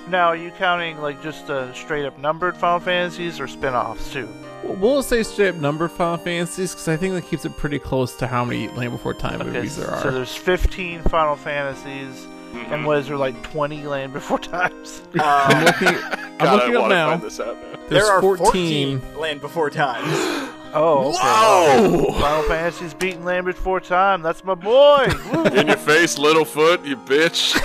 Now, 0.08 0.28
are 0.30 0.36
you 0.36 0.50
counting 0.52 1.00
like 1.02 1.22
just 1.22 1.50
uh, 1.50 1.72
straight 1.74 2.06
up 2.06 2.18
numbered 2.18 2.58
Final 2.58 2.80
Fantasies 2.80 3.40
or 3.40 3.48
spin 3.48 3.74
offs 3.74 4.12
too? 4.12 4.28
We'll- 4.64 4.76
We'll 4.78 5.04
say 5.04 5.24
straight 5.24 5.50
up 5.50 5.56
number 5.56 5.88
Final 5.88 6.18
Fantasies 6.18 6.72
because 6.74 6.88
I 6.88 6.98
think 6.98 7.14
that 7.16 7.26
keeps 7.30 7.46
it 7.46 7.56
pretty 7.58 7.80
close 7.80 8.16
to 8.18 8.28
how 8.28 8.44
many 8.44 8.68
Land 8.70 8.92
Before 8.92 9.14
Time 9.14 9.42
Okay, 9.42 9.52
movies 9.52 9.78
there 9.78 9.90
are. 9.92 10.02
so 10.02 10.12
there's 10.12 10.36
15 10.36 11.02
Final 11.04 11.36
Fantasies, 11.36 12.28
Mm-hmm. 12.52 12.74
and 12.74 12.86
what 12.86 12.98
is 12.98 13.08
there 13.08 13.18
like 13.18 13.42
20 13.52 13.84
Land 13.84 14.14
Before 14.14 14.40
Times? 14.40 15.04
I'm 15.14 15.22
Uh, 15.22 15.64
looking, 15.66 15.88
I'm 15.88 16.38
God, 16.40 16.54
looking 16.56 16.76
up 16.78 16.90
now. 16.90 17.18
This 17.18 17.40
out 17.40 17.58
now. 17.62 17.80
There 17.90 18.06
are 18.06 18.22
14. 18.22 19.00
14 19.00 19.20
Land 19.20 19.42
Before 19.42 19.70
Time. 19.70 20.50
Oh, 20.72 21.10
okay. 21.10 21.18
Whoa! 21.20 22.12
Final 22.20 22.44
Fantasies 22.44 22.94
beating 22.94 23.26
Land 23.26 23.48
Before 23.48 23.80
Time. 23.80 24.22
That's 24.22 24.44
my 24.44 24.54
boy. 24.54 25.08
Woo. 25.34 25.44
In 25.46 25.66
your 25.66 25.78
face, 25.78 26.20
Littlefoot, 26.20 26.86
you 26.86 26.96
bitch. 26.96 27.56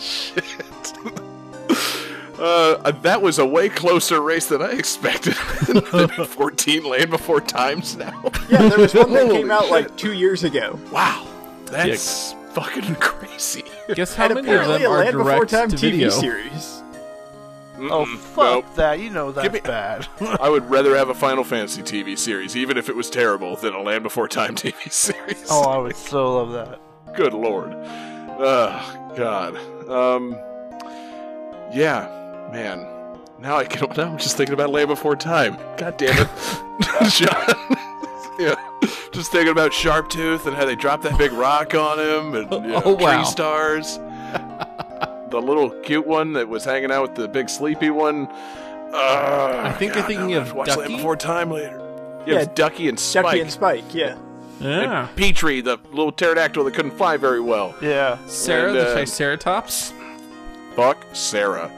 Shit. 0.00 0.44
Uh, 2.38 2.90
that 3.02 3.22
was 3.22 3.38
a 3.38 3.46
way 3.46 3.68
closer 3.68 4.20
race 4.20 4.46
than 4.46 4.60
I 4.60 4.72
expected. 4.72 5.36
14 5.36 6.82
land 6.84 7.10
before 7.10 7.40
times 7.40 7.96
now. 7.96 8.20
Yeah, 8.48 8.68
there 8.68 8.78
was 8.80 8.94
one 8.94 9.12
that 9.12 9.30
came 9.30 9.48
out 9.52 9.62
shit. 9.62 9.70
like 9.70 9.96
two 9.96 10.12
years 10.12 10.42
ago. 10.42 10.76
Wow. 10.90 11.21
That's 11.72 12.34
fucking 12.52 12.94
crazy. 13.00 13.64
Guess 13.94 14.14
how 14.14 14.26
and 14.26 14.34
many 14.36 14.52
of 14.52 14.66
them 14.68 14.82
a 14.82 14.86
are 14.86 14.98
Land 15.04 15.16
Before 15.16 15.44
direct 15.46 15.50
Time 15.50 15.68
to 15.70 15.76
TV 15.76 15.80
video? 15.92 16.10
series. 16.10 16.82
Oh, 17.84 18.06
fuck 18.16 18.64
Nope. 18.64 18.74
that. 18.76 19.00
You 19.00 19.10
know 19.10 19.32
that's 19.32 19.52
me- 19.52 19.60
bad. 19.60 20.06
I 20.40 20.48
would 20.48 20.70
rather 20.70 20.96
have 20.96 21.08
a 21.08 21.14
Final 21.14 21.42
Fantasy 21.42 21.82
TV 21.82 22.16
series, 22.16 22.56
even 22.56 22.76
if 22.76 22.88
it 22.88 22.94
was 22.94 23.10
terrible, 23.10 23.56
than 23.56 23.74
a 23.74 23.80
Land 23.82 24.04
Before 24.04 24.28
Time 24.28 24.54
TV 24.54 24.74
series. 24.92 25.46
oh, 25.50 25.62
I 25.68 25.78
would 25.78 25.96
so 25.96 26.36
love 26.44 26.52
that. 26.52 26.80
Good 27.16 27.32
lord. 27.34 27.72
Ugh, 27.74 29.16
God. 29.16 29.56
Um, 29.88 30.32
yeah, 31.72 32.48
man. 32.52 32.86
Now 33.40 33.56
I 33.56 33.64
can. 33.64 33.88
Now 33.96 34.12
I'm 34.12 34.18
just 34.18 34.36
thinking 34.36 34.52
about 34.54 34.70
Land 34.70 34.88
Before 34.88 35.16
Time. 35.16 35.56
God 35.76 35.96
damn 35.96 36.16
it, 36.16 37.10
John. 37.10 37.76
yeah, 38.38 38.54
just 39.12 39.30
thinking 39.32 39.52
about 39.52 39.72
Sharp 39.72 40.08
Tooth 40.08 40.46
and 40.46 40.56
how 40.56 40.64
they 40.64 40.74
dropped 40.74 41.02
that 41.04 41.18
big 41.18 41.32
rock 41.32 41.74
on 41.74 41.98
him, 41.98 42.34
and 42.34 42.50
you 42.52 42.60
know, 42.72 42.82
Oh, 42.84 42.94
wow. 42.94 43.16
tree 43.16 43.24
stars. 43.24 43.98
the 45.30 45.40
little 45.42 45.70
cute 45.82 46.06
one 46.06 46.32
that 46.34 46.48
was 46.48 46.64
hanging 46.64 46.90
out 46.90 47.02
with 47.02 47.14
the 47.14 47.28
big 47.28 47.48
sleepy 47.48 47.90
one. 47.90 48.26
Uh, 48.94 49.62
I 49.64 49.72
think 49.78 49.94
you're 49.94 50.04
thinking 50.04 50.34
of 50.34 50.52
watch 50.52 50.66
Ducky? 50.68 50.80
Land 50.82 50.96
Before 50.96 51.16
Time 51.16 51.50
later. 51.50 51.78
Yeah, 52.26 52.40
Yeah, 52.40 52.44
Ducky 52.54 52.88
and 52.88 53.00
Spike. 53.00 53.24
Ducky 53.24 53.40
and 53.40 53.50
Spike, 53.50 53.94
yeah. 53.94 54.18
Yeah. 54.60 55.08
And 55.08 55.16
Petrie, 55.16 55.60
the 55.62 55.78
little 55.90 56.12
pterodactyl 56.12 56.62
that 56.64 56.74
couldn't 56.74 56.96
fly 56.98 57.16
very 57.16 57.40
well. 57.40 57.74
Yeah. 57.82 58.18
Cera 58.26 58.68
And, 58.68 58.76
the 58.78 58.88
uh, 58.90 58.92
Triceratops. 58.92 59.92
Fuck 60.76 60.98
Cera. 61.14 61.70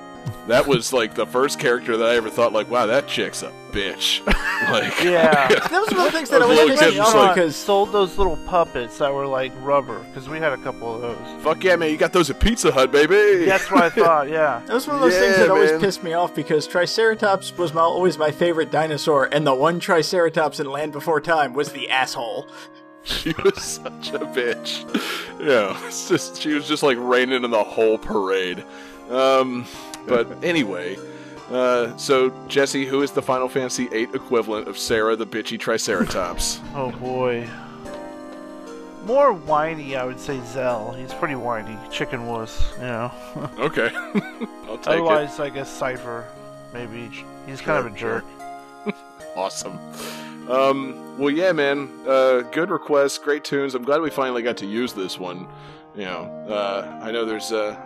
That 0.46 0.66
was 0.66 0.92
like 0.92 1.14
the 1.14 1.24
first 1.26 1.58
character 1.58 1.96
that 1.96 2.06
I 2.06 2.16
ever 2.16 2.28
thought 2.28 2.52
like, 2.52 2.68
wow, 2.70 2.84
that 2.84 3.06
chick's 3.08 3.42
a 3.42 3.50
bitch. 3.72 4.24
like, 4.70 5.02
Yeah. 5.02 5.48
That 5.68 5.72
was 5.80 5.90
one 5.90 6.06
of 6.06 6.12
the 6.12 6.12
things 6.12 6.28
that 6.30 6.42
I 6.42 6.46
was 6.46 6.58
always 6.58 6.78
looking 6.80 6.84
pissed 6.84 6.94
me 6.94 7.00
off 7.00 7.14
like- 7.14 7.34
because 7.34 7.56
sold 7.56 7.92
those 7.92 8.18
little 8.18 8.36
puppets 8.46 8.98
that 8.98 9.12
were 9.12 9.26
like 9.26 9.52
rubber 9.62 10.00
because 10.04 10.28
we 10.28 10.38
had 10.38 10.52
a 10.52 10.58
couple 10.58 10.94
of 10.94 11.00
those. 11.00 11.42
fuck 11.42 11.64
yeah, 11.64 11.76
man, 11.76 11.90
you 11.90 11.96
got 11.96 12.12
those 12.12 12.28
at 12.28 12.40
Pizza 12.40 12.70
Hut, 12.70 12.92
baby. 12.92 13.46
That's 13.46 13.70
what 13.70 13.82
I 13.84 13.90
thought. 14.02 14.28
Yeah. 14.28 14.60
that 14.66 14.74
was 14.74 14.86
one 14.86 14.96
of 14.96 15.02
those 15.02 15.14
things 15.14 15.36
Yeah, 15.38 15.44
that 15.44 15.50
always 15.50 15.72
pissed 15.80 16.02
me 16.02 16.12
off 16.12 16.34
because 16.34 16.66
Triceratops 16.66 17.56
was 17.56 17.72
my, 17.72 17.80
always 17.80 18.18
my 18.18 18.30
favorite 18.30 18.70
dinosaur, 18.70 19.30
and 19.32 19.46
the 19.46 19.54
one 19.54 19.80
Triceratops 19.80 20.60
in 20.60 20.66
Land 20.70 20.92
Before 20.92 21.20
Time 21.22 21.54
was 21.54 21.72
the 21.72 21.88
asshole. 21.88 22.46
she 23.02 23.32
was 23.42 23.62
such 23.62 24.10
a 24.12 24.18
bitch. 24.20 24.84
Yeah, 25.40 25.74
it's 25.86 26.08
just 26.08 26.40
she 26.40 26.52
was 26.52 26.68
just 26.68 26.82
like 26.82 26.98
reigning 27.00 27.44
in 27.44 27.50
the 27.50 27.64
whole 27.64 27.96
parade. 27.98 28.62
Um, 29.10 29.66
but 30.06 30.42
anyway. 30.44 30.96
Uh, 31.50 31.94
so 31.98 32.30
Jesse, 32.48 32.86
who 32.86 33.02
is 33.02 33.10
the 33.12 33.20
Final 33.20 33.48
Fantasy 33.50 33.86
VIII 33.88 34.04
equivalent 34.14 34.66
of 34.66 34.78
Cera 34.78 35.14
the 35.14 35.26
bitchy 35.26 35.58
Triceratops? 35.60 36.60
Oh 36.74 36.90
boy. 36.92 37.46
More 39.04 39.34
whiny, 39.34 39.96
I 39.96 40.04
would 40.06 40.18
say 40.18 40.40
Zell. 40.46 40.92
He's 40.92 41.12
pretty 41.12 41.34
whiny. 41.34 41.76
Chicken 41.90 42.26
was, 42.26 42.62
you 42.76 42.84
know. 42.84 43.12
okay, 43.58 43.90
I'll 43.94 44.78
take 44.78 44.86
it. 44.86 44.86
Otherwise, 44.86 45.38
I 45.38 45.50
guess 45.50 45.78
Seifer. 45.78 46.24
Maybe 46.72 47.10
he's 47.46 47.60
kind 47.60 47.86
of 47.86 47.92
a 47.94 47.98
Sure, 47.98 48.24
jerk. 48.86 48.94
awesome. 49.36 49.78
Um, 50.48 51.18
well, 51.18 51.30
yeah, 51.30 51.52
man. 51.52 51.90
Uh, 52.06 52.40
good 52.52 52.70
request, 52.70 53.22
great 53.22 53.44
tunes. 53.44 53.74
I'm 53.74 53.84
glad 53.84 54.00
we 54.00 54.08
finally 54.10 54.42
got 54.42 54.56
to 54.58 54.66
use 54.66 54.94
this 54.94 55.18
one. 55.18 55.46
You 55.94 56.04
know, 56.06 56.22
uh, 56.48 56.98
I 57.02 57.10
know 57.12 57.26
there's. 57.26 57.52
Uh, 57.52 57.76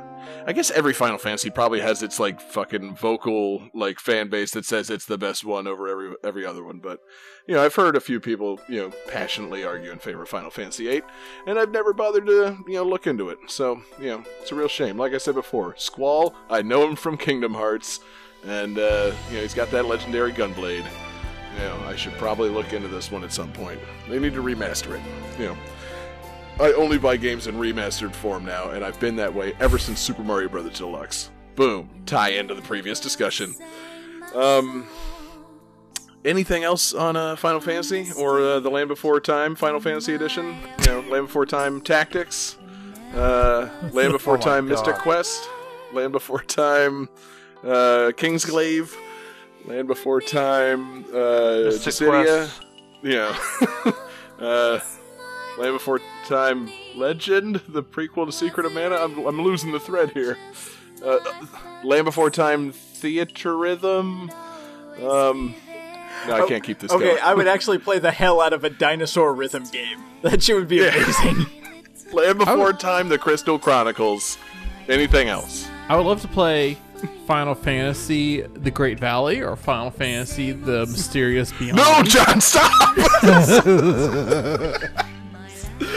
I 0.47 0.53
guess 0.53 0.71
every 0.71 0.93
Final 0.93 1.19
Fantasy 1.19 1.51
probably 1.51 1.81
has 1.81 2.03
its 2.03 2.19
like 2.19 2.41
fucking 2.41 2.97
vocal 2.97 3.69
like 3.75 4.01
fan 4.01 4.29
base 4.29 4.53
that 4.53 4.65
says 4.65 4.91
it's 4.91 5.05
the 5.05 5.19
best 5.19 5.45
one 5.45 5.67
over 5.67 5.89
every 5.89 6.15
every 6.25 6.47
other 6.47 6.65
one. 6.65 6.79
But 6.79 7.01
you 7.47 7.55
know, 7.55 7.63
I've 7.63 7.75
heard 7.75 7.97
a 7.97 8.01
few 8.01 8.21
people 8.21 8.61
you 8.69 8.81
know 8.81 8.93
passionately 9.09 9.65
argue 9.65 9.91
in 9.91 9.99
favor 9.99 10.23
of 10.23 10.29
Final 10.29 10.51
Fantasy 10.51 10.87
VIII, 10.87 11.03
and 11.47 11.59
I've 11.59 11.71
never 11.71 11.93
bothered 11.93 12.27
to 12.27 12.57
you 12.67 12.75
know 12.75 12.85
look 12.85 13.07
into 13.07 13.29
it. 13.29 13.39
So 13.49 13.83
you 14.01 14.09
know, 14.09 14.25
it's 14.41 14.53
a 14.53 14.55
real 14.55 14.69
shame. 14.69 14.97
Like 14.97 15.13
I 15.13 15.19
said 15.19 15.35
before, 15.35 15.75
Squall. 15.77 16.35
I 16.49 16.63
know 16.63 16.89
him 16.89 16.97
from 16.97 17.17
Kingdom 17.17 17.55
Hearts, 17.55 18.01
and 18.45 18.79
uh, 18.79 19.13
you 19.29 19.37
know 19.37 19.43
he's 19.43 19.55
got 19.55 19.71
that 19.71 19.87
legendary 19.87 20.33
gunblade. 20.33 20.87
You 21.55 21.65
know, 21.65 21.83
I 21.87 21.97
should 21.97 22.13
probably 22.15 22.51
look 22.51 22.73
into 22.73 22.89
this 22.89 23.11
one 23.11 23.25
at 23.25 23.33
some 23.33 23.53
point. 23.53 23.81
They 24.09 24.19
need 24.19 24.35
to 24.35 24.43
remaster 24.43 24.97
it. 24.97 25.03
You 25.39 25.47
know, 25.47 25.57
I 26.61 26.73
only 26.73 26.99
buy 26.99 27.17
games 27.17 27.47
in 27.47 27.55
remastered 27.55 28.15
form 28.15 28.45
now, 28.45 28.71
and 28.71 28.85
I've 28.85 28.99
been 28.99 29.15
that 29.17 29.33
way 29.33 29.55
ever 29.61 29.79
since 29.79 30.01
Super 30.01 30.25
Mario 30.25 30.49
Brothers 30.49 30.79
Deluxe. 30.79 31.31
Boom. 31.55 31.89
Tie 32.05 32.31
into 32.31 32.55
the 32.55 32.63
previous 32.63 32.99
discussion. 32.99 33.55
Um, 34.35 34.89
anything 36.25 36.65
else 36.65 36.93
on 36.93 37.17
uh, 37.17 37.37
Final 37.37 37.61
Fantasy 37.61 38.09
or 38.17 38.41
uh, 38.41 38.61
the 38.61 38.71
Land 38.71 38.89
Before 38.89 39.21
Time 39.21 39.55
Final 39.55 39.81
Fantasy 39.81 40.15
Edition? 40.15 40.57
You 40.81 40.87
know, 40.87 41.01
Land 41.03 41.27
Before 41.27 41.47
Time 41.47 41.81
Tactics, 41.81 42.59
uh, 43.15 43.69
Land 43.93 44.13
Before 44.13 44.37
Oh 44.37 44.41
Time 44.41 44.69
Mystic 44.69 44.97
Quest, 44.97 45.49
Land 45.93 46.13
Before 46.13 46.43
Time 46.43 47.09
uh, 47.63 48.11
Kingsglaive, 48.17 48.97
Land 49.65 49.87
Before 49.87 50.21
Time 50.21 51.05
uh, 51.15 51.63
Mystic 51.65 52.09
Quest. 52.09 52.63
Yeah. 53.03 53.39
uh, 54.41 54.81
Land 55.59 55.75
Before 55.75 56.01
Time 56.27 56.71
Legend, 56.97 57.61
the 57.69 57.83
prequel 57.83 58.27
to 58.27 58.33
Secret 58.33 58.65
of 58.67 58.73
Mana. 58.73 58.97
I'm, 58.97 59.19
I'm 59.27 59.41
losing 59.43 59.73
the 59.73 59.81
thread 59.81 60.11
here. 60.13 60.39
Uh, 61.05 61.19
Land 61.85 62.05
Before 62.05 62.31
Time 62.31 62.73
Theatrhythm. 62.73 64.31
Um, 65.03 65.55
no, 66.27 66.45
I 66.45 66.49
can't 66.49 66.63
keep 66.65 66.79
this 66.81 66.91
Okay, 66.93 67.05
going. 67.05 67.19
I 67.23 67.35
would 67.35 67.47
actually 67.49 67.79
play 67.79 67.99
the 67.99 68.11
hell 68.11 68.41
out 68.41 68.53
of 68.53 68.65
a 68.65 68.71
dinosaur 68.71 69.35
rhythm 69.35 69.65
game. 69.65 70.03
That 70.23 70.43
shit 70.43 70.57
would 70.57 70.67
be 70.67 70.77
Yeah. 70.79 70.95
amazing. 70.97 71.47
Land 72.13 72.39
Before 72.39 72.73
Time, 72.73 73.09
The 73.09 73.19
Crystal 73.19 73.57
Chronicles. 73.59 74.37
Anything 74.89 75.29
else? 75.29 75.69
I 75.89 75.95
would 75.97 76.07
love 76.07 76.21
to 76.23 76.29
play 76.29 76.77
Final 77.27 77.55
Fantasy: 77.55 78.41
The 78.41 78.71
Great 78.73 78.99
Valley 78.99 79.41
or 79.41 79.55
Final 79.55 79.93
Fantasy: 79.93 80.51
The 80.51 80.87
Mysterious 80.87 81.53
Beyond. 81.53 81.77
No, 81.77 82.03
John, 82.03 82.41
stop! 82.41 82.97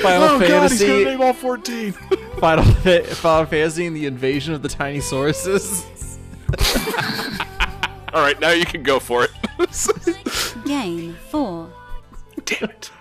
Final 0.02 0.24
oh 0.24 0.40
God, 0.40 0.42
he's 0.42 0.50
gonna 0.50 0.70
Fantasy, 0.70 1.06
name 1.06 1.22
all 1.22 1.34
14. 1.34 1.92
Final, 2.40 2.64
Final 2.64 3.46
Fantasy, 3.46 3.86
and 3.86 3.96
the 3.96 4.06
Invasion 4.06 4.54
of 4.54 4.62
the 4.62 4.70
Tiny 4.70 5.00
Sauruses. 5.00 5.86
all 8.14 8.22
right, 8.22 8.40
now 8.40 8.52
you 8.52 8.66
can 8.66 8.84
go 8.84 9.00
for 9.00 9.26
it. 9.26 9.32
Game 10.66 11.16
4. 11.30 11.70
Damn 12.46 12.70
it. 12.70 12.92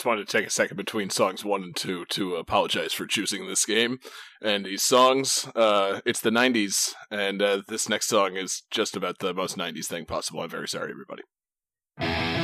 just 0.00 0.06
wanted 0.06 0.26
to 0.26 0.38
take 0.38 0.46
a 0.46 0.50
second 0.50 0.78
between 0.78 1.10
songs 1.10 1.44
one 1.44 1.62
and 1.62 1.76
two 1.76 2.06
to 2.06 2.36
apologize 2.36 2.94
for 2.94 3.04
choosing 3.04 3.46
this 3.46 3.66
game 3.66 3.98
and 4.40 4.64
these 4.64 4.82
songs. 4.82 5.46
Uh, 5.54 6.00
it's 6.06 6.22
the 6.22 6.30
'90s, 6.30 6.94
and 7.10 7.42
uh, 7.42 7.60
this 7.68 7.86
next 7.86 8.08
song 8.08 8.34
is 8.34 8.62
just 8.70 8.96
about 8.96 9.18
the 9.18 9.34
most 9.34 9.58
'90s 9.58 9.88
thing 9.88 10.06
possible. 10.06 10.40
I'm 10.40 10.48
very 10.48 10.68
sorry, 10.68 10.90
everybody. 10.90 12.39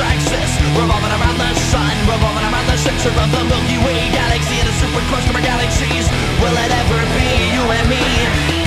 axis. 0.00 0.50
Revolving 0.78 1.12
around 1.12 1.36
the 1.36 1.52
sun, 1.72 1.92
revolving 2.08 2.44
around 2.48 2.66
the 2.66 2.78
center 2.78 3.10
of 3.10 3.28
the 3.32 3.44
Milky 3.44 3.78
Way 3.84 4.08
galaxy 4.12 4.60
And 4.60 4.68
a 4.68 4.72
super 4.80 5.02
cluster 5.10 5.36
of 5.36 5.42
galaxies. 5.44 6.08
Will 6.40 6.56
it 6.56 6.70
ever 6.70 7.00
be 7.16 7.28
you 7.52 7.62
and 7.68 7.88
me? 7.88 8.61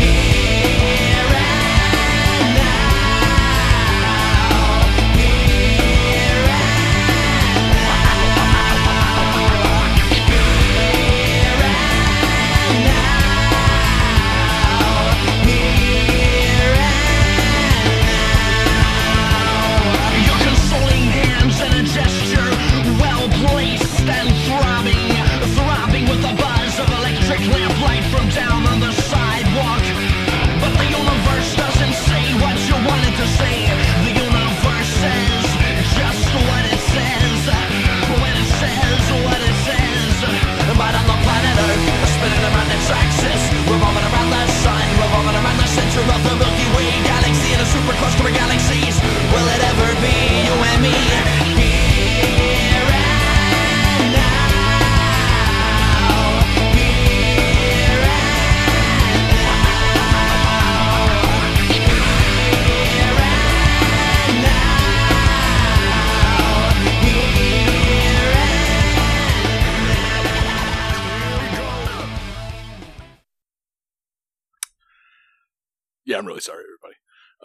we're 47.88 47.94
close 47.96 48.16
to 48.16 48.24
our 48.24 48.32
galaxies. 48.32 49.00
Will 49.32 49.48
it 49.48 49.64
ever? 49.64 49.85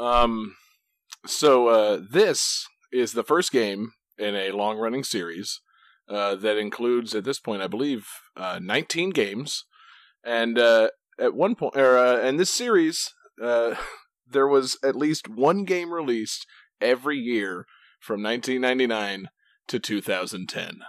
Um, 0.00 0.56
so 1.26 1.68
uh, 1.68 2.00
this 2.10 2.66
is 2.90 3.12
the 3.12 3.22
first 3.22 3.52
game 3.52 3.92
in 4.18 4.34
a 4.34 4.50
long 4.50 4.78
running 4.78 5.04
series 5.04 5.60
uh, 6.08 6.34
that 6.36 6.56
includes, 6.56 7.14
at 7.14 7.24
this 7.24 7.38
point, 7.38 7.62
I 7.62 7.66
believe, 7.66 8.06
uh, 8.36 8.58
19 8.60 9.10
games. 9.10 9.64
And 10.24 10.58
uh, 10.58 10.88
at 11.18 11.34
one 11.34 11.54
point, 11.54 11.76
or, 11.76 11.98
uh, 11.98 12.18
and 12.18 12.40
this 12.40 12.50
series, 12.50 13.12
uh, 13.40 13.74
there 14.26 14.48
was 14.48 14.78
at 14.82 14.96
least 14.96 15.28
one 15.28 15.64
game 15.64 15.92
released 15.92 16.46
every 16.80 17.18
year 17.18 17.66
from 18.00 18.22
1999 18.22 19.28
to 19.68 19.78
2010. 19.78 20.80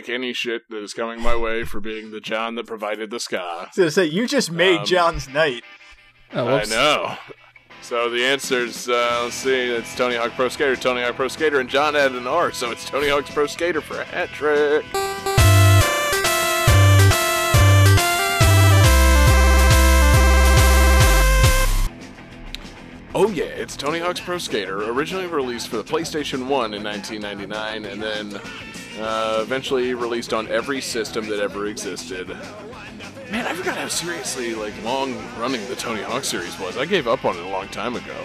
Take 0.00 0.08
any 0.08 0.32
shit 0.32 0.68
that 0.70 0.82
is 0.82 0.94
coming 0.94 1.20
my 1.20 1.34
way 1.36 1.64
for 1.64 1.80
being 1.80 2.10
the 2.10 2.20
John 2.20 2.54
that 2.54 2.66
provided 2.66 3.10
the 3.10 3.18
ska. 3.20 3.40
I 3.40 3.62
was 3.64 3.76
gonna 3.76 3.90
say 3.90 4.04
you 4.04 4.26
just 4.26 4.50
made 4.50 4.80
Um, 4.80 4.86
John's 4.86 5.28
night. 5.28 5.64
Oh, 6.32 6.46
I 6.46 6.64
know. 6.64 7.16
So 7.80 8.10
the 8.10 8.24
answer's, 8.24 8.88
uh, 8.88 9.20
let's 9.24 9.36
see, 9.36 9.50
it's 9.70 9.94
Tony 9.96 10.16
Hawk 10.16 10.32
Pro 10.32 10.48
Skater, 10.48 10.76
Tony 10.76 11.02
Hawk 11.02 11.16
Pro 11.16 11.28
Skater, 11.28 11.60
and 11.60 11.68
John 11.68 11.96
added 11.96 12.16
an 12.16 12.26
R, 12.26 12.52
so 12.52 12.70
it's 12.70 12.84
Tony 12.84 13.08
Hawk's 13.08 13.30
Pro 13.30 13.46
Skater 13.46 13.80
for 13.80 14.00
a 14.00 14.04
hat 14.04 14.28
trick. 14.30 14.84
Oh 23.14 23.30
yeah, 23.30 23.44
it's 23.44 23.76
Tony 23.76 23.98
Hawk's 23.98 24.20
Pro 24.20 24.38
Skater, 24.38 24.90
originally 24.90 25.26
released 25.26 25.68
for 25.68 25.76
the 25.78 25.82
PlayStation 25.82 26.46
1 26.46 26.74
in 26.74 26.84
1999, 26.84 27.84
and 27.86 28.02
then 28.02 28.40
uh, 29.00 29.40
eventually 29.42 29.94
released 29.94 30.32
on 30.32 30.48
every 30.48 30.80
system 30.80 31.26
that 31.28 31.40
ever 31.40 31.66
existed. 31.66 32.28
Man, 33.30 33.46
I 33.46 33.52
forgot 33.52 33.76
how 33.76 33.88
seriously 33.88 34.54
like 34.54 34.72
long 34.82 35.14
running 35.38 35.66
the 35.68 35.76
Tony 35.76 36.02
Hawk 36.02 36.24
series 36.24 36.58
was. 36.58 36.76
I 36.78 36.84
gave 36.86 37.06
up 37.06 37.24
on 37.24 37.36
it 37.36 37.44
a 37.44 37.48
long 37.48 37.68
time 37.68 37.94
ago. 37.96 38.16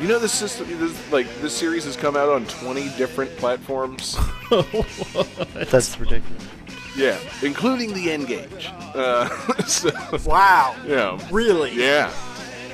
You 0.00 0.08
know, 0.08 0.18
this 0.18 0.32
system, 0.32 0.66
this, 0.78 1.10
like 1.12 1.26
this 1.40 1.56
series 1.56 1.84
has 1.84 1.96
come 1.96 2.16
out 2.16 2.28
on 2.28 2.44
20 2.46 2.90
different 2.98 3.34
platforms. 3.38 4.16
That's 5.54 5.98
ridiculous. 5.98 6.44
yeah, 6.96 7.18
including 7.42 7.92
the 7.94 8.10
N-Gage. 8.12 8.70
Uh, 8.94 9.28
so, 9.66 9.90
Wow. 10.24 10.76
yeah, 10.86 11.18
Really? 11.30 11.72
yeah, 11.74 12.12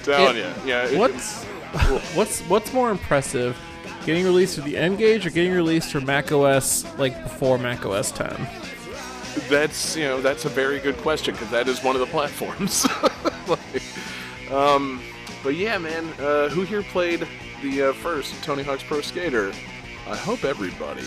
telling 0.03 0.37
It- 0.37 0.41
you, 0.41 0.53
yeah. 0.69 0.87
it- 0.89 0.99
What's 0.99 1.45
what's 2.15 2.41
what's 2.43 2.73
more 2.75 2.91
impressive, 2.91 3.57
getting 4.05 4.25
released 4.25 4.57
for 4.57 4.63
the 4.63 4.77
N-Gage 4.77 5.27
or 5.27 5.31
getting 5.31 5.53
released 5.53 5.93
for 5.93 6.01
Mac 6.01 6.33
OS 6.33 6.85
like 6.99 7.21
before 7.23 7.59
Mac 7.59 7.85
OS 7.87 8.11
10? 8.13 8.49
That's 9.49 9.97
you 9.97 10.05
know 10.05 10.21
that's 10.21 10.45
a 10.45 10.49
very 10.49 10.79
good 10.79 10.97
question 10.99 11.35
because 11.35 11.51
that 11.51 11.67
is 11.69 11.83
one 11.83 11.95
of 11.97 12.01
the 12.01 12.07
platforms. 12.17 12.87
Like, 13.49 14.53
um, 14.53 15.03
but 15.43 15.57
yeah, 15.57 15.77
man, 15.77 16.07
uh, 16.21 16.49
who 16.49 16.63
here 16.63 16.85
played 16.85 17.27
the 17.61 17.89
uh, 17.89 17.93
first 17.93 18.33
Tony 18.45 18.63
Hawk's 18.63 18.85
Pro 18.85 19.01
Skater? 19.01 19.53
I 20.09 20.17
hope 20.17 20.45
everybody. 20.45 21.03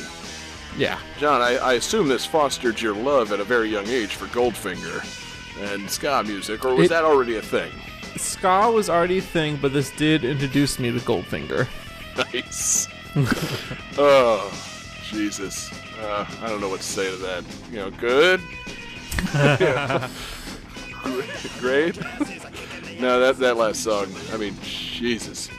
Yeah. 0.77 0.99
John, 1.17 1.41
I, 1.41 1.55
I 1.55 1.73
assume 1.75 2.09
this 2.09 2.25
fostered 2.25 2.81
your 2.81 2.93
love 2.93 3.31
at 3.31 3.39
a 3.39 3.45
very 3.45 3.69
young 3.69 3.87
age 3.87 4.15
for 4.15 4.25
Goldfinger 4.27 5.01
and 5.71 5.89
ska 5.89 6.23
music, 6.27 6.65
or 6.65 6.75
was 6.75 6.87
It- 6.87 6.89
that 6.89 7.05
already 7.05 7.37
a 7.37 7.41
thing? 7.41 7.71
Ska 8.17 8.69
was 8.69 8.89
already 8.89 9.19
a 9.19 9.21
thing, 9.21 9.55
but 9.61 9.71
this 9.71 9.91
did 9.91 10.25
introduce 10.25 10.77
me 10.77 10.91
to 10.91 10.99
Goldfinger. 10.99 11.67
Nice. 12.17 12.87
oh, 13.97 14.51
Jesus. 15.03 15.71
Uh, 15.99 16.25
I 16.41 16.49
don't 16.49 16.61
know 16.61 16.69
what 16.69 16.81
to 16.81 16.85
say 16.85 17.09
to 17.09 17.17
that. 17.17 17.43
You 17.71 17.77
know, 17.77 17.91
good. 17.91 18.41
Great. 21.59 21.97
no, 22.99 23.19
that 23.19 23.37
that 23.39 23.57
last 23.57 23.83
song. 23.83 24.07
I 24.33 24.37
mean, 24.37 24.55
Jesus. 24.61 25.49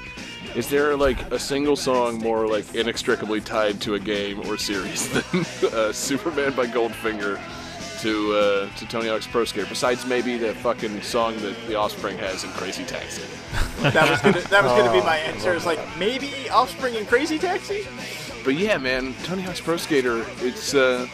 Is 0.54 0.68
there 0.70 0.96
like 0.96 1.20
a 1.32 1.38
single 1.38 1.76
song 1.76 2.18
more 2.18 2.48
like 2.48 2.74
inextricably 2.74 3.40
tied 3.42 3.80
to 3.82 3.94
a 3.94 3.98
game 3.98 4.40
or 4.48 4.56
series 4.56 5.08
than 5.32 5.44
uh, 5.72 5.92
Superman 5.92 6.54
by 6.54 6.66
Goldfinger 6.66 7.38
to 8.02 8.32
uh, 8.34 8.68
to 8.76 8.86
Tony 8.86 9.08
Hawk's 9.08 9.26
Pro 9.26 9.44
Skater? 9.44 9.66
Besides 9.68 10.06
maybe 10.06 10.36
the 10.36 10.54
fucking 10.56 11.02
song 11.02 11.36
that 11.38 11.56
The 11.66 11.74
Offspring 11.74 12.18
has 12.18 12.44
in 12.44 12.50
Crazy 12.50 12.84
Taxi. 12.84 13.22
That 13.80 14.10
was 14.10 14.20
gonna 14.20 14.40
that 14.48 14.62
was 14.64 14.72
gonna 14.72 14.92
be 14.92 15.04
my 15.04 15.16
answer. 15.16 15.54
It's 15.54 15.66
like 15.66 15.80
maybe 15.98 16.48
Offspring 16.50 16.96
and 16.96 17.06
Crazy 17.06 17.38
Taxi. 17.38 17.86
But 18.44 18.54
yeah, 18.54 18.78
man, 18.78 19.14
Tony 19.24 19.42
Hawk's 19.42 19.60
Pro 19.60 19.76
Skater, 19.76 20.24
it's 20.38 20.74
uh, 20.74 21.08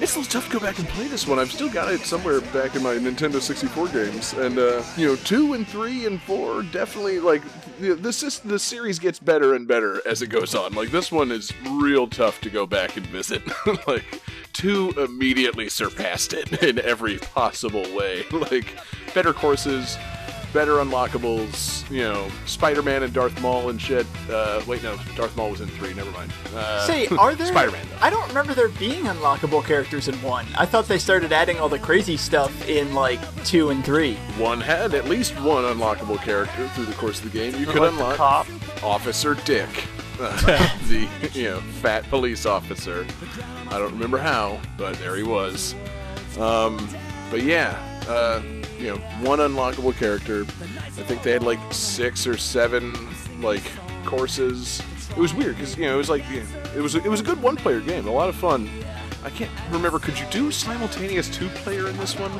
it's 0.00 0.16
a 0.16 0.18
little 0.18 0.24
tough 0.24 0.46
to 0.50 0.58
go 0.58 0.60
back 0.60 0.78
and 0.78 0.88
play 0.88 1.06
this 1.06 1.26
one. 1.26 1.38
I've 1.38 1.52
still 1.52 1.70
got 1.70 1.92
it 1.92 2.00
somewhere 2.00 2.40
back 2.40 2.74
in 2.74 2.82
my 2.82 2.94
Nintendo 2.94 3.40
64 3.40 3.88
games, 3.88 4.32
and 4.34 4.58
uh, 4.58 4.82
you 4.96 5.06
know, 5.06 5.16
two 5.16 5.54
and 5.54 5.66
three 5.66 6.06
and 6.06 6.20
four 6.22 6.62
definitely 6.62 7.20
like 7.20 7.42
the 7.78 7.94
this 7.94 8.22
is, 8.22 8.40
the 8.40 8.58
series 8.58 8.98
gets 8.98 9.18
better 9.18 9.54
and 9.54 9.66
better 9.68 10.00
as 10.06 10.22
it 10.22 10.28
goes 10.28 10.54
on. 10.54 10.74
Like 10.74 10.90
this 10.90 11.12
one 11.12 11.30
is 11.30 11.52
real 11.70 12.06
tough 12.06 12.40
to 12.42 12.50
go 12.50 12.66
back 12.66 12.96
and 12.96 13.06
visit. 13.06 13.42
like 13.86 14.20
two 14.52 14.90
immediately 14.96 15.68
surpassed 15.68 16.32
it 16.32 16.62
in 16.62 16.78
every 16.80 17.18
possible 17.18 17.84
way. 17.94 18.24
like 18.30 18.76
better 19.14 19.32
courses, 19.32 19.96
better 20.54 20.74
unlockables. 20.76 21.88
You 21.90 22.02
know, 22.04 22.28
Spider-Man 22.46 23.02
and 23.02 23.12
Darth 23.12 23.38
Maul 23.42 23.68
and 23.68 23.78
shit. 23.80 24.06
Uh, 24.30 24.62
wait, 24.66 24.82
no, 24.82 24.96
Darth 25.16 25.36
Maul 25.36 25.50
was 25.50 25.60
in 25.60 25.68
three. 25.68 25.92
Never 25.92 26.10
mind. 26.12 26.32
Uh, 26.54 26.86
Say, 26.86 27.06
are 27.18 27.34
there? 27.34 27.48
Spider-Man? 27.48 27.86
I 28.00 28.08
don't 28.08 28.26
remember 28.28 28.54
there 28.54 28.68
being 28.70 29.04
unlockable 29.04 29.62
characters 29.62 30.08
in 30.08 30.14
one. 30.22 30.46
I 30.56 30.64
thought 30.64 30.88
they 30.88 30.98
started 30.98 31.32
adding 31.32 31.58
all 31.58 31.68
the 31.68 31.78
crazy 31.78 32.16
stuff 32.16 32.66
in 32.68 32.94
like 32.94 33.20
two 33.44 33.68
and 33.70 33.84
three. 33.84 34.14
One 34.38 34.60
had 34.60 34.94
at 34.94 35.06
least 35.06 35.38
one 35.40 35.64
unlockable 35.64 36.22
character 36.22 36.68
through 36.68 36.86
the 36.86 36.94
course 36.94 37.18
of 37.22 37.30
the 37.30 37.38
game. 37.38 37.54
You 37.60 37.66
could 37.66 37.82
Like 37.82 37.90
unlock 37.92 38.16
cop. 38.16 38.46
Officer 38.82 39.34
Dick, 39.44 39.68
uh, 40.20 40.78
the 40.88 41.08
you 41.34 41.44
know 41.50 41.60
fat 41.82 42.04
police 42.08 42.46
officer. 42.46 43.04
I 43.70 43.78
don't 43.78 43.92
remember 43.92 44.18
how, 44.18 44.60
but 44.78 44.94
there 44.98 45.16
he 45.16 45.22
was. 45.24 45.74
Um, 46.38 46.88
but 47.30 47.42
yeah, 47.42 47.76
uh, 48.08 48.40
you 48.78 48.88
know, 48.88 48.96
one 49.22 49.38
unlockable 49.38 49.96
character. 49.96 50.42
I 50.42 50.90
think 50.90 51.22
they 51.22 51.32
had 51.32 51.42
like 51.42 51.58
six 51.72 52.26
or 52.26 52.36
seven 52.36 52.92
like 53.40 53.62
courses. 54.04 54.82
It 55.10 55.18
was 55.18 55.32
weird 55.34 55.56
because 55.56 55.76
you 55.76 55.84
know 55.84 55.94
it 55.94 55.98
was 55.98 56.10
like 56.10 56.28
you 56.30 56.40
know, 56.40 56.46
it 56.76 56.80
was 56.80 56.94
a, 56.94 56.98
it 56.98 57.08
was 57.08 57.20
a 57.20 57.24
good 57.24 57.40
one-player 57.42 57.80
game, 57.80 58.06
a 58.06 58.12
lot 58.12 58.28
of 58.28 58.34
fun. 58.36 58.68
I 59.22 59.30
can't 59.30 59.50
remember. 59.70 59.98
Could 59.98 60.18
you 60.18 60.26
do 60.30 60.50
simultaneous 60.50 61.28
two-player 61.34 61.88
in 61.88 61.96
this 61.96 62.18
one? 62.18 62.32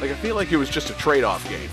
Like 0.00 0.10
I 0.10 0.14
feel 0.14 0.34
like 0.34 0.52
it 0.52 0.56
was 0.56 0.68
just 0.68 0.90
a 0.90 0.94
trade-off 0.94 1.48
game. 1.48 1.70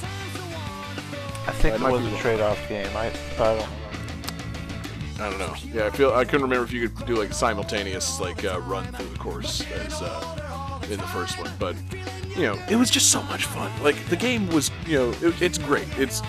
I 1.46 1.52
think 1.52 1.78
That 1.78 1.90
it 1.90 1.92
was 1.92 2.06
a 2.06 2.18
trade-off 2.18 2.70
game. 2.70 2.88
I, 2.96 3.08
I 3.38 3.56
don't. 3.58 3.70
I 5.20 5.30
don't 5.30 5.40
know. 5.40 5.54
Yeah, 5.72 5.86
I 5.86 5.90
feel 5.92 6.14
I 6.14 6.26
couldn't 6.26 6.42
remember 6.42 6.64
if 6.66 6.72
you 6.72 6.90
could 6.90 7.06
do 7.06 7.16
like 7.16 7.30
a 7.30 7.34
simultaneous 7.34 8.20
like 8.20 8.44
uh, 8.46 8.60
run 8.62 8.86
through 8.94 9.10
the 9.10 9.20
course 9.20 9.62
as 9.72 10.02
uh, 10.02 10.53
in 10.92 10.98
the 11.00 11.08
first 11.08 11.38
one, 11.40 11.52
but 11.60 11.76
you 12.36 12.44
know, 12.44 12.60
it 12.70 12.76
was 12.76 12.90
just 12.90 13.12
so 13.12 13.22
much 13.24 13.46
fun. 13.46 13.72
Like 13.84 13.96
the 14.10 14.16
game 14.16 14.48
was, 14.50 14.72
you 14.86 14.98
know, 14.98 15.10
it, 15.28 15.42
it's 15.42 15.58
great. 15.58 15.88
It's 15.98 16.22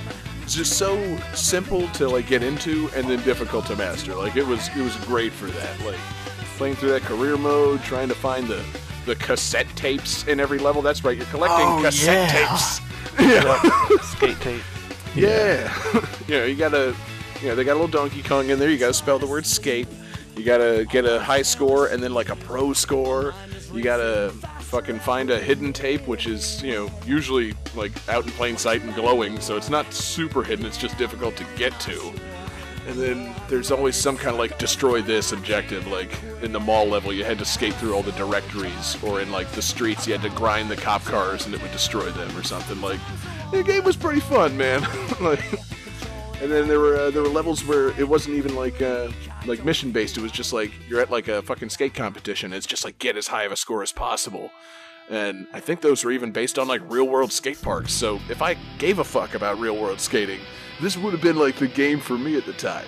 just 0.46 0.76
so 0.78 1.16
simple 1.34 1.88
to 1.92 2.08
like 2.08 2.26
get 2.26 2.42
into 2.42 2.88
and 2.94 3.08
then 3.08 3.22
difficult 3.24 3.66
to 3.66 3.76
master. 3.76 4.14
Like 4.14 4.36
it 4.36 4.46
was, 4.46 4.68
it 4.76 4.82
was 4.82 4.96
great 5.06 5.32
for 5.32 5.46
that. 5.46 5.80
Like 5.84 5.96
playing 6.58 6.76
through 6.76 6.90
that 6.90 7.02
career 7.02 7.36
mode, 7.36 7.82
trying 7.82 8.08
to 8.08 8.14
find 8.14 8.46
the 8.46 8.62
the 9.06 9.14
cassette 9.16 9.66
tapes 9.76 10.26
in 10.28 10.40
every 10.40 10.58
level. 10.58 10.80
That's 10.82 11.04
right, 11.04 11.16
you're 11.16 11.26
collecting 11.26 11.66
Oh, 11.66 11.80
cassette 11.82 12.32
yeah. 12.32 12.46
tapes. 12.48 12.80
Yep. 13.20 14.00
Skate 14.02 14.40
tape. 14.40 14.62
Yeah. 15.14 15.72
you 16.26 16.34
know, 16.38 16.44
you 16.46 16.56
gotta, 16.56 16.94
you 17.40 17.48
know, 17.48 17.54
they 17.54 17.62
got 17.62 17.72
a 17.72 17.78
little 17.80 17.86
Donkey 17.86 18.22
Kong 18.22 18.50
in 18.50 18.58
there. 18.58 18.68
You 18.70 18.76
gotta 18.78 18.92
spell 18.94 19.18
the 19.20 19.26
word 19.26 19.46
skate. 19.46 19.86
You 20.36 20.42
gotta 20.42 20.84
get 20.90 21.04
a 21.04 21.20
high 21.20 21.42
score 21.42 21.86
and 21.86 22.02
then 22.02 22.12
like 22.12 22.28
a 22.30 22.34
pro 22.36 22.72
score. 22.72 23.32
You 23.74 23.82
gotta 23.82 24.32
fucking 24.60 25.00
find 25.00 25.30
a 25.30 25.38
hidden 25.38 25.72
tape, 25.72 26.06
which 26.06 26.26
is, 26.26 26.62
you 26.62 26.72
know, 26.72 26.90
usually 27.04 27.54
like 27.74 27.92
out 28.08 28.24
in 28.24 28.30
plain 28.32 28.56
sight 28.56 28.82
and 28.82 28.94
glowing, 28.94 29.40
so 29.40 29.56
it's 29.56 29.68
not 29.68 29.92
super 29.92 30.44
hidden, 30.44 30.64
it's 30.64 30.78
just 30.78 30.96
difficult 30.96 31.36
to 31.36 31.46
get 31.56 31.78
to. 31.80 32.12
And 32.86 32.96
then 32.98 33.34
there's 33.48 33.70
always 33.70 33.96
some 33.96 34.16
kind 34.16 34.30
of 34.30 34.38
like 34.38 34.58
destroy 34.58 35.00
this 35.00 35.32
objective. 35.32 35.86
Like 35.86 36.10
in 36.42 36.52
the 36.52 36.60
mall 36.60 36.86
level, 36.86 37.12
you 37.12 37.24
had 37.24 37.38
to 37.38 37.44
skate 37.44 37.74
through 37.74 37.94
all 37.94 38.02
the 38.02 38.12
directories, 38.12 39.02
or 39.02 39.20
in 39.20 39.32
like 39.32 39.50
the 39.52 39.62
streets, 39.62 40.06
you 40.06 40.12
had 40.12 40.22
to 40.22 40.36
grind 40.36 40.70
the 40.70 40.76
cop 40.76 41.02
cars 41.04 41.46
and 41.46 41.54
it 41.54 41.62
would 41.62 41.72
destroy 41.72 42.10
them 42.10 42.36
or 42.36 42.42
something. 42.42 42.80
Like 42.80 43.00
the 43.52 43.62
game 43.62 43.84
was 43.84 43.96
pretty 43.96 44.20
fun, 44.20 44.56
man. 44.56 44.82
like, 45.20 45.42
and 46.42 46.52
then 46.52 46.68
there 46.68 46.78
were 46.78 46.96
uh, 46.96 47.10
there 47.10 47.22
were 47.22 47.28
levels 47.28 47.64
where 47.64 47.88
it 47.98 48.08
wasn't 48.08 48.36
even 48.36 48.54
like 48.54 48.80
uh, 48.82 49.08
like 49.46 49.64
mission 49.64 49.92
based. 49.92 50.16
It 50.16 50.22
was 50.22 50.32
just 50.32 50.52
like 50.52 50.72
you're 50.88 51.00
at 51.00 51.10
like 51.10 51.28
a 51.28 51.42
fucking 51.42 51.70
skate 51.70 51.94
competition. 51.94 52.52
It's 52.52 52.66
just 52.66 52.84
like 52.84 52.98
get 52.98 53.16
as 53.16 53.28
high 53.28 53.44
of 53.44 53.52
a 53.52 53.56
score 53.56 53.82
as 53.82 53.92
possible. 53.92 54.50
And 55.10 55.46
I 55.52 55.60
think 55.60 55.80
those 55.80 56.04
were 56.04 56.12
even 56.12 56.32
based 56.32 56.58
on 56.58 56.66
like 56.66 56.80
real 56.90 57.06
world 57.06 57.32
skate 57.32 57.60
parks. 57.60 57.92
So 57.92 58.20
if 58.30 58.40
I 58.40 58.54
gave 58.78 58.98
a 58.98 59.04
fuck 59.04 59.34
about 59.34 59.58
real 59.58 59.76
world 59.76 60.00
skating, 60.00 60.40
this 60.80 60.96
would 60.96 61.12
have 61.12 61.22
been 61.22 61.36
like 61.36 61.56
the 61.56 61.68
game 61.68 62.00
for 62.00 62.16
me 62.16 62.36
at 62.36 62.46
the 62.46 62.54
time. 62.54 62.86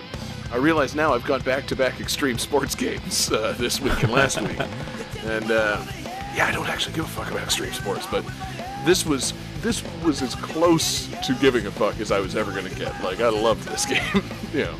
I 0.51 0.57
realize 0.57 0.95
now 0.95 1.13
I've 1.13 1.25
gone 1.25 1.41
back 1.41 1.67
to 1.67 1.75
back 1.75 1.99
extreme 1.99 2.37
sports 2.37 2.73
games 2.73 3.31
uh, 3.31 3.53
this 3.57 3.81
week 3.81 4.01
and 4.03 4.11
last 4.11 4.41
week. 4.41 4.59
And 5.25 5.51
uh, 5.51 5.83
yeah, 6.35 6.47
I 6.47 6.51
don't 6.51 6.67
actually 6.67 6.95
give 6.95 7.05
a 7.05 7.09
fuck 7.09 7.29
about 7.29 7.43
extreme 7.43 7.73
sports, 7.73 8.07
but 8.09 8.23
this 8.85 9.05
was 9.05 9.33
this 9.61 9.83
was 10.03 10.21
as 10.21 10.35
close 10.35 11.07
to 11.25 11.35
giving 11.41 11.65
a 11.65 11.71
fuck 11.71 11.99
as 11.99 12.11
I 12.11 12.19
was 12.19 12.35
ever 12.35 12.51
gonna 12.51 12.73
get. 12.73 13.03
Like 13.03 13.19
I 13.19 13.29
loved 13.29 13.67
this 13.67 13.85
game. 13.87 14.23
you 14.53 14.65
know, 14.65 14.75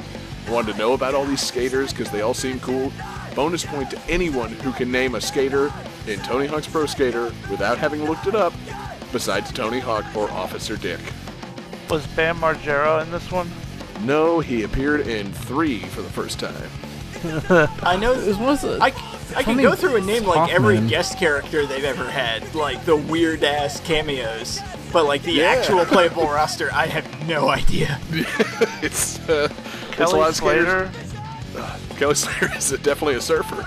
wanted 0.49 0.73
to 0.73 0.77
know 0.77 0.93
about 0.93 1.13
all 1.15 1.25
these 1.25 1.41
skaters 1.41 1.91
because 1.91 2.09
they 2.11 2.21
all 2.21 2.33
seem 2.33 2.59
cool. 2.59 2.91
Bonus 3.35 3.65
point 3.65 3.89
to 3.91 3.99
anyone 4.09 4.51
who 4.51 4.71
can 4.71 4.91
name 4.91 5.15
a 5.15 5.21
skater 5.21 5.71
in 6.07 6.19
Tony 6.21 6.47
Hawk's 6.47 6.67
Pro 6.67 6.85
Skater 6.85 7.25
without 7.51 7.77
having 7.77 8.03
looked 8.05 8.25
it 8.27 8.35
up, 8.35 8.53
besides 9.11 9.51
Tony 9.51 9.79
Hawk 9.79 10.05
or 10.15 10.29
Officer 10.31 10.75
Dick. 10.77 10.99
Was 11.89 12.05
Bam 12.07 12.37
Margera 12.37 13.03
in 13.03 13.11
this 13.11 13.31
one? 13.31 13.49
No, 14.03 14.39
he 14.39 14.63
appeared 14.63 15.07
in 15.07 15.31
three 15.31 15.79
for 15.79 16.01
the 16.01 16.09
first 16.09 16.39
time. 16.39 16.69
I 17.83 17.97
know. 17.97 18.13
It 18.13 18.27
was 18.27 18.37
one 18.37 18.49
of 18.49 18.61
the- 18.61 18.79
I, 18.81 18.87
I 19.35 19.43
can 19.43 19.57
go 19.57 19.75
through 19.75 19.95
and 19.97 20.05
name 20.05 20.23
like 20.23 20.51
every 20.53 20.77
Hawkman. 20.77 20.89
guest 20.89 21.17
character 21.17 21.65
they've 21.65 21.83
ever 21.83 22.09
had, 22.09 22.53
like 22.55 22.85
the 22.85 22.95
weird 22.95 23.43
ass 23.43 23.79
cameos. 23.81 24.59
But 24.93 25.05
like 25.05 25.23
the 25.23 25.33
Yeah. 25.33 25.45
actual 25.45 25.83
playable 25.85 26.23
roster, 26.25 26.69
I 26.73 26.85
have 26.87 27.27
no 27.27 27.49
idea. 27.49 27.99
it's 28.81 29.19
uh, 29.27 29.49
it's 29.49 29.59
a 29.59 29.86
Kelly 29.97 30.19
lot 30.19 30.29
of 30.29 30.35
skaters. 30.35 30.67
Slater, 30.67 30.91
Kelly 31.97 32.15
Slater 32.15 32.55
is 32.55 32.69
definitely 32.81 33.15
a 33.15 33.21
surfer. 33.21 33.65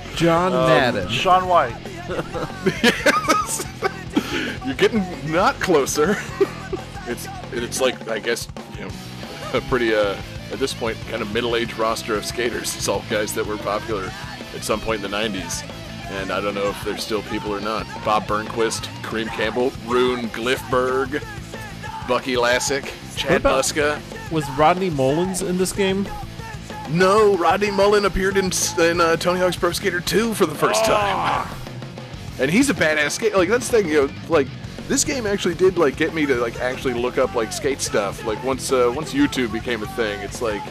John 0.16 0.52
Madden. 0.52 1.08
Shaun 1.08 1.46
White. 1.46 1.76
You're 4.66 4.74
getting 4.76 5.04
not 5.32 5.54
closer. 5.60 6.16
it's 7.06 7.26
it's 7.52 7.80
like 7.80 8.08
I 8.08 8.18
guess 8.18 8.48
you 8.76 8.84
know 8.86 8.90
a 9.54 9.60
pretty 9.62 9.94
uh 9.94 10.16
at 10.52 10.58
this 10.58 10.74
point 10.74 10.96
kind 11.10 11.22
of 11.22 11.32
middle-aged 11.32 11.78
roster 11.78 12.14
of 12.14 12.24
skaters. 12.24 12.74
It's 12.76 12.88
all 12.88 13.04
guys 13.10 13.34
that 13.34 13.46
were 13.46 13.56
popular 13.58 14.10
at 14.54 14.64
some 14.64 14.80
point 14.80 15.04
in 15.04 15.10
the 15.10 15.16
'90s, 15.16 15.62
and 16.10 16.30
I 16.32 16.40
don't 16.40 16.54
know 16.54 16.68
if 16.68 16.82
there's 16.84 17.02
still 17.04 17.22
people 17.22 17.54
or 17.54 17.60
not. 17.60 17.86
Bob 18.04 18.26
Burnquist, 18.26 18.82
Kareem 19.02 19.28
Campbell, 19.28 19.72
Rune 19.86 20.28
Glifberg, 20.30 21.22
Bucky 22.08 22.34
Lasek, 22.34 22.90
Chad 23.16 23.40
about- 23.42 23.64
Muska. 23.64 24.00
Was 24.30 24.48
Rodney 24.50 24.90
Mullins 24.90 25.42
in 25.42 25.56
this 25.58 25.72
game? 25.72 26.06
No, 26.90 27.36
Rodney 27.36 27.70
Mullen 27.70 28.04
appeared 28.04 28.36
in, 28.36 28.50
in 28.78 29.00
uh, 29.00 29.16
Tony 29.16 29.40
Hawk's 29.40 29.56
Pro 29.56 29.72
Skater 29.72 30.00
2 30.00 30.34
for 30.34 30.46
the 30.46 30.54
first 30.54 30.84
time. 30.84 31.46
And 32.38 32.50
he's 32.50 32.70
a 32.70 32.74
badass 32.74 33.12
skate. 33.12 33.34
Like 33.34 33.48
that's 33.48 33.68
the 33.68 33.82
thing, 33.82 33.90
you 33.90 34.06
know, 34.06 34.12
like 34.28 34.46
this 34.86 35.04
game 35.04 35.26
actually 35.26 35.54
did 35.54 35.76
like 35.76 35.96
get 35.96 36.14
me 36.14 36.24
to 36.26 36.36
like 36.36 36.58
actually 36.60 36.94
look 36.94 37.18
up 37.18 37.34
like 37.34 37.52
skate 37.52 37.80
stuff. 37.80 38.24
Like 38.24 38.42
once 38.42 38.72
uh, 38.72 38.92
once 38.94 39.12
YouTube 39.12 39.52
became 39.52 39.82
a 39.82 39.86
thing, 39.88 40.20
it's 40.20 40.40
like 40.40 40.62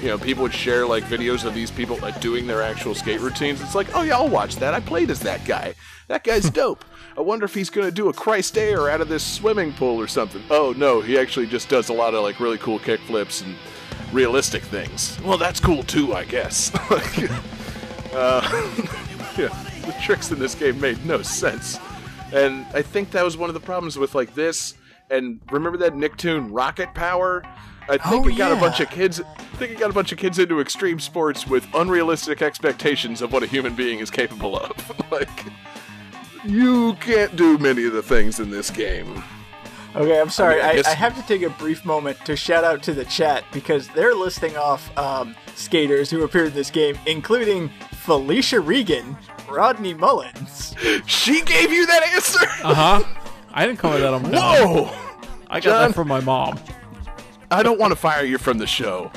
you 0.00 0.08
know 0.08 0.18
people 0.18 0.42
would 0.42 0.54
share 0.54 0.86
like 0.86 1.04
videos 1.04 1.44
of 1.44 1.54
these 1.54 1.70
people 1.70 1.96
like 1.98 2.20
doing 2.20 2.46
their 2.46 2.62
actual 2.62 2.94
skate 2.94 3.20
routines. 3.20 3.60
It's 3.60 3.74
like, 3.74 3.88
oh 3.94 4.02
yeah, 4.02 4.14
I'll 4.14 4.28
watch 4.28 4.56
that. 4.56 4.72
I 4.72 4.80
played 4.80 5.10
as 5.10 5.20
that 5.20 5.44
guy. 5.44 5.74
That 6.08 6.24
guy's 6.24 6.48
dope. 6.50 6.84
I 7.16 7.22
wonder 7.22 7.44
if 7.44 7.54
he's 7.54 7.70
gonna 7.70 7.90
do 7.90 8.08
a 8.08 8.12
Christ 8.12 8.58
air 8.58 8.90
out 8.90 9.00
of 9.00 9.08
this 9.08 9.24
swimming 9.24 9.72
pool 9.72 9.98
or 10.00 10.06
something. 10.06 10.42
Oh 10.50 10.74
no, 10.76 11.00
he 11.00 11.18
actually 11.18 11.46
just 11.46 11.68
does 11.68 11.88
a 11.88 11.92
lot 11.92 12.14
of 12.14 12.22
like 12.22 12.40
really 12.40 12.58
cool 12.58 12.78
kick 12.78 13.00
flips 13.00 13.40
and 13.40 13.54
realistic 14.12 14.62
things. 14.62 15.18
Well, 15.24 15.38
that's 15.38 15.58
cool 15.60 15.82
too, 15.82 16.14
I 16.14 16.24
guess. 16.24 16.72
Like, 16.90 17.30
uh, 18.14 18.42
yeah, 19.38 19.48
the 19.86 19.94
tricks 20.02 20.30
in 20.30 20.38
this 20.38 20.54
game 20.54 20.78
made 20.80 21.04
no 21.06 21.22
sense, 21.22 21.78
and 22.32 22.66
I 22.74 22.82
think 22.82 23.10
that 23.12 23.24
was 23.24 23.36
one 23.36 23.48
of 23.50 23.54
the 23.54 23.60
problems 23.60 23.98
with 23.98 24.14
like 24.14 24.34
this. 24.34 24.74
And 25.08 25.40
remember 25.52 25.78
that 25.78 25.94
Nicktoon 25.94 26.48
Rocket 26.50 26.92
Power? 26.92 27.42
I 27.88 27.96
think 27.98 28.26
Oh, 28.26 28.28
it 28.28 28.36
got 28.36 28.50
a 28.50 28.56
bunch 28.56 28.80
of 28.80 28.90
kids. 28.90 29.20
I 29.20 29.56
think 29.56 29.70
it 29.70 29.78
got 29.78 29.90
a 29.90 29.92
bunch 29.92 30.10
of 30.10 30.18
kids 30.18 30.40
into 30.40 30.60
extreme 30.60 30.98
sports 30.98 31.46
with 31.46 31.64
unrealistic 31.72 32.42
expectations 32.42 33.22
of 33.22 33.32
what 33.32 33.44
a 33.44 33.46
human 33.46 33.76
being 33.76 34.00
is 34.00 34.10
capable 34.10 34.58
of. 34.58 34.72
like, 35.12 35.44
you 36.46 36.94
can't 36.94 37.34
do 37.36 37.58
many 37.58 37.84
of 37.84 37.92
the 37.92 38.02
things 38.02 38.40
in 38.40 38.50
this 38.50 38.70
game. 38.70 39.22
Okay, 39.94 40.20
I'm 40.20 40.28
sorry. 40.28 40.60
I, 40.60 40.62
mean, 40.62 40.66
I, 40.66 40.74
guess... 40.76 40.86
I, 40.88 40.94
have 40.94 41.16
to 41.16 41.22
take 41.26 41.42
a 41.42 41.50
brief 41.50 41.84
moment 41.84 42.22
to 42.26 42.36
shout 42.36 42.64
out 42.64 42.82
to 42.82 42.92
the 42.92 43.06
chat 43.06 43.44
because 43.50 43.88
they're 43.88 44.14
listing 44.14 44.54
off 44.56 44.96
um, 44.98 45.34
skaters 45.54 46.10
who 46.10 46.22
appeared 46.22 46.48
in 46.48 46.54
this 46.54 46.70
game, 46.70 46.98
including 47.06 47.70
Felicia 47.92 48.60
Regan, 48.60 49.16
Rodney 49.48 49.94
Mullins. 49.94 50.74
she 51.06 51.42
gave 51.42 51.72
you 51.72 51.86
that 51.86 52.02
answer? 52.14 52.46
uh 52.62 52.74
huh. 52.74 53.04
I 53.54 53.66
didn't 53.66 53.78
come 53.78 53.94
with 53.94 54.02
that 54.02 54.12
on 54.12 54.22
my 54.22 54.38
Whoa! 54.38 54.90
I 55.48 55.60
got 55.60 55.62
John, 55.62 55.88
that 55.88 55.94
from 55.94 56.08
my 56.08 56.20
mom. 56.20 56.60
I 57.50 57.62
don't 57.62 57.80
want 57.80 57.92
to 57.92 57.96
fire 57.96 58.24
you 58.24 58.36
from 58.36 58.58
the 58.58 58.66
show, 58.66 59.10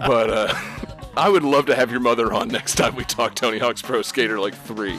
but 0.00 0.28
uh, 0.28 0.54
I 1.16 1.30
would 1.30 1.44
love 1.44 1.64
to 1.66 1.74
have 1.74 1.90
your 1.90 2.00
mother 2.00 2.30
on 2.34 2.48
next 2.48 2.74
time 2.74 2.94
we 2.94 3.04
talk 3.04 3.34
Tony 3.34 3.58
Hawk's 3.58 3.80
Pro 3.80 4.02
Skater 4.02 4.38
like 4.38 4.54
3. 4.54 4.98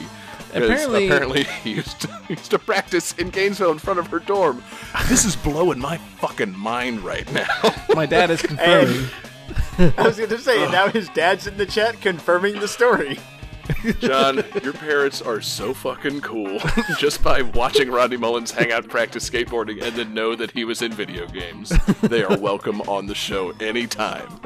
Apparently- 0.54 1.06
apparently 1.06 1.44
he 1.44 1.70
used 1.76 2.00
to, 2.02 2.08
he 2.28 2.34
used 2.34 2.50
to 2.50 2.58
practice 2.58 3.12
in 3.14 3.30
Gainesville 3.30 3.72
in 3.72 3.78
front 3.78 3.98
of 3.98 4.06
her 4.08 4.18
dorm. 4.18 4.62
This 5.08 5.24
is 5.24 5.36
blowing 5.36 5.78
my 5.78 5.98
fucking 6.18 6.56
mind 6.56 7.00
right 7.00 7.30
now. 7.32 7.46
My 7.94 8.06
dad 8.06 8.30
is 8.30 8.42
confirming. 8.42 9.06
I 9.78 10.02
was 10.06 10.16
going 10.18 10.30
to 10.30 10.38
say, 10.38 10.70
now 10.70 10.88
his 10.88 11.08
dad's 11.10 11.46
in 11.46 11.56
the 11.56 11.66
chat 11.66 12.00
confirming 12.00 12.58
the 12.60 12.68
story. 12.68 13.18
John, 14.00 14.42
your 14.62 14.72
parents 14.72 15.20
are 15.20 15.40
so 15.40 15.74
fucking 15.74 16.20
cool 16.22 16.58
just 16.98 17.22
by 17.22 17.42
watching 17.42 17.90
Rodney 17.90 18.16
Mullins 18.16 18.50
hang 18.50 18.72
out 18.72 18.88
practice 18.88 19.28
skateboarding 19.28 19.82
and 19.82 19.94
then 19.94 20.14
know 20.14 20.34
that 20.34 20.50
he 20.52 20.64
was 20.64 20.80
in 20.82 20.92
video 20.92 21.26
games. 21.26 21.70
They 22.02 22.22
are 22.24 22.38
welcome 22.38 22.80
on 22.82 23.06
the 23.06 23.14
show 23.14 23.50
anytime. 23.60 24.40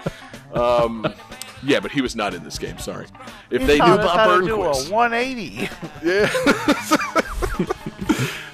Um, 0.53 1.15
yeah, 1.63 1.81
but 1.81 1.91
he 1.93 2.01
was 2.01 2.15
not 2.17 2.35
in 2.35 2.43
this 2.45 2.59
game, 2.59 2.79
sorry. 2.79 3.07
If 3.51 3.61
He 3.63 3.67
they 3.67 3.75
knew 3.75 3.79
taught 3.81 4.01
us 4.01 4.07
Bob 4.07 4.17
how 4.19 4.41
to 4.41 4.47
do 4.47 4.63
a 4.63 4.75
180. 4.91 5.69
Yeah. 6.05 6.31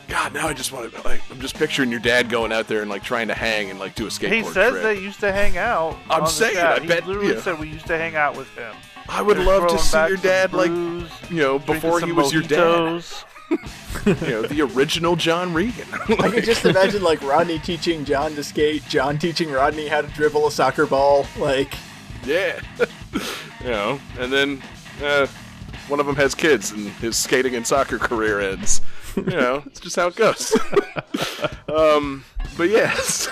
God, 0.08 0.32
now 0.32 0.48
I 0.48 0.54
just 0.54 0.72
want 0.72 0.92
to. 0.92 1.02
Like, 1.02 1.20
I'm 1.30 1.40
just 1.40 1.54
picturing 1.56 1.90
your 1.90 2.00
dad 2.00 2.28
going 2.30 2.50
out 2.50 2.66
there 2.66 2.80
and 2.80 2.90
like 2.90 3.02
trying 3.02 3.28
to 3.28 3.34
hang 3.34 3.70
and 3.70 3.78
like 3.78 3.94
do 3.94 4.06
a 4.06 4.08
skateboard 4.08 4.32
He 4.32 4.42
says 4.42 4.70
trick. 4.72 4.82
they 4.82 4.98
used 5.00 5.20
to 5.20 5.30
hang 5.32 5.58
out. 5.58 5.96
I'm 6.08 6.26
saying, 6.26 6.54
chat. 6.54 6.78
I 6.78 6.82
he 6.82 6.88
bet- 6.88 7.06
literally 7.06 7.34
yeah. 7.34 7.40
said 7.42 7.58
we 7.58 7.68
used 7.68 7.86
to 7.86 7.98
hang 7.98 8.16
out 8.16 8.36
with 8.36 8.48
him. 8.56 8.74
I 9.08 9.22
would 9.22 9.36
They're 9.36 9.44
love 9.44 9.68
to 9.68 9.78
see 9.78 9.96
your 9.98 10.16
some 10.16 10.22
dad 10.22 10.52
like 10.52 10.70
brews, 10.70 11.10
you 11.30 11.36
know 11.36 11.58
before 11.58 12.00
he 12.00 12.08
some 12.08 12.16
was 12.16 12.32
your 12.32 12.42
dad. 12.42 13.02
You 14.06 14.14
know 14.14 14.42
the 14.42 14.60
original 14.62 15.16
John 15.16 15.52
Regan. 15.54 15.86
I 15.92 16.28
can 16.30 16.42
just 16.44 16.64
imagine 16.64 17.02
like 17.02 17.22
Rodney 17.22 17.58
teaching 17.58 18.04
John 18.04 18.34
to 18.34 18.44
skate, 18.44 18.82
John 18.88 19.18
teaching 19.18 19.50
Rodney 19.50 19.88
how 19.88 20.00
to 20.02 20.06
dribble 20.08 20.46
a 20.46 20.50
soccer 20.50 20.84
ball. 20.86 21.26
Like, 21.38 21.74
Yeah. 22.24 22.60
you 23.60 23.68
know, 23.68 24.00
and 24.18 24.32
then 24.32 24.62
uh, 25.02 25.26
one 25.88 26.00
of 26.00 26.06
them 26.06 26.16
has 26.16 26.34
kids 26.34 26.72
and 26.72 26.88
his 26.94 27.16
skating 27.16 27.54
and 27.54 27.66
soccer 27.66 27.98
career 27.98 28.40
ends. 28.40 28.80
You 29.16 29.24
know, 29.24 29.62
it's 29.66 29.80
just 29.80 29.96
how 29.96 30.08
it 30.08 30.16
goes. 30.16 30.56
um, 31.74 32.24
but 32.56 32.68
yes. 32.68 33.28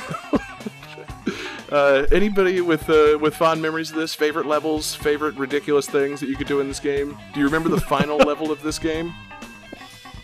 Uh, 1.71 2.07
anybody 2.13 2.61
with 2.61 2.89
uh, 2.89 3.19
with 3.21 3.35
fond 3.35 3.61
memories 3.61 3.91
of 3.91 3.97
this? 3.97 4.15
Favorite 4.15 4.47
levels? 4.47 4.95
Favorite 4.95 5.35
ridiculous 5.35 5.89
things 5.89 6.21
that 6.21 6.29
you 6.29 6.37
could 6.37 6.47
do 6.47 6.61
in 6.61 6.69
this 6.69 6.79
game? 6.79 7.19
Do 7.35 7.41
you 7.41 7.47
remember 7.47 7.69
the 7.69 7.81
final 7.81 8.17
level 8.19 8.53
of 8.53 8.63
this 8.63 8.79
game? 8.79 9.13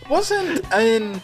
wasn't 0.08 0.70
in 0.74 1.20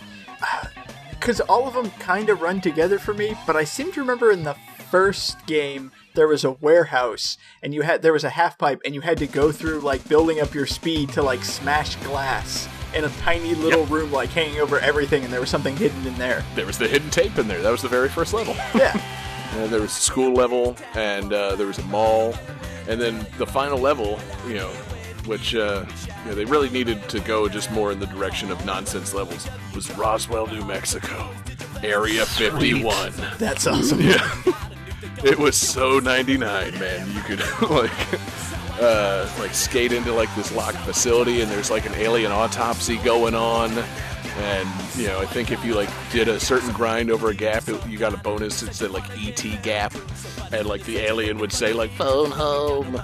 because 1.11 1.41
all 1.49 1.67
of 1.69 1.75
them 1.75 1.91
kind 1.99 2.31
of 2.31 2.41
run 2.41 2.61
together 2.61 2.99
for 2.99 3.15
me 3.15 3.37
but 3.47 3.57
i 3.57 3.65
seem 3.65 3.93
to 3.93 4.01
remember 4.01 4.31
in 4.31 4.45
the 4.45 4.55
first 4.91 5.45
game 5.47 5.91
there 6.19 6.27
was 6.27 6.45
a 6.45 6.51
warehouse 6.51 7.39
and 7.63 7.73
you 7.73 7.83
had 7.83 8.03
there 8.03 8.13
was 8.13 8.25
a 8.25 8.31
half 8.31 8.59
pipe 8.59 8.81
and 8.85 8.93
you 8.93 9.01
had 9.01 9.17
to 9.19 9.27
go 9.27 9.53
through 9.53 9.79
like 9.79 10.07
building 10.09 10.41
up 10.41 10.53
your 10.53 10.67
speed 10.67 11.09
to 11.11 11.23
like 11.23 11.45
smash 11.45 11.95
glass 11.97 12.69
in 12.93 13.05
a 13.05 13.09
tiny 13.21 13.55
little 13.55 13.87
room 13.87 14.11
like 14.11 14.29
hanging 14.31 14.59
over 14.59 14.81
everything 14.81 15.23
and 15.23 15.33
there 15.33 15.41
was 15.41 15.49
something 15.49 15.77
hidden 15.77 16.05
in 16.05 16.15
there. 16.19 16.45
There 16.57 16.67
was 16.67 16.77
the 16.77 16.89
hidden 16.89 17.09
tape 17.11 17.39
in 17.39 17.47
there. 17.47 17.63
That 17.63 17.71
was 17.71 17.83
the 17.83 17.89
very 17.89 18.09
first 18.09 18.35
level. 18.35 18.55
yeah. 18.75 19.01
And 19.53 19.73
there 19.73 19.81
was 19.81 19.93
a 19.93 20.01
school 20.01 20.35
level, 20.35 20.77
and 20.95 21.33
uh, 21.33 21.57
there 21.57 21.67
was 21.67 21.79
a 21.79 21.85
mall, 21.85 22.35
and 22.87 23.01
then 23.01 23.27
the 23.39 23.47
final 23.47 23.79
level, 23.79 24.21
you 24.47 24.57
know, 24.57 24.69
which 25.25 25.55
uh, 25.55 25.87
you 26.07 26.25
know, 26.27 26.35
they 26.35 26.45
really 26.45 26.69
needed 26.69 27.09
to 27.09 27.19
go 27.21 27.49
just 27.49 27.71
more 27.71 27.91
in 27.91 27.99
the 27.99 28.07
direction 28.09 28.51
of 28.51 28.63
nonsense 28.67 29.15
levels, 29.15 29.49
was 29.75 29.91
Roswell, 29.97 30.47
New 30.49 30.67
Mexico, 30.67 31.31
Area 31.83 32.27
51. 32.27 33.15
that's 33.39 33.67
awesome 33.67 34.01
It 35.25 35.39
was 35.39 35.57
so 35.57 35.99
99, 35.99 36.79
man. 36.79 37.11
You 37.13 37.21
could 37.23 37.41
like 37.71 37.91
uh, 38.81 39.29
like 39.39 39.55
skate 39.55 39.93
into 39.93 40.13
like 40.13 40.33
this 40.37 40.53
locked 40.53 40.79
facility, 40.79 41.41
and 41.41 41.51
there's 41.51 41.71
like 41.71 41.87
an 41.87 41.95
alien 41.95 42.33
autopsy 42.33 42.97
going 42.99 43.35
on. 43.35 43.73
And 44.39 44.69
you 44.97 45.09
know, 45.09 45.21
I 45.21 45.27
think 45.27 45.51
if 45.51 45.65
you 45.65 45.75
like 45.75 45.91
did 46.13 46.29
a 46.29 46.39
certain 46.39 46.73
grind 46.73 47.11
over 47.11 47.31
a 47.31 47.35
gap, 47.35 47.69
it, 47.69 47.85
you 47.89 47.99
got 47.99 48.15
a 48.15 48.19
bonus. 48.19 48.63
It 48.63 48.75
said 48.75 48.93
like 48.93 49.05
ET 49.19 49.63
gap, 49.63 49.95
and 50.53 50.67
like 50.67 50.85
the 50.85 50.99
alien 50.99 51.39
would 51.39 51.53
say 51.53 51.73
like 51.73 51.91
phone 51.93 52.31
home. 52.31 52.95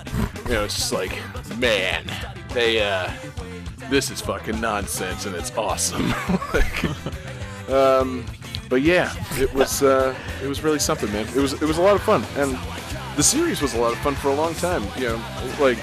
You 0.47 0.55
know, 0.55 0.65
it's 0.65 0.77
just 0.77 0.93
like, 0.93 1.19
man, 1.59 2.05
they 2.53 2.83
uh, 2.83 3.11
this 3.91 4.11
is 4.11 4.21
fucking 4.21 4.61
nonsense, 4.61 5.27
and 5.27 5.35
it's 5.35 5.57
awesome. 5.57 6.09
like, 6.55 6.85
um, 7.69 8.25
but 8.69 8.83
yeah, 8.83 9.13
it 9.33 9.53
was 9.55 9.83
uh, 9.83 10.15
it 10.43 10.47
was 10.47 10.63
really 10.63 10.79
something, 10.79 11.11
man. 11.13 11.27
It 11.29 11.41
was 11.41 11.55
it 11.55 11.67
was 11.67 11.79
a 11.79 11.83
lot 11.83 11.97
of 11.97 12.03
fun, 12.03 12.25
and 12.37 12.59
the 13.17 13.23
series 13.23 13.63
was 13.63 13.75
a 13.75 13.81
lot 13.81 13.93
of 13.93 13.99
fun 13.99 14.15
for 14.15 14.29
a 14.29 14.35
long 14.35 14.55
time. 14.55 14.83
You 14.97 15.09
know, 15.09 15.23
like 15.61 15.79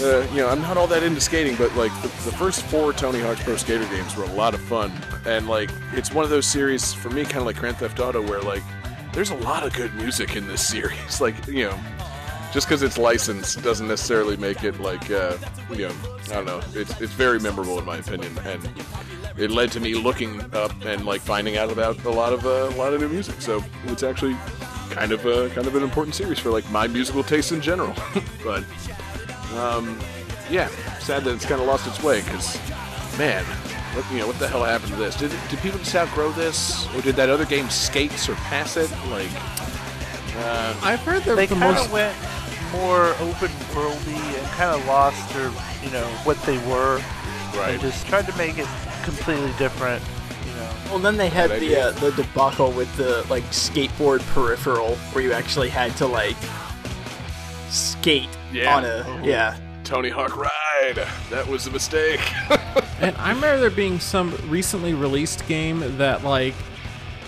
uh, 0.00 0.26
you 0.32 0.38
know, 0.38 0.48
I'm 0.48 0.60
not 0.60 0.76
all 0.76 0.86
that 0.88 1.02
into 1.02 1.20
skating, 1.20 1.56
but 1.56 1.74
like 1.76 1.92
the, 2.02 2.08
the 2.08 2.36
first 2.36 2.62
four 2.62 2.92
Tony 2.92 3.20
Hawk's 3.20 3.42
Pro 3.42 3.56
Skater 3.56 3.86
games 3.86 4.16
were 4.16 4.24
a 4.24 4.32
lot 4.32 4.54
of 4.54 4.60
fun, 4.62 4.92
and 5.24 5.48
like 5.48 5.70
it's 5.92 6.12
one 6.12 6.24
of 6.24 6.30
those 6.30 6.46
series 6.46 6.92
for 6.92 7.10
me, 7.10 7.24
kind 7.24 7.38
of 7.38 7.46
like 7.46 7.56
Grand 7.56 7.76
Theft 7.76 8.00
Auto, 8.00 8.20
where 8.20 8.40
like 8.40 8.62
there's 9.12 9.30
a 9.30 9.36
lot 9.36 9.64
of 9.64 9.72
good 9.72 9.94
music 9.94 10.36
in 10.36 10.48
this 10.48 10.66
series. 10.66 10.98
Like 11.20 11.46
you 11.46 11.68
know, 11.68 11.78
just 12.54 12.68
because 12.68 12.84
it's 12.84 12.96
licensed 12.96 13.60
doesn't 13.64 13.88
necessarily 13.88 14.36
make 14.36 14.62
it 14.62 14.78
like 14.78 15.10
uh, 15.10 15.36
you 15.70 15.88
know, 15.88 15.94
I 16.26 16.34
don't 16.34 16.46
know. 16.46 16.60
It's 16.72 16.98
it's 17.00 17.12
very 17.12 17.40
memorable 17.40 17.80
in 17.80 17.84
my 17.84 17.96
opinion, 17.96 18.38
and 18.44 18.70
it 19.36 19.50
led 19.50 19.72
to 19.72 19.80
me 19.80 19.94
looking 19.94 20.40
up 20.54 20.72
and 20.84 21.04
like 21.04 21.20
finding 21.20 21.56
out 21.56 21.72
about 21.72 22.02
a 22.04 22.10
lot 22.10 22.32
of 22.32 22.46
uh, 22.46 22.70
a 22.72 22.76
lot 22.76 22.94
of 22.94 23.00
new 23.00 23.08
music. 23.08 23.40
So 23.40 23.62
it's 23.86 24.04
actually 24.04 24.36
kind 24.90 25.10
of 25.10 25.26
a 25.26 25.50
kind 25.50 25.66
of 25.66 25.74
an 25.74 25.82
important 25.82 26.14
series 26.14 26.38
for 26.38 26.50
like 26.50 26.68
my 26.70 26.86
musical 26.86 27.24
taste 27.24 27.50
in 27.50 27.60
general. 27.60 27.92
but 28.44 28.62
um, 29.56 29.98
yeah, 30.48 30.68
sad 31.00 31.24
that 31.24 31.34
it's 31.34 31.44
kind 31.44 31.60
of 31.60 31.66
lost 31.66 31.88
its 31.88 32.04
way 32.04 32.22
because, 32.22 32.56
man, 33.18 33.44
what, 33.96 34.08
you 34.12 34.18
know 34.18 34.28
what 34.28 34.38
the 34.38 34.46
hell 34.46 34.62
happened 34.62 34.92
to 34.92 34.96
this? 34.96 35.16
Did 35.16 35.32
did 35.50 35.58
people 35.58 35.80
just 35.80 35.96
outgrow 35.96 36.30
this, 36.30 36.86
or 36.94 37.02
did 37.02 37.16
that 37.16 37.30
other 37.30 37.46
game 37.46 37.68
Skate 37.68 38.12
surpass 38.12 38.76
it? 38.76 38.92
Like, 39.10 39.30
uh, 40.36 40.76
I've 40.84 41.00
heard 41.00 41.24
that 41.24 41.34
They 41.34 41.46
the 41.46 41.56
kind 41.56 41.74
most 41.74 41.86
of 41.86 41.92
went 41.92 42.16
more 42.76 43.08
open 43.20 43.48
worldy 43.74 44.16
and 44.38 44.46
kind 44.52 44.74
of 44.78 44.86
lost 44.86 45.32
their, 45.34 45.50
you 45.82 45.90
know, 45.90 46.06
what 46.24 46.40
they 46.42 46.58
were. 46.68 46.96
Right. 47.56 47.70
And 47.70 47.80
just 47.80 48.06
tried 48.06 48.26
to 48.26 48.36
make 48.36 48.58
it 48.58 48.66
completely 49.04 49.52
different. 49.58 50.02
You 50.46 50.52
know. 50.54 50.70
Well, 50.90 50.98
then 50.98 51.16
they 51.16 51.28
had 51.28 51.50
Bad 51.50 51.60
the 51.60 51.66
idea. 51.76 51.88
uh, 51.88 51.90
the 51.92 52.10
debacle 52.12 52.72
with 52.72 52.94
the 52.96 53.24
like 53.30 53.44
skateboard 53.44 54.20
peripheral, 54.34 54.96
where 55.12 55.22
you 55.24 55.32
actually 55.32 55.68
had 55.70 55.96
to 55.98 56.06
like 56.06 56.36
skate 57.68 58.28
Yeah. 58.52 58.76
on 58.76 58.84
a 58.84 59.20
yeah. 59.24 59.56
Tony 59.84 60.08
Hawk 60.08 60.36
Ride. 60.36 61.06
That 61.30 61.46
was 61.46 61.66
a 61.66 61.70
mistake. 61.70 62.20
And 63.00 63.14
I 63.16 63.30
remember 63.34 63.58
there 63.58 63.70
being 63.70 63.98
some 63.98 64.34
recently 64.48 64.94
released 64.94 65.46
game 65.48 65.98
that 65.98 66.22
like 66.24 66.54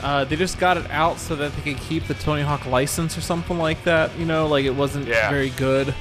uh, 0.02 0.24
they 0.24 0.36
just 0.36 0.58
got 0.58 0.76
it 0.76 0.90
out 0.90 1.18
so 1.18 1.34
that 1.36 1.54
they 1.56 1.72
could 1.74 1.82
keep 1.82 2.04
the 2.06 2.14
Tony 2.14 2.42
Hawk 2.42 2.66
license 2.66 3.16
or 3.16 3.20
something 3.20 3.58
like 3.58 3.82
that. 3.84 4.16
You 4.18 4.24
know, 4.26 4.46
like 4.46 4.64
it 4.64 4.74
wasn't 4.74 5.06
Yeah. 5.08 5.30
very 5.30 5.50
good. 5.50 5.94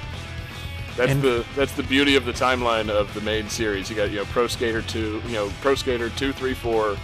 That's 0.98 1.12
And- 1.12 1.22
the 1.22 1.46
that's 1.56 1.74
the 1.74 1.84
beauty 1.84 2.16
of 2.16 2.26
the 2.26 2.32
timeline 2.34 2.89
of 2.89 3.14
the 3.14 3.22
main 3.22 3.50
series. 3.50 3.89
You 3.89 3.96
got 3.96 4.12
you 4.12 4.18
know 4.18 4.26
Pro 4.26 4.48
Skater 4.48 4.82
two, 4.82 5.22
you 5.28 5.34
know 5.34 5.52
Pro 5.62 5.76
Skater 5.76 6.10
two, 6.10 6.32
three, 6.32 6.54
four, 6.54 6.98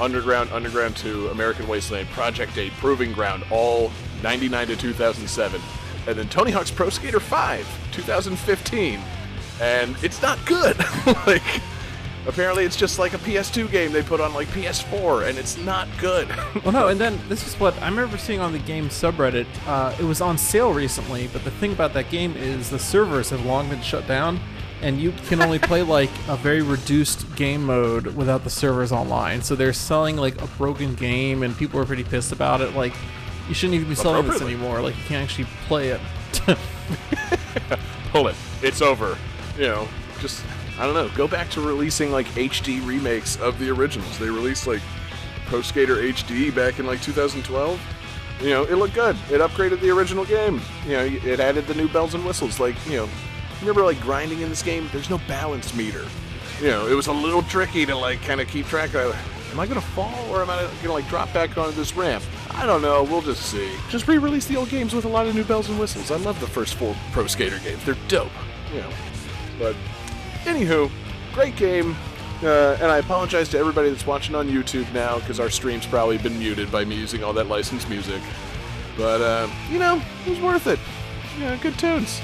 Underground, 0.00 0.50
Underground 0.52 0.96
two, 0.96 1.28
American 1.28 1.66
Wasteland, 1.68 2.08
Project 2.10 2.56
Eight, 2.56 2.72
Proving 2.78 3.12
Ground, 3.12 3.44
all 3.50 3.90
ninety 4.22 4.48
nine 4.48 4.68
to 4.68 4.76
two 4.76 4.92
thousand 4.92 5.26
seven, 5.28 5.60
and 6.06 6.16
then 6.16 6.28
Tony 6.28 6.50
Hawk's 6.52 6.70
Pro 6.70 6.88
Skater 6.88 7.18
five, 7.20 7.66
two 7.90 8.02
thousand 8.02 8.36
fifteen, 8.38 9.00
and 9.60 9.96
it's 10.02 10.22
not 10.22 10.38
good. 10.46 10.76
like 11.26 11.42
apparently 12.26 12.64
it's 12.64 12.76
just 12.76 12.98
like 12.98 13.14
a 13.14 13.18
PS2 13.18 13.70
game 13.70 13.92
they 13.92 14.02
put 14.02 14.20
on 14.20 14.34
like 14.34 14.48
PS4, 14.48 15.28
and 15.28 15.38
it's 15.38 15.56
not 15.58 15.88
good. 15.98 16.28
Well, 16.62 16.72
no, 16.72 16.88
and 16.88 17.00
then 17.00 17.18
this 17.28 17.46
is 17.46 17.58
what 17.58 17.80
I 17.82 17.88
remember 17.88 18.18
seeing 18.18 18.40
on 18.40 18.52
the 18.52 18.58
game 18.58 18.88
subreddit. 18.88 19.46
Uh, 19.66 19.94
it 19.98 20.04
was 20.04 20.20
on 20.20 20.38
sale 20.38 20.72
recently, 20.72 21.28
but 21.28 21.44
the 21.44 21.50
thing 21.50 21.72
about 21.72 21.92
that 21.94 22.10
game 22.10 22.36
is 22.36 22.70
the 22.70 22.78
servers 22.78 23.30
have 23.30 23.44
long 23.44 23.68
been 23.68 23.80
shut 23.80 24.06
down, 24.06 24.38
and 24.80 25.00
you 25.00 25.12
can 25.26 25.42
only 25.42 25.58
play 25.70 25.82
like 25.82 26.10
a 26.28 26.36
very 26.36 26.62
reduced 26.62 27.34
game 27.36 27.64
mode 27.64 28.06
without 28.08 28.44
the 28.44 28.50
servers 28.50 28.92
online. 28.92 29.42
So 29.42 29.56
they're 29.56 29.72
selling 29.72 30.16
like 30.16 30.40
a 30.40 30.46
broken 30.46 30.94
game, 30.94 31.42
and 31.42 31.56
people 31.56 31.80
are 31.80 31.86
pretty 31.86 32.04
pissed 32.04 32.32
about 32.32 32.60
it. 32.60 32.74
Like, 32.74 32.92
you 33.48 33.54
shouldn't 33.54 33.74
even 33.74 33.88
be 33.88 33.94
selling 33.94 34.28
this 34.28 34.40
anymore. 34.40 34.80
Like, 34.80 34.96
you 34.96 35.04
can't 35.04 35.24
actually 35.24 35.48
play 35.66 35.88
it. 35.88 36.00
pull 38.12 38.28
it. 38.28 38.36
It's 38.62 38.82
over. 38.82 39.18
You 39.56 39.66
know, 39.66 39.88
just 40.20 40.44
I 40.78 40.86
don't 40.86 40.94
know. 40.94 41.08
Go 41.14 41.28
back 41.28 41.50
to 41.50 41.60
releasing 41.60 42.10
like 42.10 42.26
HD 42.28 42.84
remakes 42.86 43.36
of 43.36 43.58
the 43.58 43.70
originals. 43.70 44.18
They 44.18 44.30
released 44.30 44.66
like 44.66 44.80
Pro 45.46 45.62
Skater 45.62 45.96
HD 45.96 46.54
back 46.54 46.78
in 46.78 46.86
like 46.86 47.02
2012. 47.02 47.80
You 48.40 48.50
know, 48.50 48.64
it 48.64 48.74
looked 48.74 48.94
good. 48.94 49.16
It 49.30 49.40
upgraded 49.40 49.80
the 49.80 49.90
original 49.90 50.24
game. 50.24 50.60
You 50.86 50.92
know, 50.92 51.04
it 51.04 51.38
added 51.38 51.66
the 51.66 51.74
new 51.74 51.88
bells 51.88 52.14
and 52.14 52.24
whistles. 52.24 52.58
Like, 52.58 52.74
you 52.86 52.96
know, 52.96 53.08
remember 53.60 53.84
like 53.84 54.00
grinding 54.00 54.40
in 54.40 54.48
this 54.48 54.62
game? 54.62 54.88
There's 54.92 55.10
no 55.10 55.18
balance 55.28 55.74
meter. 55.74 56.04
You 56.60 56.68
know, 56.68 56.86
it 56.86 56.94
was 56.94 57.06
a 57.06 57.12
little 57.12 57.42
tricky 57.42 57.86
to 57.86 57.96
like 57.96 58.22
kind 58.22 58.40
of 58.40 58.48
keep 58.48 58.66
track 58.66 58.94
of. 58.94 59.14
Am 59.52 59.60
I 59.60 59.66
gonna 59.66 59.82
fall 59.82 60.26
or 60.30 60.40
am 60.40 60.48
I 60.48 60.66
gonna 60.82 60.94
like 60.94 61.06
drop 61.08 61.32
back 61.34 61.58
onto 61.58 61.76
this 61.76 61.94
ramp? 61.94 62.24
I 62.52 62.64
don't 62.64 62.80
know. 62.80 63.02
We'll 63.02 63.20
just 63.20 63.42
see. 63.42 63.70
Just 63.90 64.08
re-release 64.08 64.46
the 64.46 64.56
old 64.56 64.70
games 64.70 64.94
with 64.94 65.04
a 65.04 65.08
lot 65.08 65.26
of 65.26 65.34
new 65.34 65.44
bells 65.44 65.68
and 65.68 65.78
whistles. 65.78 66.10
I 66.10 66.16
love 66.16 66.40
the 66.40 66.46
first 66.46 66.74
four 66.76 66.96
Pro 67.12 67.26
Skater 67.26 67.58
games. 67.58 67.84
They're 67.84 67.96
dope. 68.08 68.32
You 68.72 68.80
know, 68.80 68.90
but 69.58 69.76
anywho, 70.44 70.90
great 71.32 71.56
game. 71.56 71.96
Uh, 72.42 72.76
and 72.80 72.90
I 72.90 72.98
apologize 72.98 73.48
to 73.50 73.58
everybody 73.58 73.90
that's 73.90 74.06
watching 74.06 74.34
on 74.34 74.48
YouTube 74.48 74.92
now 74.92 75.20
because 75.20 75.38
our 75.38 75.48
stream's 75.48 75.86
probably 75.86 76.18
been 76.18 76.38
muted 76.38 76.72
by 76.72 76.84
me 76.84 76.96
using 76.96 77.22
all 77.22 77.32
that 77.34 77.46
licensed 77.46 77.88
music. 77.88 78.20
But 78.96 79.20
uh, 79.20 79.48
you 79.70 79.78
know, 79.78 80.02
it 80.26 80.30
was 80.30 80.40
worth 80.40 80.66
it. 80.66 80.78
Know, 81.38 81.56
good 81.58 81.78
tunes. 81.78 82.20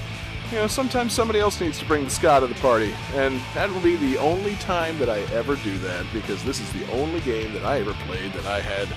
You 0.50 0.58
know, 0.58 0.66
sometimes 0.66 1.12
somebody 1.12 1.40
else 1.40 1.60
needs 1.60 1.78
to 1.78 1.84
bring 1.84 2.04
the 2.04 2.10
ska 2.10 2.40
to 2.40 2.46
the 2.46 2.54
party, 2.56 2.94
and 3.14 3.40
that 3.54 3.70
will 3.70 3.80
be 3.80 3.96
the 3.96 4.16
only 4.18 4.54
time 4.56 4.98
that 4.98 5.08
I 5.08 5.20
ever 5.34 5.56
do 5.56 5.76
that 5.78 6.06
because 6.12 6.42
this 6.42 6.60
is 6.60 6.72
the 6.72 6.90
only 6.92 7.20
game 7.20 7.52
that 7.52 7.64
I 7.64 7.80
ever 7.80 7.92
played 8.06 8.32
that 8.32 8.46
I 8.46 8.60
had 8.60 8.88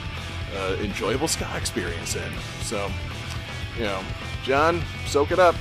uh, 0.57 0.75
enjoyable 0.81 1.27
ska 1.27 1.47
experience 1.55 2.15
in. 2.15 2.31
So, 2.61 2.89
you 3.77 3.83
know, 3.83 4.01
John, 4.43 4.81
soak 5.05 5.31
it 5.31 5.39
up, 5.39 5.55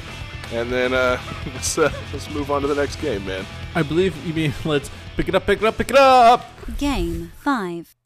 and 0.53 0.71
then 0.71 0.93
uh, 0.93 1.21
let's 1.55 1.79
uh, 1.79 1.93
let's 2.13 2.31
move 2.31 2.51
on 2.51 2.63
to 2.63 2.69
the 2.69 2.75
next 2.75 2.97
game, 2.97 3.25
man. 3.27 3.45
I 3.75 3.83
believe 3.83 4.17
you 4.27 4.35
mean 4.35 4.53
let's 4.65 4.91
pick 5.17 5.29
it 5.29 5.35
up, 5.35 5.47
pick 5.47 5.61
it 5.61 5.65
up, 5.65 5.77
pick 5.77 5.91
it 5.91 5.97
up. 5.97 6.47
Game 6.79 7.33
5. 7.37 7.97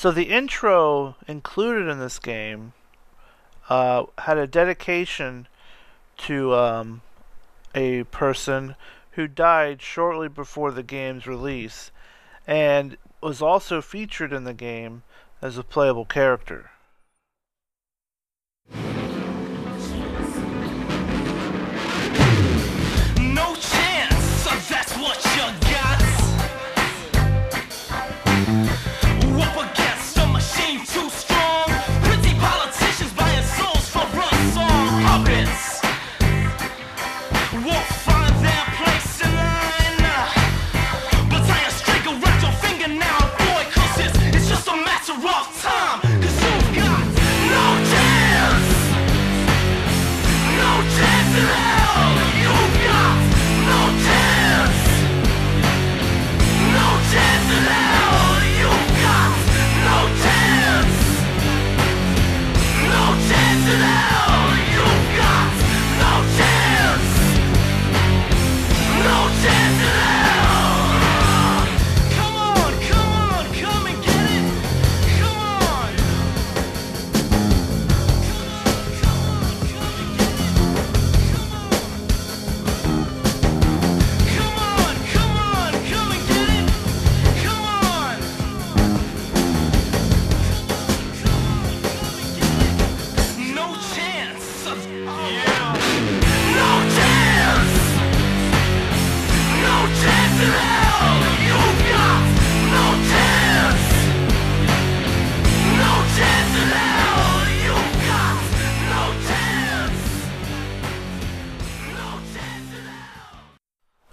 So 0.00 0.12
the 0.12 0.30
intro 0.30 1.16
included 1.26 1.88
in 1.88 1.98
this 1.98 2.20
game 2.20 2.72
uh, 3.68 4.04
had 4.18 4.38
a 4.38 4.46
dedication 4.46 5.48
to 6.18 6.54
um, 6.54 7.02
a 7.74 8.04
person 8.04 8.76
who 9.14 9.26
died 9.26 9.82
shortly 9.82 10.28
before 10.28 10.70
the 10.70 10.84
game's 10.84 11.26
release, 11.26 11.90
and 12.46 12.96
was 13.20 13.42
also 13.42 13.82
featured 13.82 14.32
in 14.32 14.44
the 14.44 14.54
game 14.54 15.02
as 15.42 15.58
a 15.58 15.64
playable 15.64 16.04
character. 16.04 16.70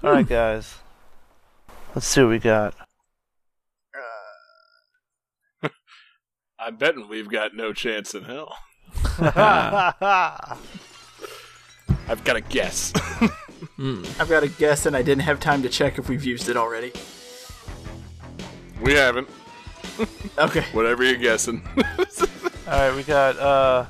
All 0.06 0.11
right, 0.11 0.27
guys. 0.27 0.76
Let's 1.95 2.06
see 2.06 2.22
what 2.22 2.30
we 2.30 2.38
got. 2.38 2.76
I'm 6.60 6.76
betting 6.76 7.10
we've 7.10 7.27
got 7.27 7.56
no 7.56 7.73
chance 7.73 8.14
in 8.14 8.23
hell. 8.23 8.56
I've 9.18 9.95
got 12.23 12.36
a 12.36 12.41
guess. 12.41 12.94
I've 13.80 14.30
got 14.30 14.44
a 14.44 14.48
guess, 14.48 14.86
and 14.86 14.95
I 14.95 15.02
didn't 15.02 15.23
have 15.23 15.40
time 15.40 15.64
to 15.64 15.69
check 15.69 15.98
if 15.98 16.07
we've 16.07 16.23
used 16.23 16.49
it 16.49 16.56
already. 16.56 16.94
we 18.84 18.94
haven't. 18.94 19.27
Okay. 20.38 20.65
Whatever 20.72 21.03
you're 21.03 21.18
guessing. 21.18 21.68
All 21.77 21.84
right, 22.68 22.95
we 22.95 23.02
got. 23.02 23.40
uh 23.40 23.86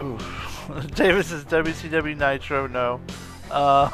Ooh. 0.00 0.18
Davis 0.94 1.32
is 1.32 1.44
WCW 1.46 2.16
Nitro. 2.16 2.68
No. 2.68 3.00
Uh, 3.50 3.90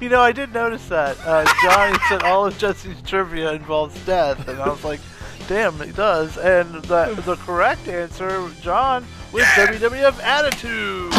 you 0.00 0.08
know, 0.08 0.20
I 0.20 0.32
did 0.32 0.52
notice 0.52 0.86
that. 0.88 1.16
Uh, 1.24 1.44
Johnny 1.62 1.98
said 2.08 2.22
all 2.22 2.46
of 2.46 2.56
Jesse's 2.58 3.00
trivia 3.02 3.52
involves 3.52 3.98
death, 4.04 4.48
and 4.48 4.60
I 4.60 4.68
was 4.68 4.84
like, 4.84 5.00
"Damn, 5.48 5.80
it 5.82 5.96
does." 5.96 6.36
And 6.38 6.74
the 6.82 7.20
the 7.24 7.36
correct 7.36 7.88
answer, 7.88 8.50
John, 8.60 9.06
was 9.32 9.44
WWF 9.44 10.20
Attitude. 10.22 11.12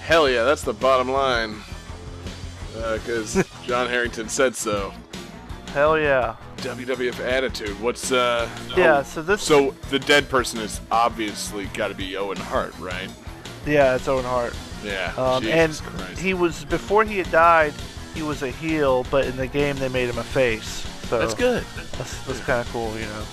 Hell 0.00 0.28
yeah, 0.28 0.44
that's 0.44 0.62
the 0.62 0.74
bottom 0.74 1.10
line. 1.10 1.56
Because 2.74 3.42
John 3.64 3.88
Harrington 3.88 4.28
said 4.28 4.54
so. 4.54 4.92
Hell 5.72 5.98
yeah. 5.98 6.36
WWF 6.58 7.18
attitude. 7.20 7.78
What's 7.80 8.12
uh? 8.12 8.48
Yeah. 8.76 8.98
oh, 8.98 9.02
So 9.02 9.22
this. 9.22 9.42
So 9.42 9.72
the 9.90 9.98
dead 9.98 10.28
person 10.28 10.60
is 10.60 10.80
obviously 10.90 11.66
got 11.66 11.88
to 11.88 11.94
be 11.94 12.16
Owen 12.16 12.36
Hart, 12.38 12.78
right? 12.78 13.08
yeah, 13.66 13.94
it's 13.96 14.06
Owen 14.08 14.24
Hart. 14.24 14.54
Yeah. 14.84 15.12
Um, 15.16 15.46
and 15.46 15.72
Christ. 15.72 16.20
he 16.20 16.34
was 16.34 16.64
before 16.66 17.04
he 17.04 17.18
had 17.18 17.30
died, 17.30 17.72
he 18.14 18.22
was 18.22 18.42
a 18.42 18.50
heel, 18.50 19.04
but 19.10 19.26
in 19.26 19.36
the 19.36 19.46
game 19.46 19.76
they 19.76 19.88
made 19.88 20.08
him 20.08 20.18
a 20.18 20.24
face. 20.24 20.86
So 21.08 21.18
That's 21.18 21.34
good. 21.34 21.64
That's, 21.98 22.24
that's 22.26 22.40
kind 22.40 22.60
of 22.60 22.72
cool, 22.72 22.92
you 22.98 23.06
know. 23.06 23.24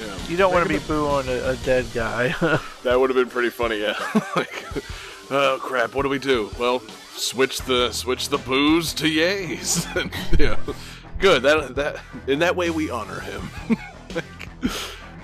Yeah. 0.00 0.28
You 0.28 0.36
don't 0.36 0.52
want 0.52 0.66
to 0.66 0.68
be 0.68 0.78
booing 0.86 1.26
a, 1.28 1.50
a 1.50 1.56
dead 1.56 1.86
guy. 1.94 2.34
That 2.82 3.00
would 3.00 3.10
have 3.10 3.16
been 3.16 3.30
pretty 3.30 3.50
funny, 3.50 3.80
yeah. 3.80 3.94
like, 4.36 4.64
oh 5.30 5.58
crap, 5.60 5.94
what 5.96 6.02
do 6.04 6.08
we 6.08 6.20
do? 6.20 6.50
Well, 6.56 6.80
switch 7.16 7.58
the 7.62 7.90
switch 7.90 8.28
the 8.28 8.38
booze 8.38 8.92
to 8.94 9.06
yays. 9.06 9.86
Yeah, 10.38 10.56
good. 11.18 11.42
That 11.42 11.74
that 11.74 11.96
in 12.28 12.38
that 12.40 12.54
way 12.54 12.70
we 12.70 12.90
honor 12.90 13.18
him. 13.20 13.50
Like, 14.14 14.48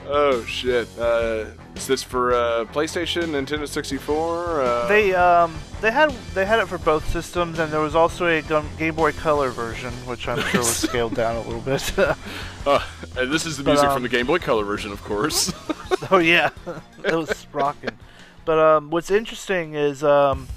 oh 0.07 0.45
shit. 0.45 0.89
Uh, 0.99 1.47
is 1.75 1.87
this 1.87 2.03
for 2.03 2.35
uh, 2.35 2.65
PlayStation, 2.67 3.31
Nintendo 3.31 3.67
64? 3.67 4.63
Uh, 4.63 4.89
they 4.89 5.15
um 5.15 5.55
they 5.81 5.91
had 5.91 6.11
they 6.35 6.45
had 6.45 6.61
it 6.61 6.67
for 6.67 6.79
both 6.79 7.09
systems, 7.11 7.59
and 7.59 7.73
there 7.73 7.81
was 7.81 7.95
also 7.95 8.27
a 8.27 8.43
Game 8.79 8.95
Boy 8.95 9.13
Color 9.13 9.51
version, 9.51 9.93
which 10.07 10.29
I'm 10.29 10.41
sure 10.41 10.61
was 10.61 10.77
scaled 10.77 11.15
down 11.15 11.37
a 11.37 11.41
little 11.43 11.61
bit. 11.61 11.99
uh, 12.67 12.87
and 13.17 13.33
this 13.33 13.47
is 13.47 13.57
the 13.57 13.65
But, 13.65 13.73
music 13.73 13.89
um, 13.89 13.95
from 13.95 14.03
the 14.03 14.09
Game 14.09 14.27
Boy 14.27 14.39
Color 14.39 14.65
version, 14.65 14.93
of 14.93 15.03
course. 15.03 15.53
oh 16.11 16.19
yeah, 16.19 16.51
it 17.05 17.15
was 17.15 17.47
rocking. 17.53 17.91
But 18.45 18.59
um, 18.59 18.91
what's 18.91 19.11
interesting 19.11 19.75
is 19.75 20.05
um, 20.05 20.49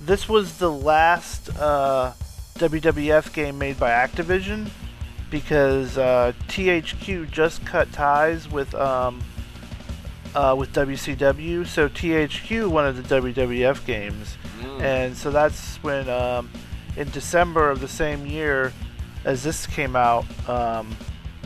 this 0.00 0.28
was 0.28 0.58
the 0.58 0.70
last 0.70 1.50
uh, 1.58 2.12
WWF 2.54 3.32
game 3.32 3.58
made 3.58 3.78
by 3.78 3.90
Activision 3.90 4.70
because 5.30 5.96
uh, 5.96 6.32
THQ 6.48 7.30
just 7.30 7.64
cut 7.64 7.92
ties 7.92 8.48
with 8.48 8.74
um, 8.74 9.22
uh, 10.34 10.54
with 10.58 10.72
WCW. 10.72 11.66
So 11.66 11.88
THQ 11.88 12.68
wanted 12.68 12.96
the 12.96 13.20
WWF 13.20 13.84
games, 13.86 14.36
and 14.82 15.16
so 15.16 15.30
that's 15.30 15.76
when 15.78 16.08
um, 16.08 16.50
in 16.96 17.10
December 17.10 17.70
of 17.70 17.80
the 17.80 17.88
same 17.88 18.26
year 18.26 18.72
as 19.24 19.42
this 19.42 19.66
came 19.66 19.96
out, 19.96 20.24
um, 20.48 20.96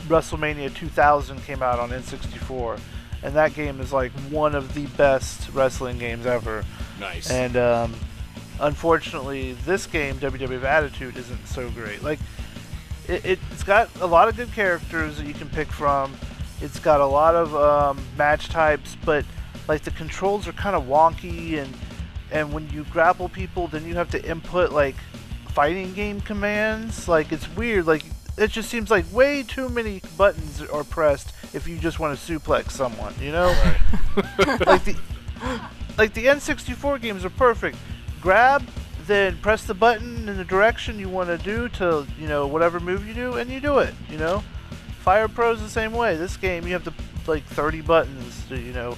WrestleMania 0.06 0.74
2000 0.74 1.42
came 1.44 1.62
out 1.62 1.78
on 1.78 1.90
N64, 1.90 2.78
and 3.22 3.34
that 3.34 3.54
game 3.54 3.80
is 3.80 3.92
like 3.92 4.12
one 4.30 4.54
of 4.54 4.74
the 4.74 4.86
best 4.96 5.50
wrestling 5.52 5.98
games 5.98 6.26
ever. 6.26 6.64
nice. 7.00 7.30
And 7.30 7.56
um, 7.56 7.94
unfortunately, 8.60 9.52
this 9.64 9.86
game, 9.86 10.16
WWF 10.16 10.62
Attitude, 10.62 11.16
isn't 11.16 11.46
so 11.46 11.68
great. 11.70 12.02
Like, 12.02 12.18
it, 13.08 13.38
it's 13.50 13.62
got 13.62 13.88
a 14.00 14.06
lot 14.06 14.28
of 14.28 14.36
good 14.36 14.52
characters 14.52 15.18
that 15.18 15.26
you 15.26 15.34
can 15.34 15.48
pick 15.48 15.68
from. 15.68 16.14
It's 16.60 16.78
got 16.78 17.00
a 17.00 17.06
lot 17.06 17.34
of 17.34 17.54
um, 17.54 18.04
match 18.16 18.48
types, 18.48 18.96
but 19.04 19.24
like 19.68 19.82
the 19.82 19.90
controls 19.92 20.46
are 20.48 20.52
kind 20.52 20.76
of 20.76 20.84
wonky, 20.84 21.58
and 21.58 21.72
and 22.30 22.52
when 22.52 22.68
you 22.70 22.84
grapple 22.84 23.28
people, 23.28 23.68
then 23.68 23.86
you 23.86 23.94
have 23.94 24.10
to 24.10 24.24
input 24.28 24.72
like 24.72 24.96
fighting 25.48 25.92
game 25.94 26.20
commands. 26.20 27.08
Like 27.08 27.32
it's 27.32 27.48
weird. 27.56 27.86
Like 27.86 28.04
it 28.36 28.50
just 28.50 28.68
seems 28.70 28.90
like 28.90 29.10
way 29.12 29.42
too 29.42 29.68
many 29.68 30.00
buttons 30.16 30.60
are 30.60 30.84
pressed 30.84 31.32
if 31.54 31.68
you 31.68 31.78
just 31.78 31.98
want 31.98 32.18
to 32.18 32.38
suplex 32.38 32.72
someone. 32.72 33.14
You 33.20 33.32
know, 33.32 33.46
like 34.66 34.84
the 34.84 34.96
like 35.96 36.14
the 36.14 36.26
N64 36.26 37.00
games 37.00 37.24
are 37.24 37.30
perfect. 37.30 37.76
Grab, 38.20 38.66
then 39.06 39.36
press 39.38 39.64
the 39.64 39.74
button 39.74 40.28
in 40.28 40.36
the 40.36 40.44
direction 40.44 40.98
you 40.98 41.08
want 41.08 41.28
to 41.28 41.38
do 41.38 41.68
to, 41.70 42.06
you 42.18 42.26
know, 42.28 42.46
whatever 42.46 42.80
move 42.80 43.06
you 43.06 43.14
do, 43.14 43.34
and 43.34 43.50
you 43.50 43.60
do 43.60 43.78
it, 43.78 43.94
you 44.10 44.18
know? 44.18 44.42
Fire 45.00 45.28
Pro's 45.28 45.60
the 45.60 45.68
same 45.68 45.92
way. 45.92 46.16
This 46.16 46.36
game, 46.36 46.66
you 46.66 46.72
have 46.72 46.84
to, 46.84 46.92
like, 47.26 47.44
30 47.44 47.82
buttons 47.82 48.42
to, 48.48 48.56
you 48.58 48.72
know, 48.72 48.96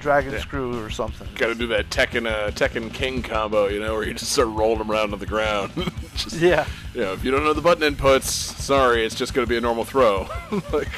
drag 0.00 0.24
and 0.24 0.34
Yeah. 0.34 0.40
screw 0.40 0.82
or 0.82 0.90
something. 0.90 1.26
Got 1.36 1.48
to 1.48 1.54
do 1.54 1.66
that 1.68 1.88
Tekken 1.90 2.26
uh, 2.30 2.50
Tekken 2.50 2.92
King 2.92 3.22
combo, 3.22 3.68
you 3.68 3.80
know, 3.80 3.94
where 3.94 4.04
you 4.04 4.14
just 4.14 4.32
start 4.32 4.48
rolling 4.48 4.78
them 4.78 4.90
around 4.90 5.12
on 5.12 5.18
the 5.18 5.26
ground. 5.26 5.72
just, 6.16 6.36
Yeah. 6.36 6.66
you 6.94 7.00
know, 7.00 7.12
if 7.12 7.24
you 7.24 7.30
don't 7.30 7.44
know 7.44 7.52
the 7.52 7.62
button 7.62 7.94
inputs, 7.94 8.22
sorry, 8.24 9.04
it's 9.04 9.14
just 9.14 9.34
going 9.34 9.46
to 9.46 9.48
be 9.48 9.56
a 9.56 9.60
normal 9.60 9.84
throw. 9.84 10.28
like, 10.72 10.88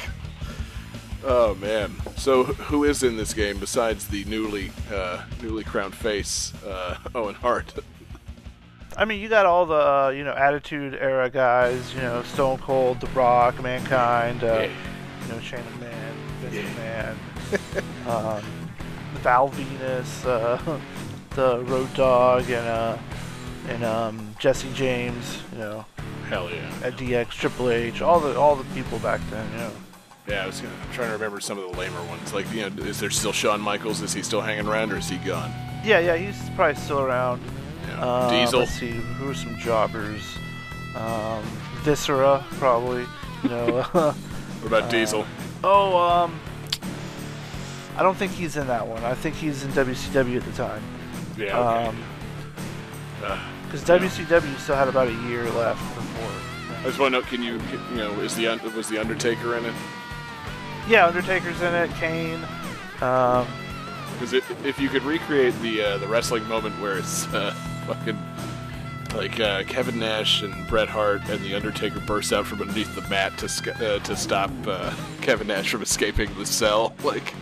oh 1.23 1.55
man. 1.55 1.93
So 2.17 2.43
who 2.43 2.83
is 2.83 3.03
in 3.03 3.17
this 3.17 3.33
game 3.33 3.57
besides 3.59 4.07
the 4.07 4.23
newly 4.25 4.71
uh, 4.93 5.23
newly 5.41 5.63
crowned 5.63 5.95
face 5.95 6.53
uh, 6.65 6.97
Owen 7.15 7.35
Hart? 7.35 7.73
I 8.97 9.05
mean, 9.05 9.21
you 9.21 9.29
got 9.29 9.45
all 9.45 9.65
the 9.65 9.73
uh, 9.75 10.09
you 10.09 10.23
know 10.23 10.33
Attitude 10.33 10.95
Era 10.95 11.29
guys. 11.29 11.93
You 11.93 12.01
know, 12.01 12.23
Stone 12.23 12.59
Cold, 12.59 12.99
The 12.99 13.07
Rock, 13.07 13.61
Mankind. 13.61 14.43
Uh, 14.43 14.47
Yeah. 14.47 14.71
You 15.27 15.35
know, 15.35 15.41
Shane 15.41 15.59
McMahon, 15.59 16.13
Vince 16.41 17.15
McMahon, 18.07 18.07
um, 18.37 18.43
Val 19.21 19.49
Venis, 19.49 20.25
uh, 20.25 20.79
the 21.35 21.59
Road 21.65 21.93
Dog, 21.93 22.43
and 22.49 22.67
uh, 22.67 22.97
and 23.67 23.83
um, 23.83 24.35
Jesse 24.39 24.71
James. 24.73 25.39
You 25.51 25.59
know, 25.59 25.85
Hell 26.29 26.49
yeah. 26.49 26.71
at 26.83 26.93
DX, 26.93 27.29
Triple 27.29 27.69
H, 27.69 28.01
all 28.01 28.19
the 28.19 28.39
all 28.39 28.55
the 28.55 28.63
people 28.73 28.97
back 28.99 29.21
then. 29.29 29.51
You 29.51 29.57
know. 29.59 29.71
Yeah, 30.27 30.43
I 30.43 30.47
was 30.47 30.61
gonna, 30.61 30.73
I'm 30.83 30.93
trying 30.93 31.07
to 31.07 31.13
remember 31.13 31.39
some 31.39 31.57
of 31.57 31.71
the 31.71 31.77
lamer 31.77 32.03
ones. 32.03 32.33
Like, 32.33 32.51
you 32.53 32.69
know, 32.69 32.83
is 32.83 32.99
there 32.99 33.09
still 33.09 33.31
Shawn 33.33 33.59
Michaels? 33.61 34.01
Is 34.01 34.13
he 34.13 34.21
still 34.21 34.41
hanging 34.41 34.67
around, 34.67 34.91
or 34.93 34.97
is 34.97 35.09
he 35.09 35.17
gone? 35.17 35.51
Yeah, 35.83 35.99
yeah, 35.99 36.15
he's 36.17 36.37
probably 36.55 36.75
still 36.75 36.99
around. 36.99 37.41
Yeah. 37.87 38.01
Um, 38.01 38.31
Diesel. 38.31 38.59
Let's 38.59 38.71
see, 38.73 38.91
who 38.91 39.29
are 39.29 39.33
some 39.33 39.57
jobbers? 39.57 40.37
Um, 40.95 41.43
Viscera, 41.81 42.43
probably. 42.51 43.05
You 43.43 43.49
know. 43.49 43.81
What 44.59 44.67
about 44.67 44.91
Diesel? 44.91 45.25
oh, 45.63 45.97
um, 45.97 46.37
I 47.95 48.03
don't 48.03 48.17
think 48.17 48.33
he's 48.33 48.57
in 48.57 48.67
that 48.67 48.85
one. 48.85 49.01
I 49.05 49.13
think 49.13 49.35
he's 49.35 49.63
in 49.63 49.71
WCW 49.71 50.35
at 50.35 50.43
the 50.43 50.51
time. 50.51 50.83
Yeah. 51.37 51.57
Okay. 51.57 51.87
Um, 51.87 52.03
Uh, 53.23 53.39
because 53.65 53.83
WCW 53.83 54.57
still 54.59 54.75
had 54.75 54.87
about 54.89 55.07
a 55.07 55.13
year 55.29 55.43
left 55.51 55.79
before. 55.95 56.31
I 56.79 56.83
just 56.83 56.99
want 56.99 57.13
to 57.13 57.19
know, 57.21 57.25
can 57.25 57.41
you, 57.43 57.53
you 57.91 57.97
know, 57.97 58.11
is 58.19 58.35
the 58.35 58.47
was 58.75 58.89
the 58.89 58.97
Undertaker 58.97 59.55
in 59.57 59.65
it? 59.65 59.73
Yeah, 60.87 61.05
Undertaker's 61.07 61.61
in 61.61 61.73
it. 61.73 61.89
Kane. 61.91 62.43
Um, 63.01 63.47
Because 64.13 64.33
if 64.33 64.79
you 64.79 64.89
could 64.89 65.03
recreate 65.03 65.53
the 65.61 65.81
uh, 65.83 65.97
the 65.99 66.07
wrestling 66.07 66.45
moment 66.49 66.77
where 66.81 66.97
it's 66.97 67.27
uh, 67.33 67.53
fucking 67.93 68.17
like 69.15 69.39
uh, 69.39 69.63
Kevin 69.63 69.97
Nash 69.97 70.43
and 70.43 70.67
Bret 70.67 70.87
Hart 70.87 71.27
and 71.29 71.43
the 71.43 71.55
Undertaker 71.55 71.99
burst 72.01 72.31
out 72.31 72.45
from 72.45 72.61
underneath 72.61 72.93
the 72.93 73.01
mat 73.09 73.35
to 73.39 73.47
uh, 73.73 73.99
to 73.99 74.15
stop 74.15 74.51
uh, 74.67 74.93
Kevin 75.21 75.47
Nash 75.47 75.71
from 75.71 75.81
escaping 75.81 76.31
the 76.35 76.45
cell, 76.45 76.93
like 77.03 77.33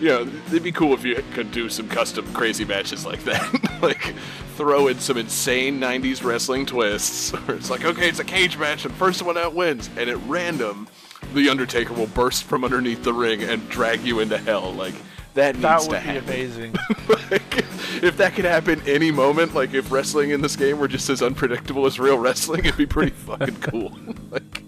you 0.00 0.08
know, 0.08 0.22
it'd 0.48 0.62
be 0.62 0.72
cool 0.72 0.94
if 0.94 1.04
you 1.04 1.22
could 1.32 1.52
do 1.52 1.68
some 1.68 1.88
custom 1.88 2.24
crazy 2.32 2.64
matches 2.64 3.04
like 3.04 3.22
that, 3.24 3.78
like 3.82 4.14
throw 4.56 4.88
in 4.88 4.98
some 4.98 5.18
insane 5.18 5.78
'90s 5.78 6.24
wrestling 6.24 6.64
twists, 6.64 7.30
where 7.30 7.56
it's 7.56 7.68
like, 7.68 7.84
okay, 7.84 8.08
it's 8.08 8.18
a 8.18 8.24
cage 8.24 8.56
match 8.56 8.86
and 8.86 8.94
first 8.94 9.20
one 9.20 9.36
out 9.36 9.54
wins, 9.54 9.90
and 9.98 10.08
at 10.08 10.16
random. 10.26 10.88
The 11.34 11.48
Undertaker 11.48 11.94
will 11.94 12.08
burst 12.08 12.44
from 12.44 12.62
underneath 12.62 13.04
the 13.04 13.14
ring 13.14 13.42
and 13.42 13.66
drag 13.70 14.02
you 14.02 14.20
into 14.20 14.36
hell. 14.36 14.72
Like 14.72 14.94
that 15.34 15.54
needs 15.56 15.62
that 15.62 15.80
to 15.80 15.88
would 15.88 15.94
be 15.94 16.06
happen 16.06 16.24
amazing. 16.24 16.72
like, 17.30 17.58
if 18.02 18.16
that 18.18 18.34
could 18.34 18.44
happen 18.44 18.82
any 18.86 19.10
moment, 19.10 19.54
like 19.54 19.72
if 19.74 19.90
wrestling 19.90 20.30
in 20.30 20.42
this 20.42 20.56
game 20.56 20.78
were 20.78 20.88
just 20.88 21.08
as 21.08 21.22
unpredictable 21.22 21.86
as 21.86 21.98
real 21.98 22.18
wrestling, 22.18 22.60
it'd 22.64 22.76
be 22.76 22.86
pretty 22.86 23.12
fucking 23.16 23.56
cool. 23.60 23.96
like, 24.30 24.62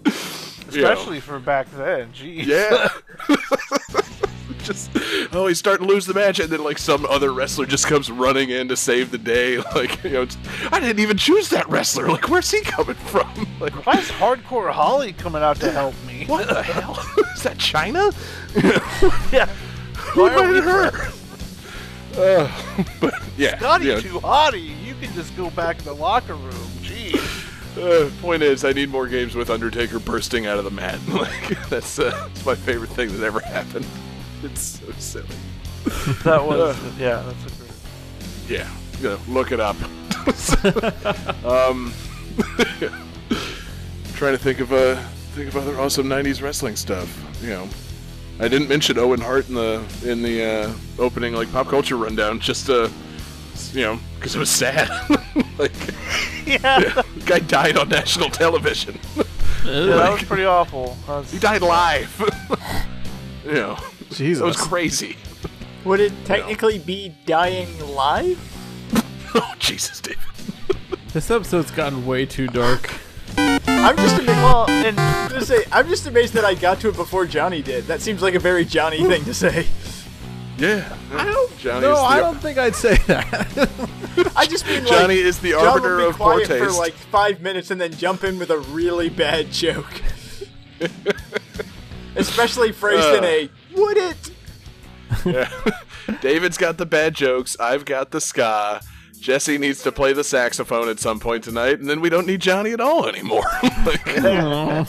you 0.71 0.81
know, 0.81 0.91
Especially 0.91 1.19
for 1.19 1.39
back 1.39 1.69
then. 1.71 2.11
Jeez. 2.13 2.45
yeah. 2.45 2.87
just 4.63 4.89
oh, 5.33 5.45
he's 5.45 5.59
starting 5.59 5.87
to 5.87 5.93
lose 5.93 6.07
the 6.07 6.13
match, 6.15 6.39
and 6.39 6.49
then 6.49 6.63
like 6.63 6.79
some 6.79 7.05
other 7.05 7.31
wrestler 7.31 7.67
just 7.67 7.85
comes 7.85 8.09
running 8.09 8.49
in 8.49 8.67
to 8.67 8.75
save 8.75 9.11
the 9.11 9.17
day. 9.17 9.57
Like 9.75 10.03
you 10.03 10.09
know, 10.11 10.27
I 10.71 10.79
didn't 10.79 10.99
even 10.99 11.17
choose 11.17 11.49
that 11.49 11.69
wrestler. 11.69 12.07
Like 12.07 12.29
where's 12.29 12.49
he 12.49 12.61
coming 12.61 12.95
from? 12.95 13.29
Like 13.59 13.85
Why 13.85 13.93
is 13.93 14.09
Hardcore 14.09 14.71
Holly 14.71 15.13
coming 15.13 15.43
out 15.43 15.57
to 15.57 15.71
help 15.71 15.93
me? 16.07 16.25
what 16.25 16.47
the 16.47 16.63
hell? 16.63 16.97
Is 17.35 17.43
that 17.43 17.57
Chyna? 17.57 18.11
yeah. 19.31 19.47
Who 20.13 20.21
Why 20.23 20.35
are 20.35 20.49
we 20.51 20.57
invited 20.59 20.93
her? 20.93 21.11
Uh, 22.17 22.49
but 23.01 23.13
yeah, 23.35 23.59
Not 23.59 23.81
you 23.81 23.91
know, 23.95 23.99
too 23.99 24.19
hottie. 24.21 24.81
You 24.85 24.95
can 25.01 25.13
just 25.13 25.35
go 25.35 25.49
back 25.49 25.79
in 25.79 25.83
the 25.83 25.93
locker 25.93 26.35
room. 26.35 26.53
Jeez. 26.81 27.41
Uh, 27.75 28.09
point 28.21 28.41
is, 28.41 28.63
I 28.63 28.71
need 28.71 28.89
more 28.89 29.05
games 29.05 29.35
with 29.35 29.49
Undertaker 29.49 29.99
bursting 29.99 30.45
out 30.45 30.57
of 30.57 30.63
the 30.63 30.71
mat. 30.71 30.97
Like 31.09 31.67
that's 31.67 31.99
uh, 31.99 32.11
that's 32.11 32.45
my 32.45 32.55
favorite 32.55 32.91
thing 32.91 33.09
that 33.09 33.21
ever 33.21 33.41
happened. 33.41 33.85
It's 34.43 34.61
so 34.79 34.89
silly. 34.97 35.27
That 36.23 36.41
was 36.41 36.77
yeah. 36.97 37.21
That's 37.21 37.53
a 37.53 37.57
great. 37.57 37.71
Yeah, 38.47 38.69
you 39.01 39.09
know, 39.09 39.19
look 39.27 39.51
it 39.51 39.59
up. 39.59 39.75
um, 41.43 41.93
trying 44.13 44.31
to 44.31 44.37
think 44.37 44.61
of 44.61 44.71
uh, 44.71 44.95
think 45.33 45.49
of 45.49 45.57
other 45.57 45.77
awesome 45.77 46.07
'90s 46.07 46.41
wrestling 46.41 46.77
stuff. 46.77 47.09
You 47.41 47.49
know, 47.49 47.69
I 48.39 48.47
didn't 48.47 48.67
mention 48.67 48.97
Owen 48.99 49.21
Hart 49.21 49.47
in 49.47 49.55
the 49.55 49.83
in 50.03 50.21
the 50.21 50.43
uh, 50.43 50.73
opening 50.99 51.33
like 51.33 51.51
pop 51.51 51.67
culture 51.67 51.95
rundown, 51.95 52.39
just 52.39 52.65
to 52.67 52.91
you 53.73 53.81
know, 53.81 53.99
because 54.15 54.35
it 54.35 54.39
was 54.39 54.49
sad. 54.49 54.89
like, 55.57 55.71
Yeah. 56.45 56.79
the 56.79 57.05
guy 57.25 57.39
died 57.39 57.77
on 57.77 57.89
national 57.89 58.29
television. 58.29 58.99
Yeah, 59.65 59.85
that 59.95 60.11
was 60.11 60.23
pretty 60.23 60.45
awful. 60.45 60.95
Was- 61.07 61.31
He 61.31 61.39
died 61.39 61.63
live. 61.63 62.13
you 63.45 63.53
know, 63.53 63.79
Jesus. 64.11 64.37
that 64.37 64.45
was 64.45 64.57
crazy. 64.57 65.17
Would 65.85 65.99
it 66.01 66.13
technically 66.23 66.77
be 66.77 67.15
dying 67.25 67.67
live? 67.79 68.37
Oh 69.33 69.53
Jesus, 69.57 69.99
David. 70.01 70.19
This 71.13 71.31
episode's 71.31 71.71
gotten 71.71 72.05
way 72.05 72.27
too 72.27 72.45
dark. 72.45 72.91
I'm 73.37 73.95
just 73.97 74.15
amazed. 74.17 74.27
well, 74.39 74.69
and 74.69 74.97
Just 75.31 75.47
say, 75.47 75.63
I'm 75.71 75.87
just 75.87 76.07
amazed 76.07 76.33
that 76.33 76.45
I 76.45 76.55
got 76.55 76.79
to 76.81 76.89
it 76.89 76.95
before 76.95 77.25
Johnny 77.25 77.61
did. 77.61 77.85
That 77.85 78.01
seems 78.01 78.21
like 78.21 78.33
a 78.35 78.39
very 78.39 78.65
Johnny 78.65 79.03
thing 79.03 79.23
to 79.25 79.33
say. 79.33 79.67
Yeah. 80.57 80.95
I 81.13 81.25
don't 81.25 81.57
Johnny 81.57 81.81
No, 81.81 81.95
the- 81.95 82.01
I 82.01 82.17
don't 82.19 82.39
think 82.39 82.57
I'd 82.57 82.75
say 82.75 82.95
that. 83.07 83.69
I 84.35 84.45
just 84.45 84.65
mean 84.65 84.83
like 84.85 84.87
Johnny 84.93 85.17
is 85.17 85.39
the 85.39 85.51
John 85.51 85.67
arbiter 85.67 85.97
would 85.97 86.01
be 86.03 86.09
of 86.09 86.15
quiet 86.15 86.47
for 86.47 86.59
taste. 86.65 86.77
like 86.77 86.93
five 86.93 87.41
minutes 87.41 87.71
and 87.71 87.79
then 87.81 87.91
jump 87.93 88.23
in 88.23 88.39
with 88.39 88.49
a 88.51 88.59
really 88.59 89.09
bad 89.09 89.51
joke, 89.51 90.01
especially 92.15 92.71
phrased 92.71 93.07
in 93.17 93.23
Uh. 93.23 93.27
a 93.27 93.49
"Would 93.75 93.97
it?" 93.97 94.31
Yeah. 95.25 95.49
David's 96.21 96.57
got 96.57 96.77
the 96.77 96.85
bad 96.85 97.13
jokes. 97.15 97.57
I've 97.59 97.83
got 97.85 98.11
the 98.11 98.21
ska. 98.21 98.79
Jesse 99.19 99.57
needs 99.57 99.81
to 99.83 99.91
play 99.91 100.13
the 100.13 100.23
saxophone 100.23 100.89
at 100.89 100.99
some 100.99 101.19
point 101.19 101.43
tonight, 101.43 101.79
and 101.79 101.89
then 101.89 102.01
we 102.01 102.09
don't 102.09 102.27
need 102.27 102.41
Johnny 102.41 102.71
at 102.71 102.81
all 102.81 103.07
anymore. 103.07 103.43
Like, 103.85 104.07
I 104.07 104.85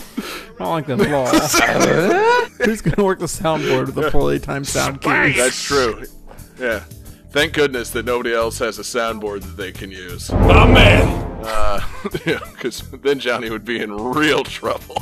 don't 0.58 0.70
like 0.70 0.86
that 0.86 0.98
flaw. 0.98 2.64
Who's 2.64 2.80
gonna 2.80 3.04
work 3.04 3.18
the 3.18 3.26
soundboard 3.26 3.86
with 3.86 3.98
a 3.98 4.10
fully 4.10 4.38
timed 4.38 4.66
sound 4.66 5.02
key? 5.02 5.32
that's 5.32 5.62
true. 5.62 6.04
Yeah. 6.58 6.84
Thank 7.30 7.52
goodness 7.52 7.90
that 7.90 8.06
nobody 8.06 8.32
else 8.32 8.58
has 8.60 8.78
a 8.78 8.82
soundboard 8.82 9.42
that 9.42 9.58
they 9.58 9.70
can 9.70 9.90
use. 9.90 10.32
My 10.32 10.66
man. 10.66 11.06
Uh, 11.44 11.80
yeah, 12.26 12.38
because 12.52 12.80
then 13.02 13.18
Johnny 13.18 13.50
would 13.50 13.66
be 13.66 13.80
in 13.80 13.92
real 13.92 14.42
trouble. 14.42 14.96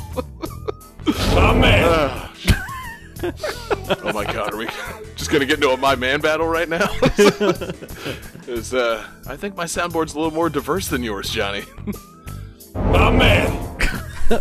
My 1.33 1.53
man. 1.53 2.29
oh 3.23 4.11
my 4.13 4.25
god, 4.25 4.53
are 4.53 4.57
we 4.57 4.67
just 5.25 5.33
gonna 5.33 5.45
get 5.47 5.55
into 5.55 5.71
a 5.71 5.77
my 5.77 5.95
man 5.95 6.21
battle 6.21 6.45
right 6.47 6.69
now? 6.69 6.85
'Cause, 8.45 8.75
uh, 8.75 9.03
I 9.27 9.35
think 9.35 9.55
my 9.55 9.63
soundboard's 9.65 10.13
a 10.13 10.17
little 10.19 10.29
more 10.33 10.49
diverse 10.51 10.87
than 10.87 11.01
yours, 11.01 11.31
Johnny. 11.31 11.63
My 12.75 13.09
man. 13.09 13.47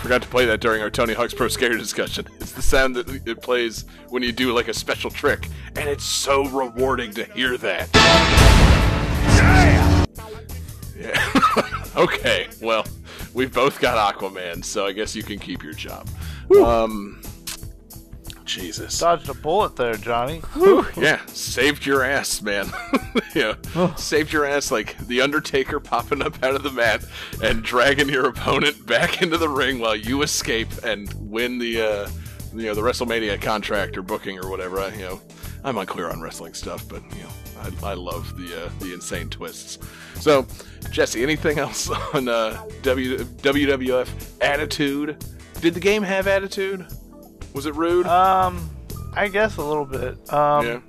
Forgot 0.00 0.22
to 0.22 0.28
play 0.28 0.46
that 0.46 0.60
during 0.60 0.80
our 0.82 0.90
Tony 0.90 1.12
Hawk's 1.14 1.32
Pro 1.34 1.46
Skater 1.46 1.76
discussion. 1.76 2.26
It's 2.40 2.50
the 2.52 2.62
sound 2.62 2.96
that 2.96 3.08
it 3.28 3.40
plays 3.42 3.84
when 4.08 4.22
you 4.24 4.32
do 4.32 4.52
like 4.52 4.66
a 4.68 4.74
special 4.74 5.10
trick, 5.10 5.46
and 5.76 5.88
it's 5.88 6.04
so 6.04 6.46
rewarding 6.46 7.12
to 7.12 7.24
hear 7.24 7.56
that. 7.58 7.88
Yeah. 10.98 11.14
okay, 11.96 12.48
well, 12.60 12.84
we've 13.34 13.52
both 13.52 13.78
got 13.80 14.16
Aquaman, 14.16 14.64
so 14.64 14.86
I 14.86 14.92
guess 14.92 15.14
you 15.14 15.22
can 15.22 15.38
keep 15.38 15.62
your 15.62 15.74
job. 15.74 16.08
Um, 16.64 17.20
Jesus. 18.48 18.98
dodged 18.98 19.28
a 19.28 19.34
bullet 19.34 19.76
there, 19.76 19.94
Johnny. 19.94 20.42
Yeah, 20.96 21.24
saved 21.26 21.86
your 21.86 22.02
ass, 22.02 22.42
man. 22.42 22.70
yeah, 23.34 23.54
saved 23.96 24.32
your 24.32 24.44
ass 24.44 24.70
like 24.70 24.96
the 25.06 25.20
Undertaker 25.20 25.78
popping 25.78 26.22
up 26.22 26.42
out 26.42 26.54
of 26.54 26.62
the 26.62 26.70
mat 26.70 27.04
and 27.42 27.62
dragging 27.62 28.08
your 28.08 28.26
opponent 28.26 28.86
back 28.86 29.22
into 29.22 29.36
the 29.36 29.48
ring 29.48 29.78
while 29.78 29.94
you 29.94 30.22
escape 30.22 30.68
and 30.82 31.12
win 31.18 31.58
the, 31.58 31.80
uh, 31.80 32.10
you 32.54 32.66
know, 32.66 32.74
the 32.74 32.80
WrestleMania 32.80 33.40
contract 33.40 33.96
or 33.96 34.02
booking 34.02 34.38
or 34.38 34.50
whatever. 34.50 34.80
I, 34.80 34.88
you 34.94 35.02
know, 35.02 35.20
I'm 35.64 35.76
unclear 35.76 36.10
on 36.10 36.20
wrestling 36.20 36.54
stuff, 36.54 36.88
but 36.88 37.02
you 37.14 37.22
know, 37.22 37.30
I, 37.82 37.90
I 37.90 37.94
love 37.94 38.36
the 38.38 38.64
uh, 38.64 38.70
the 38.80 38.94
insane 38.94 39.28
twists. 39.28 39.78
So, 40.20 40.46
Jesse, 40.90 41.22
anything 41.22 41.58
else 41.58 41.90
on 42.14 42.28
uh, 42.28 42.64
w, 42.82 43.18
WWF 43.18 44.08
Attitude? 44.40 45.24
Did 45.60 45.74
the 45.74 45.80
game 45.80 46.02
have 46.02 46.28
attitude? 46.28 46.86
Was 47.58 47.66
it 47.66 47.74
rude? 47.74 48.06
Um, 48.06 48.70
I 49.14 49.26
guess 49.26 49.56
a 49.56 49.64
little 49.64 49.84
bit. 49.84 50.32
Um, 50.32 50.64
yeah. 50.64 50.80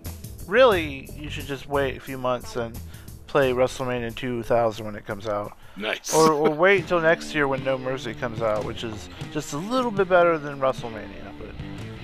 really, 0.45 1.09
you 1.17 1.27
should 1.27 1.47
just 1.47 1.67
wait 1.67 1.97
a 1.97 1.99
few 1.99 2.15
months 2.15 2.57
and 2.57 2.79
play 3.25 3.53
WrestleMania 3.53 4.13
2000 4.15 4.85
when 4.85 4.95
it 4.95 5.03
comes 5.03 5.25
out. 5.25 5.57
Nice. 5.77 6.13
Or, 6.13 6.31
or 6.31 6.49
wait 6.53 6.81
until 6.81 7.01
next 7.01 7.33
year 7.33 7.47
when 7.47 7.63
No 7.63 7.75
Mercy 7.75 8.13
comes 8.13 8.43
out, 8.43 8.65
which 8.65 8.83
is 8.83 9.09
just 9.31 9.53
a 9.53 9.57
little 9.57 9.89
bit 9.89 10.07
better 10.07 10.37
than 10.37 10.59
WrestleMania. 10.59 11.33
But 11.39 11.55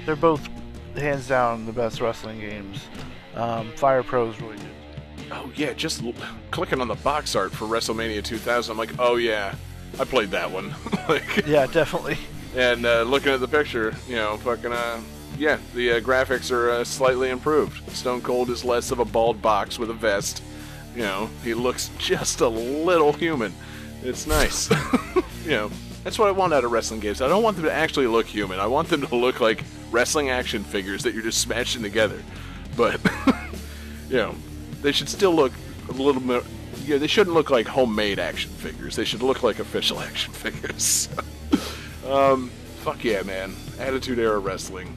they're 0.03 0.15
both 0.15 0.49
hands 0.95 1.27
down 1.27 1.67
the 1.67 1.71
best 1.71 2.01
wrestling 2.01 2.39
games. 2.39 2.87
Um, 3.35 3.71
Fire 3.73 4.01
Pro 4.01 4.31
is 4.31 4.41
really 4.41 4.57
good. 4.57 5.29
oh 5.31 5.51
yeah, 5.55 5.73
just 5.73 6.01
l- 6.01 6.15
clicking 6.49 6.81
on 6.81 6.87
the 6.87 6.95
box 6.95 7.35
art 7.35 7.51
for 7.51 7.65
WrestleMania 7.65 8.23
2000, 8.23 8.71
I'm 8.71 8.79
like, 8.79 8.97
oh 8.97 9.17
yeah, 9.17 9.53
I 9.99 10.05
played 10.05 10.31
that 10.31 10.49
one. 10.49 10.73
like, 11.07 11.45
Yeah, 11.45 11.67
definitely. 11.67 12.17
And 12.56 12.86
uh, 12.86 13.03
looking 13.03 13.32
at 13.32 13.40
the 13.40 13.48
picture, 13.48 13.94
you 14.07 14.15
know, 14.15 14.38
fucking, 14.38 14.72
uh, 14.72 15.02
yeah, 15.38 15.57
the 15.73 15.94
uh, 15.94 15.99
graphics 15.99 16.52
are 16.52 16.69
uh, 16.69 16.84
slightly 16.84 17.30
improved. 17.30 17.90
Stone 17.91 18.22
Cold 18.22 18.49
is 18.49 18.64
less 18.64 18.91
of 18.91 18.99
a 18.99 19.06
bald 19.06 19.41
box 19.41 19.77
with 19.77 19.90
a 19.90 19.94
vest. 19.94 20.41
You 20.95 21.02
know, 21.02 21.30
he 21.44 21.53
looks 21.53 21.90
just 21.98 22.41
a 22.41 22.48
little 22.48 23.11
human. 23.14 23.53
It's 24.03 24.26
nice. 24.26 24.69
you 25.44 25.52
know, 25.52 25.72
that's 26.03 26.18
what 26.18 26.27
I 26.30 26.32
want 26.32 26.53
out 26.53 26.64
of 26.64 26.72
wrestling 26.72 26.99
games. 27.02 27.22
I 27.22 27.27
don't 27.27 27.44
want 27.44 27.57
them 27.57 27.65
to 27.65 27.73
actually 27.73 28.07
look 28.07 28.27
human. 28.27 28.60
I 28.60 28.68
want 28.68 28.88
them 28.88 29.02
to 29.02 29.15
look 29.15 29.41
like 29.41 29.64
wrestling 29.91 30.30
action 30.30 30.64
figures 30.64 31.03
that 31.03 31.14
you're 31.14 31.23
just 31.23 31.41
smashing 31.41 31.82
together. 31.82 32.22
But, 32.77 33.02
you 34.10 34.18
know, 34.18 34.36
they 34.82 34.91
should 34.91 35.10
still 35.10 35.34
look 35.34 35.52
a 35.90 35.94
little 35.94 36.22
bit. 36.22 36.44
Yeah, 36.86 36.98
they 36.98 37.07
shouldn't 37.07 37.34
look 37.34 37.49
like 37.49 37.68
homemade 37.68 38.19
action 38.19 38.52
figures. 38.52 38.95
They 38.95 39.06
should 39.06 39.23
look 39.23 39.44
like 39.44 39.60
official 39.60 39.99
action 39.99 40.32
figures. 40.34 41.10
Um, 42.06 42.49
fuck 42.82 43.03
yeah, 43.03 43.23
man. 43.23 43.56
Attitude 43.80 44.19
Era 44.19 44.40
Wrestling. 44.40 44.95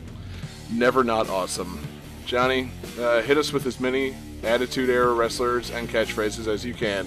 Never 0.70 1.02
not 1.02 1.28
awesome. 1.28 1.80
Johnny, 2.26 2.70
uh, 2.98 3.22
hit 3.22 3.38
us 3.38 3.52
with 3.52 3.66
as 3.66 3.80
many 3.80 4.14
Attitude 4.44 4.90
Era 4.90 5.12
wrestlers 5.14 5.70
and 5.70 5.88
catchphrases 5.88 6.46
as 6.46 6.64
you 6.64 6.74
can 6.74 7.06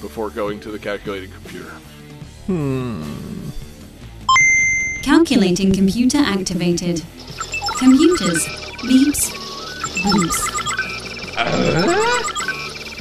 before 0.00 0.30
going 0.30 0.60
to 0.60 0.70
the 0.70 0.78
calculating 0.78 1.30
computer. 1.30 1.72
Hmm. 2.46 3.02
Calculating 5.02 5.72
computer 5.72 6.18
activated. 6.18 7.02
Computers. 7.78 8.46
Beeps. 8.82 9.32
Boops. 10.02 10.48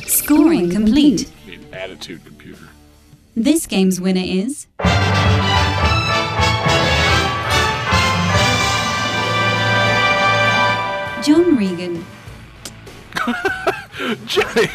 Scoring 0.08 0.72
complete. 0.72 1.32
Need 1.46 1.74
attitude 1.74 2.24
computer. 2.26 2.70
This 3.36 3.68
game's 3.68 4.02
winner 4.02 4.24
is. 4.24 4.68
John 11.22 11.56
Regan. 11.56 12.06
Johnny, 14.26 14.68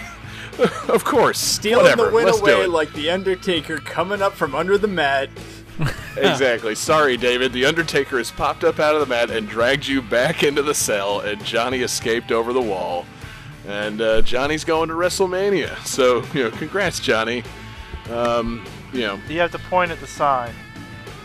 of 0.88 1.04
course. 1.04 1.38
Stealing 1.38 1.84
Whatever. 1.84 2.06
the 2.06 2.12
win 2.12 2.24
Let's 2.26 2.40
do 2.40 2.44
away 2.46 2.64
it. 2.64 2.70
like 2.70 2.92
the 2.92 3.10
Undertaker 3.10 3.78
coming 3.78 4.22
up 4.22 4.34
from 4.34 4.54
under 4.54 4.78
the 4.78 4.88
mat. 4.88 5.28
Exactly. 6.16 6.74
Sorry, 6.74 7.18
David. 7.18 7.52
The 7.52 7.66
Undertaker 7.66 8.16
has 8.16 8.30
popped 8.30 8.64
up 8.64 8.80
out 8.80 8.94
of 8.94 9.00
the 9.02 9.06
mat 9.06 9.30
and 9.30 9.46
dragged 9.46 9.86
you 9.86 10.00
back 10.00 10.42
into 10.42 10.62
the 10.62 10.72
cell, 10.72 11.20
and 11.20 11.44
Johnny 11.44 11.80
escaped 11.82 12.32
over 12.32 12.54
the 12.54 12.62
wall. 12.62 13.04
And 13.68 14.00
uh, 14.00 14.22
Johnny's 14.22 14.64
going 14.64 14.88
to 14.88 14.94
WrestleMania. 14.94 15.76
So, 15.84 16.24
you 16.32 16.44
know, 16.44 16.50
congrats, 16.52 17.00
Johnny. 17.00 17.42
Um, 18.10 18.64
you 18.94 19.00
know, 19.00 19.20
You 19.28 19.40
have 19.40 19.52
to 19.52 19.58
point 19.58 19.90
at 19.90 20.00
the 20.00 20.06
sign 20.06 20.54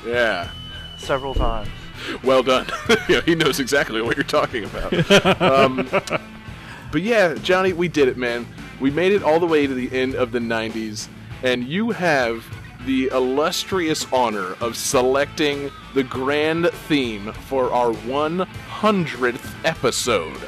yeah. 0.05 0.51
several 0.97 1.33
times. 1.35 1.69
Well 2.23 2.43
done. 2.43 2.67
you 3.09 3.15
know, 3.15 3.21
he 3.21 3.35
knows 3.35 3.59
exactly 3.59 4.01
what 4.01 4.15
you're 4.15 4.23
talking 4.23 4.65
about. 4.65 5.41
um, 5.41 5.87
but 6.91 7.01
yeah, 7.01 7.33
Johnny, 7.35 7.73
we 7.73 7.87
did 7.87 8.07
it, 8.07 8.17
man. 8.17 8.47
We 8.79 8.91
made 8.91 9.11
it 9.11 9.23
all 9.23 9.39
the 9.39 9.47
way 9.47 9.67
to 9.67 9.73
the 9.73 9.91
end 9.91 10.15
of 10.15 10.31
the 10.31 10.39
90s, 10.39 11.07
and 11.43 11.63
you 11.63 11.91
have 11.91 12.45
the 12.85 13.07
illustrious 13.07 14.11
honor 14.11 14.53
of 14.59 14.75
selecting 14.75 15.71
the 15.93 16.03
grand 16.03 16.69
theme 16.87 17.31
for 17.31 17.71
our 17.71 17.91
100th 17.91 19.53
episode. 19.65 20.41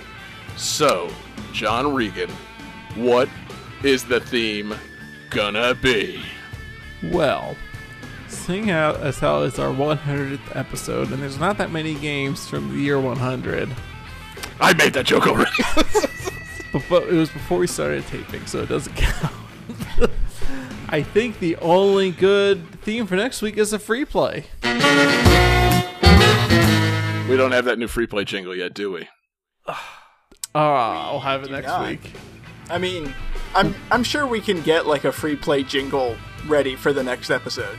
So, 0.56 1.10
John 1.52 1.94
Regan, 1.94 2.32
what 2.96 3.30
is 3.84 4.04
the 4.04 4.20
theme 4.20 4.74
gonna 5.30 5.76
be? 5.76 6.24
Well, 7.04 7.56
seeing 8.44 8.68
how 8.68 8.94
as 8.96 9.20
how 9.20 9.44
it's 9.44 9.58
our 9.58 9.74
100th 9.74 10.56
episode, 10.56 11.12
and 11.12 11.22
there's 11.24 11.40
not 11.40 11.58
that 11.58 11.72
many 11.72 11.96
games 11.96 12.46
from 12.48 12.70
the 12.70 12.78
year 12.78 13.00
100, 13.00 13.70
I 14.60 14.74
made 14.74 14.94
that 14.94 15.06
joke 15.06 15.28
already. 15.28 15.52
but, 16.74 16.84
but 16.90 17.04
it 17.04 17.14
was 17.14 17.30
before 17.30 17.58
we 17.58 17.68
started 17.68 18.06
taping, 18.08 18.46
so 18.46 18.62
it 18.62 18.70
doesn't 18.70 18.94
count. 18.98 19.34
I 20.90 21.02
think 21.02 21.40
the 21.40 21.56
only 21.58 22.12
good 22.12 22.70
theme 22.82 23.08
for 23.08 23.16
next 23.16 23.42
week 23.42 23.58
is 23.58 23.72
a 23.72 23.80
free 23.80 24.04
play. 24.04 24.46
we 24.64 24.70
don't 27.38 27.52
have 27.54 27.66
that 27.66 27.80
new 27.80 27.88
free 27.88 28.08
play 28.08 28.26
jingle 28.26 28.56
yet, 28.56 28.74
do 28.74 28.92
we? 28.92 29.08
Oh, 30.56 30.60
I'll 30.60 31.20
have 31.20 31.44
it 31.44 31.50
next 31.50 31.66
not. 31.66 31.88
week. 31.90 32.12
I 32.70 32.78
mean, 32.78 33.12
I'm 33.56 33.74
I'm 33.90 34.04
sure 34.04 34.28
we 34.28 34.40
can 34.40 34.62
get 34.62 34.86
like 34.86 35.04
a 35.04 35.12
free 35.12 35.36
play 35.36 35.64
jingle 35.64 36.16
ready 36.46 36.76
for 36.76 36.94
the 36.94 37.02
next 37.02 37.32
episode. 37.32 37.76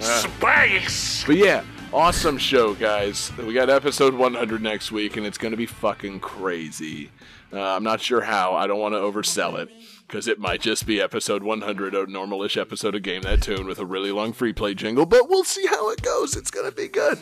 Space! 0.00 1.24
But 1.24 1.36
yeah, 1.36 1.62
awesome 1.92 2.38
show, 2.38 2.74
guys. 2.74 3.32
We 3.36 3.52
got 3.52 3.68
episode 3.68 4.14
100 4.14 4.62
next 4.62 4.92
week, 4.92 5.16
and 5.16 5.26
it's 5.26 5.38
going 5.38 5.50
to 5.50 5.56
be 5.56 5.66
fucking 5.66 6.20
crazy. 6.20 7.10
Uh, 7.52 7.60
I'm 7.60 7.82
not 7.82 8.00
sure 8.00 8.22
how. 8.22 8.54
I 8.54 8.66
don't 8.66 8.78
want 8.78 8.94
to 8.94 8.98
oversell 8.98 9.58
it, 9.58 9.68
because 10.06 10.26
it 10.28 10.38
might 10.38 10.60
just 10.60 10.86
be 10.86 11.00
episode 11.00 11.42
100, 11.42 11.94
a 11.94 12.06
normalish 12.06 12.58
episode 12.60 12.94
of 12.94 13.02
Game 13.02 13.22
That 13.22 13.42
Tune 13.42 13.66
with 13.66 13.78
a 13.78 13.86
really 13.86 14.12
long 14.12 14.32
free 14.32 14.52
play 14.52 14.74
jingle, 14.74 15.04
but 15.06 15.28
we'll 15.28 15.44
see 15.44 15.66
how 15.66 15.90
it 15.90 16.02
goes. 16.02 16.36
It's 16.36 16.50
going 16.50 16.68
to 16.70 16.74
be 16.74 16.88
good. 16.88 17.18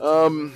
Um, 0.00 0.54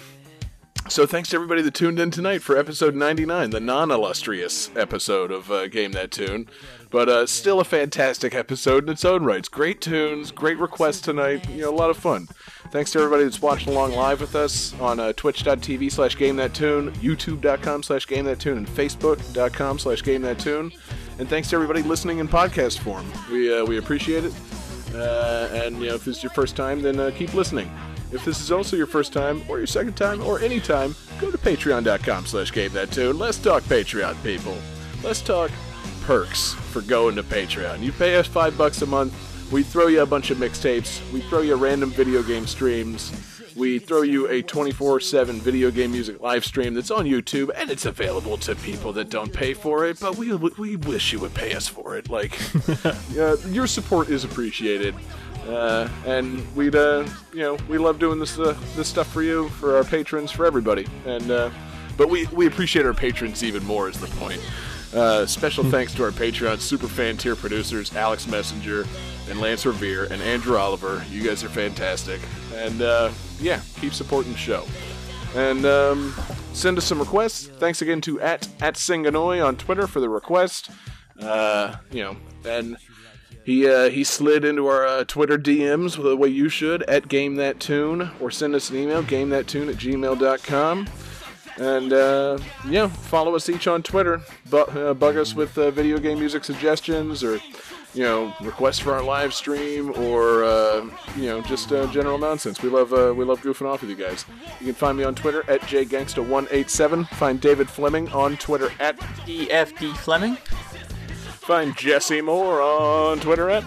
so 0.89 1.05
thanks 1.05 1.29
to 1.31 1.37
everybody 1.37 1.61
that 1.63 1.75
tuned 1.75 1.99
in 1.99 2.11
tonight 2.11 2.43
for 2.43 2.57
episode 2.57 2.95
99, 2.95 3.51
the 3.51 3.61
non-illustrious 3.61 4.71
episode 4.75 5.31
of 5.31 5.51
uh, 5.51 5.69
Game 5.69 5.93
That 5.93 6.11
Tune. 6.11 6.49
But 6.91 7.09
uh, 7.09 7.27
still 7.27 7.61
a 7.61 7.65
fantastic 7.65 8.35
episode 8.35 8.85
in 8.85 8.91
its 8.91 9.05
own 9.05 9.23
rights. 9.23 9.49
Great 9.49 9.81
tunes, 9.81 10.31
great 10.31 10.59
requests 10.59 11.03
tonight. 11.03 11.49
You 11.51 11.63
know, 11.63 11.71
a 11.71 11.77
lot 11.77 11.91
of 11.91 11.99
fun. 11.99 12.29
Thanks 12.71 12.93
to 12.93 12.99
everybody 12.99 13.25
that's 13.25 13.43
watching 13.43 13.71
along 13.71 13.93
live 13.93 14.21
with 14.21 14.35
us 14.35 14.79
on 14.81 14.99
uh, 14.99 15.13
twitch.tv 15.15 15.93
slash 15.93 16.17
GameThatTune, 16.17 16.95
youtube.com 16.97 17.83
slash 17.83 18.07
GameThatTune, 18.07 18.57
and 18.57 18.67
facebook.com 18.67 19.79
slash 19.79 20.03
GameThatTune. 20.03 20.75
And 21.19 21.29
thanks 21.29 21.51
to 21.51 21.57
everybody 21.57 21.83
listening 21.83 22.19
in 22.19 22.29
podcast 22.29 22.79
form. 22.79 23.11
We, 23.31 23.55
uh, 23.55 23.65
we 23.65 23.79
appreciate 23.79 24.25
it. 24.25 24.35
Uh, 24.95 25.49
and 25.53 25.79
you 25.81 25.89
know, 25.89 25.95
if 25.97 26.05
this 26.05 26.19
is 26.19 26.23
your 26.23 26.31
first 26.31 26.57
time, 26.57 26.81
then 26.81 26.99
uh, 26.99 27.11
keep 27.15 27.35
listening. 27.35 27.71
If 28.13 28.25
this 28.25 28.41
is 28.41 28.51
also 28.51 28.77
your 28.77 28.87
first 28.87 29.13
time, 29.13 29.43
or 29.49 29.59
your 29.59 29.67
second 29.67 29.95
time, 29.97 30.23
or 30.23 30.39
any 30.41 30.61
time, 30.61 30.97
go 31.21 31.31
to 31.31 31.37
patreon.com 31.37 32.25
slash 32.25 32.53
game 32.53 32.73
that 32.73 32.91
tune. 32.91 33.19
Let's 33.19 33.37
talk 33.37 33.63
Patreon, 33.65 34.23
people. 34.23 34.57
Let's 35.03 35.21
talk 35.21 35.51
perks 36.09 36.55
for 36.55 36.81
going 36.81 37.15
to 37.15 37.23
Patreon. 37.23 37.83
You 37.83 37.93
pay 37.93 38.17
us 38.17 38.27
five 38.27 38.57
bucks 38.57 38.81
a 38.81 38.87
month, 38.87 39.13
we 39.53 39.63
throw 39.63 39.89
you 39.89 40.01
a 40.01 40.07
bunch 40.07 40.31
of 40.31 40.39
mixtapes, 40.39 41.03
we 41.13 41.21
throw 41.21 41.43
you 41.43 41.55
random 41.55 41.91
video 41.91 42.23
game 42.23 42.47
streams, 42.47 43.13
we 43.55 43.79
throw 43.79 44.01
you 44.01 44.27
a 44.27 44.43
24-7 44.43 45.35
video 45.35 45.71
game 45.71 45.93
music 45.93 46.23
live 46.23 46.47
stream 46.47 46.73
that's 46.73 46.91
on 46.91 47.05
YouTube, 47.05 47.51
and 47.55 47.71
it's 47.71 47.85
available 47.85 48.39
to 48.39 48.57
people 48.57 48.91
that 48.95 49.11
don't 49.11 49.31
pay 49.35 49.53
for 49.53 49.85
it, 49.85 50.01
but 50.01 50.17
we, 50.17 50.35
we 50.35 50.77
wish 50.77 51.13
you 51.13 51.21
would 51.21 51.35
pay 51.35 51.53
us 51.53 51.69
for 51.69 51.99
it. 51.99 52.09
Like, 52.09 52.41
uh, 52.87 53.37
your 53.49 53.67
support 53.67 54.09
is 54.09 54.25
appreciated. 54.25 54.95
Uh, 55.47 55.91
and 56.07 56.43
we'd, 56.57 56.75
uh, 56.75 57.07
you 57.35 57.41
know, 57.41 57.59
we 57.69 57.77
love 57.77 57.99
doing 57.99 58.19
this, 58.19 58.39
uh, 58.39 58.57
this 58.77 58.89
stuff 58.89 59.13
for 59.13 59.23
you, 59.23 59.51
for 59.51 59.77
our 59.77 59.85
patrons, 59.85 60.31
for 60.31 60.47
everybody. 60.47 60.87
And, 61.05 61.31
uh, 61.31 61.51
but 61.99 62.09
we, 62.09 62.27
we 62.29 62.47
appreciate 62.47 62.87
our 62.87 62.95
patrons 62.95 63.45
even 63.45 63.63
more, 63.67 63.91
is 63.91 64.01
the 64.01 64.07
point. 64.07 64.41
Uh, 64.95 65.27
special 65.27 65.65
thanks 65.65 65.95
to 65.95 66.05
our 66.05 66.11
Patreon 66.11 66.59
super 66.61 66.89
fan 66.89 67.17
tier 67.17 67.37
producers, 67.37 67.95
Alex 67.95 68.27
Messenger 68.27 68.87
and 69.29 69.41
Lance 69.41 69.67
Revere 69.67 70.05
and 70.05 70.23
Andrew 70.23 70.57
Oliver. 70.57 71.05
You 71.11 71.23
guys 71.23 71.45
are 71.45 71.51
fantastic. 71.51 72.21
And, 72.55 72.81
uh, 72.81 73.11
yeah, 73.41 73.61
keep 73.81 73.93
supporting 73.93 74.33
the 74.33 74.39
show. 74.39 74.65
And 75.35 75.67
um, 75.67 76.15
send 76.55 76.79
us 76.79 76.87
some 76.87 76.99
requests. 76.99 77.49
Thanks 77.49 77.83
again 77.83 78.01
to 78.03 78.21
at 78.21 78.49
at 78.61 78.75
Singanoy 78.75 79.45
on 79.45 79.57
Twitter 79.57 79.87
for 79.87 80.01
the 80.01 80.09
request. 80.09 80.71
Uh, 81.21 81.77
you 81.91 82.03
know, 82.03 82.17
and 82.47 82.79
he 83.45 83.69
uh, 83.69 83.91
he 83.91 84.05
slid 84.05 84.45
into 84.45 84.67
our 84.67 84.87
uh, 84.87 85.05
Twitter 85.05 85.39
DMs 85.39 86.03
the 86.03 86.17
way 86.17 86.29
you 86.29 86.49
should 86.49 86.83
at 86.85 87.09
Game 87.09 87.37
That 87.37 87.61
Tune, 87.61 88.11
or 88.21 88.31
send 88.31 88.55
us 88.55 88.71
an 88.71 88.77
email 88.77 89.03
gamethattune 89.03 89.69
at 89.69 89.77
gmail.com. 89.77 90.89
And 91.59 91.93
uh, 91.93 92.39
yeah, 92.69 92.87
follow 92.89 93.35
us 93.35 93.49
each 93.49 93.67
on 93.67 93.83
Twitter. 93.83 94.21
Bu- 94.49 94.59
uh, 94.59 94.95
bug 94.95 95.17
us 95.17 95.35
with 95.35 95.59
uh, 95.59 95.71
video 95.71 95.99
game 95.99 96.19
music 96.19 96.45
suggestions 96.45 97.25
or 97.25 97.41
you 97.95 98.03
know, 98.03 98.35
requests 98.43 98.79
for 98.79 98.93
our 98.93 99.03
live 99.03 99.33
stream 99.35 99.91
or 99.97 100.45
uh, 100.45 100.89
you 101.17 101.25
know, 101.27 101.41
just 101.43 101.73
uh, 101.73 101.87
general 101.91 102.19
nonsense. 102.19 102.63
We 102.63 102.69
love 102.69 102.93
uh, 102.93 103.13
we 103.17 103.25
love 103.25 103.41
goofing 103.41 103.67
off 103.67 103.81
with 103.81 103.91
you 103.91 103.97
guys. 103.97 104.25
You 104.61 104.67
can 104.67 104.75
find 104.75 104.97
me 104.99 105.05
on 105.05 105.15
Twitter 105.15 105.43
at 105.51 105.63
jgangsta187. 105.63 107.09
Find 107.09 107.41
David 107.41 107.69
Fleming 107.69 108.09
on 108.11 108.37
Twitter 108.37 108.71
at 108.79 108.99
EFD 109.27 109.97
Fleming. 109.97 110.37
find 110.37 111.77
Jesse 111.77 112.21
Moore 112.21 112.61
on 112.61 113.19
Twitter 113.21 113.49
at 113.51 113.65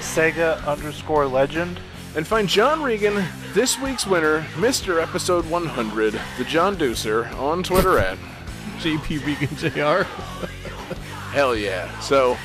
Sega 0.00 0.64
underscore 0.66 1.26
legend. 1.26 1.78
And 2.16 2.26
find 2.26 2.48
John 2.48 2.82
Regan, 2.82 3.24
this 3.52 3.78
week's 3.78 4.06
winner, 4.06 4.42
Mr. 4.54 5.02
Episode 5.02 5.46
100, 5.46 6.20
the 6.38 6.44
John 6.44 6.76
Deucer, 6.76 7.32
on 7.38 7.62
Twitter 7.62 7.98
at 7.98 8.18
JP 8.78 9.26
Regan 9.26 9.56
Jr. 9.56 10.08
Hell 11.32 11.54
yeah. 11.54 11.98
So, 12.00 12.36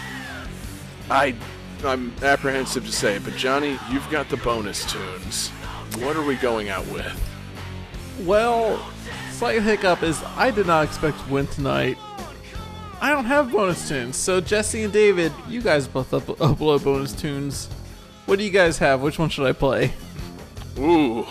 I, 1.09 1.35
I'm 1.83 2.13
apprehensive 2.21 2.85
to 2.85 2.91
say, 2.91 3.17
but 3.17 3.35
Johnny, 3.35 3.79
you've 3.91 4.09
got 4.09 4.29
the 4.29 4.37
bonus 4.37 4.89
tunes. 4.91 5.49
What 5.99 6.15
are 6.15 6.23
we 6.23 6.35
going 6.35 6.69
out 6.69 6.85
with? 6.87 7.21
Well, 8.21 8.85
slight 9.31 9.61
hiccup 9.61 10.03
is 10.03 10.21
I 10.35 10.51
did 10.51 10.67
not 10.67 10.85
expect 10.85 11.19
to 11.25 11.33
win 11.33 11.47
tonight. 11.47 11.97
I 13.01 13.09
don't 13.09 13.25
have 13.25 13.51
bonus 13.51 13.87
tunes, 13.87 14.15
so 14.15 14.39
Jesse 14.39 14.83
and 14.83 14.93
David, 14.93 15.31
you 15.49 15.61
guys 15.61 15.87
both 15.87 16.13
up- 16.13 16.23
upload 16.37 16.83
bonus 16.83 17.13
tunes. 17.13 17.67
What 18.25 18.39
do 18.39 18.45
you 18.45 18.49
guys 18.51 18.77
have? 18.79 19.01
Which 19.01 19.19
one 19.19 19.29
should 19.29 19.45
I 19.45 19.51
play? 19.53 19.93
Ooh, 20.79 21.25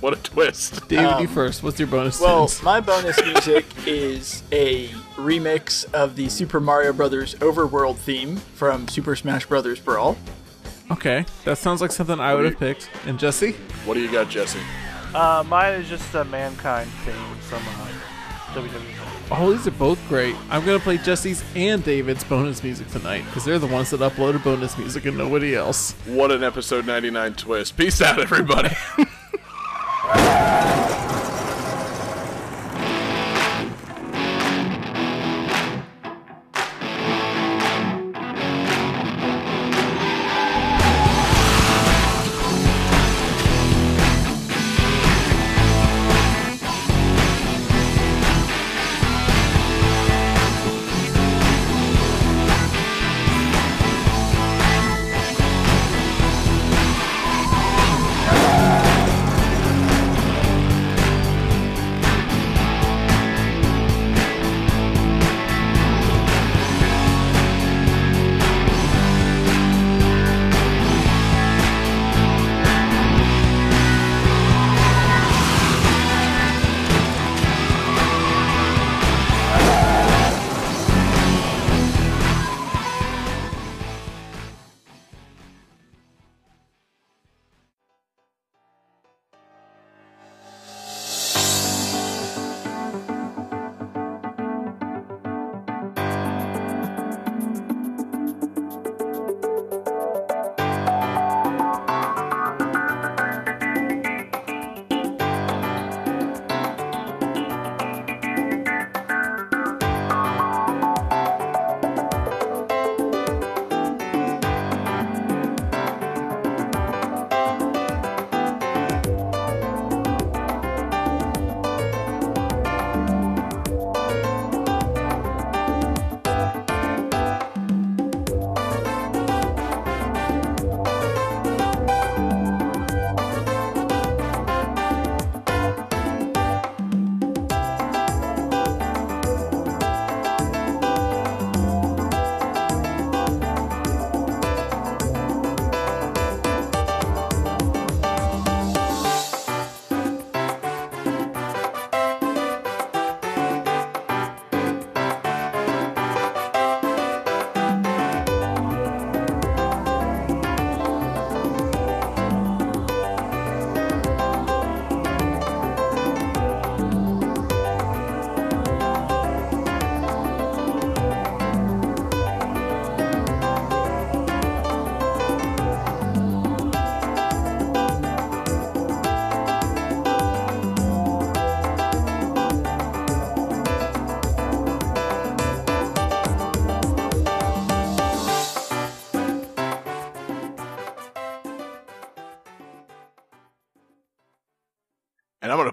what 0.00 0.12
a 0.12 0.16
twist. 0.16 0.88
David, 0.88 1.20
you 1.20 1.28
first. 1.28 1.62
What's 1.62 1.78
your 1.78 1.88
bonus 1.88 2.20
Well, 2.20 2.46
tunes? 2.48 2.62
my 2.62 2.80
bonus 2.80 3.22
music 3.24 3.64
is 3.86 4.42
a 4.52 4.88
remix 5.16 5.90
of 5.94 6.16
the 6.16 6.28
Super 6.28 6.58
Mario 6.60 6.92
Brothers 6.92 7.34
Overworld 7.36 7.96
theme 7.96 8.36
from 8.36 8.88
Super 8.88 9.14
Smash 9.14 9.46
Bros. 9.46 9.78
Brawl. 9.78 10.16
Okay, 10.90 11.24
that 11.44 11.56
sounds 11.58 11.80
like 11.80 11.92
something 11.92 12.18
I 12.18 12.34
would 12.34 12.44
have 12.44 12.58
picked. 12.58 12.90
And 13.06 13.18
Jesse? 13.18 13.52
What 13.84 13.94
do 13.94 14.00
you 14.00 14.10
got, 14.10 14.28
Jesse? 14.28 14.58
Uh, 15.14 15.44
mine 15.46 15.74
is 15.80 15.88
just 15.88 16.12
a 16.14 16.24
Mankind 16.24 16.90
theme 17.04 17.36
from 17.42 17.58
uh, 17.66 17.88
WWE. 18.60 18.99
Oh, 19.32 19.52
these 19.52 19.66
are 19.66 19.70
both 19.72 19.98
great. 20.08 20.34
I'm 20.50 20.64
gonna 20.64 20.80
play 20.80 20.98
Jesse's 20.98 21.44
and 21.54 21.84
David's 21.84 22.24
bonus 22.24 22.64
music 22.64 22.88
tonight 22.88 23.24
because 23.26 23.44
they're 23.44 23.60
the 23.60 23.66
ones 23.68 23.90
that 23.90 24.00
uploaded 24.00 24.42
bonus 24.42 24.76
music 24.76 25.04
and 25.04 25.16
nobody 25.16 25.54
else. 25.54 25.92
What 26.06 26.32
an 26.32 26.42
episode 26.42 26.84
99 26.86 27.34
twist. 27.34 27.76
Peace 27.76 28.02
out, 28.02 28.18
everybody. 28.18 28.70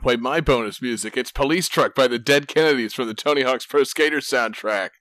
play 0.07 0.15
my 0.15 0.39
bonus 0.39 0.81
music. 0.81 1.17
It's 1.17 1.33
Police 1.33 1.67
Truck 1.67 1.93
by 1.93 2.07
the 2.07 2.17
Dead 2.17 2.47
Kennedys 2.47 2.93
from 2.93 3.09
the 3.09 3.13
Tony 3.13 3.41
Hawk's 3.41 3.65
Pro 3.65 3.83
Skater 3.83 4.19
soundtrack. 4.19 4.91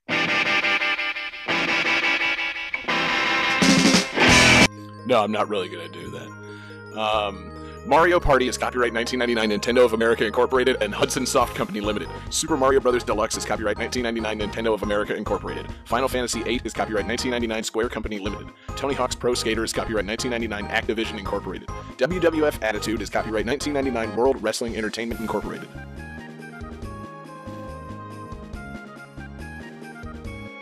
No, 5.07 5.23
I'm 5.23 5.31
not 5.31 5.49
really 5.49 5.69
going 5.69 5.89
to 5.89 5.93
do 5.93 6.11
that. 6.11 6.99
Um, 6.99 7.53
Mario 7.87 8.19
Party 8.19 8.49
is 8.49 8.59
copyright 8.59 8.93
1999 8.93 9.61
Nintendo 9.61 9.85
of 9.85 9.93
America 9.93 10.27
Incorporated 10.27 10.83
and 10.83 10.93
Hudson 10.93 11.25
Soft 11.25 11.55
Company 11.55 11.81
Limited. 11.81 12.09
Super 12.37 12.59
Mario 12.59 12.81
Bros. 12.81 13.03
Deluxe 13.03 13.39
is 13.39 13.47
copyright 13.47 13.79
1999 13.79 14.51
Nintendo 14.51 14.75
of 14.75 14.83
America 14.83 15.17
Incorporated. 15.17 15.67
Final 15.87 16.07
Fantasy 16.07 16.43
VIII 16.43 16.61
is 16.65 16.75
copyright 16.75 17.07
1999 17.07 17.65
Square 17.65 17.89
Company 17.89 18.19
Limited. 18.19 18.49
Tony 18.77 18.93
Hawk's 18.93 19.15
Pro 19.15 19.33
Skater 19.33 19.65
is 19.65 19.73
copyright 19.73 20.05
1999 20.05 20.71
Activision 20.71 21.19
Incorporated. 21.19 21.69
WWF 21.97 22.63
Attitude 22.63 23.01
is 23.01 23.09
copyright 23.09 23.47
1999 23.47 24.17
World 24.17 24.43
Wrestling 24.43 24.77
Entertainment 24.77 25.19
Incorporated. 25.19 25.67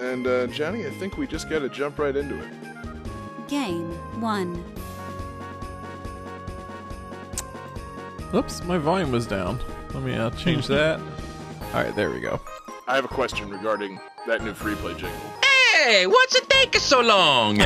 And 0.01 0.29
uh, 0.29 0.47
Johnny, 0.47 0.87
I 0.87 0.91
think 0.91 1.17
we 1.17 1.27
just 1.27 1.51
got 1.51 1.59
to 1.59 1.69
jump 1.69 1.99
right 1.99 2.15
into 2.15 2.41
it. 2.41 3.49
Game 3.49 3.91
1. 4.21 4.65
Oops, 8.33 8.63
my 8.63 8.79
volume 8.79 9.11
was 9.11 9.27
down. 9.27 9.59
Let 9.93 10.05
me 10.05 10.15
uh, 10.15 10.31
change 10.31 10.67
that. 10.69 11.01
All 11.75 11.83
right, 11.83 11.97
there 11.97 12.11
we 12.13 12.21
go. 12.21 12.39
I 12.87 12.95
have 12.95 13.05
a 13.05 13.09
question 13.09 13.51
regarding 13.51 13.99
that 14.29 14.45
new 14.45 14.55
free 14.55 14.77
play 14.77 14.95
jingle. 14.95 15.19
Hey, 15.43 16.07
what's 16.07 16.37
it 16.37 16.49
taking 16.49 16.81
so 16.81 17.01
long? 17.01 17.61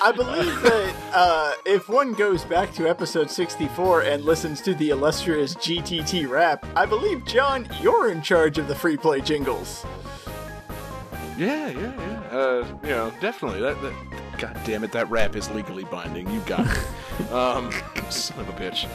I 0.00 0.12
believe 0.14 0.62
that 0.62 0.94
uh, 1.12 1.52
if 1.66 1.88
one 1.88 2.12
goes 2.12 2.44
back 2.44 2.72
to 2.74 2.88
episode 2.88 3.32
64 3.32 4.02
and 4.02 4.24
listens 4.24 4.60
to 4.60 4.72
the 4.74 4.90
illustrious 4.90 5.56
GTT 5.56 6.28
rap, 6.28 6.64
I 6.76 6.86
believe, 6.86 7.24
John, 7.24 7.68
you're 7.82 8.12
in 8.12 8.22
charge 8.22 8.56
of 8.56 8.68
the 8.68 8.74
free 8.76 8.96
play 8.96 9.20
jingles. 9.20 9.84
Yeah, 11.36 11.68
yeah, 11.70 11.96
yeah. 11.98 12.20
Uh, 12.30 12.78
you 12.84 12.90
know, 12.90 13.12
definitely. 13.20 13.60
That, 13.60 13.82
that, 13.82 14.38
God 14.38 14.60
damn 14.64 14.84
it, 14.84 14.92
that 14.92 15.10
rap 15.10 15.34
is 15.34 15.50
legally 15.50 15.82
binding. 15.82 16.30
You 16.30 16.38
got 16.42 16.64
it. 16.64 17.30
um, 17.32 17.72
son 18.08 18.38
of 18.38 18.48
a 18.48 18.52
bitch. 18.52 18.88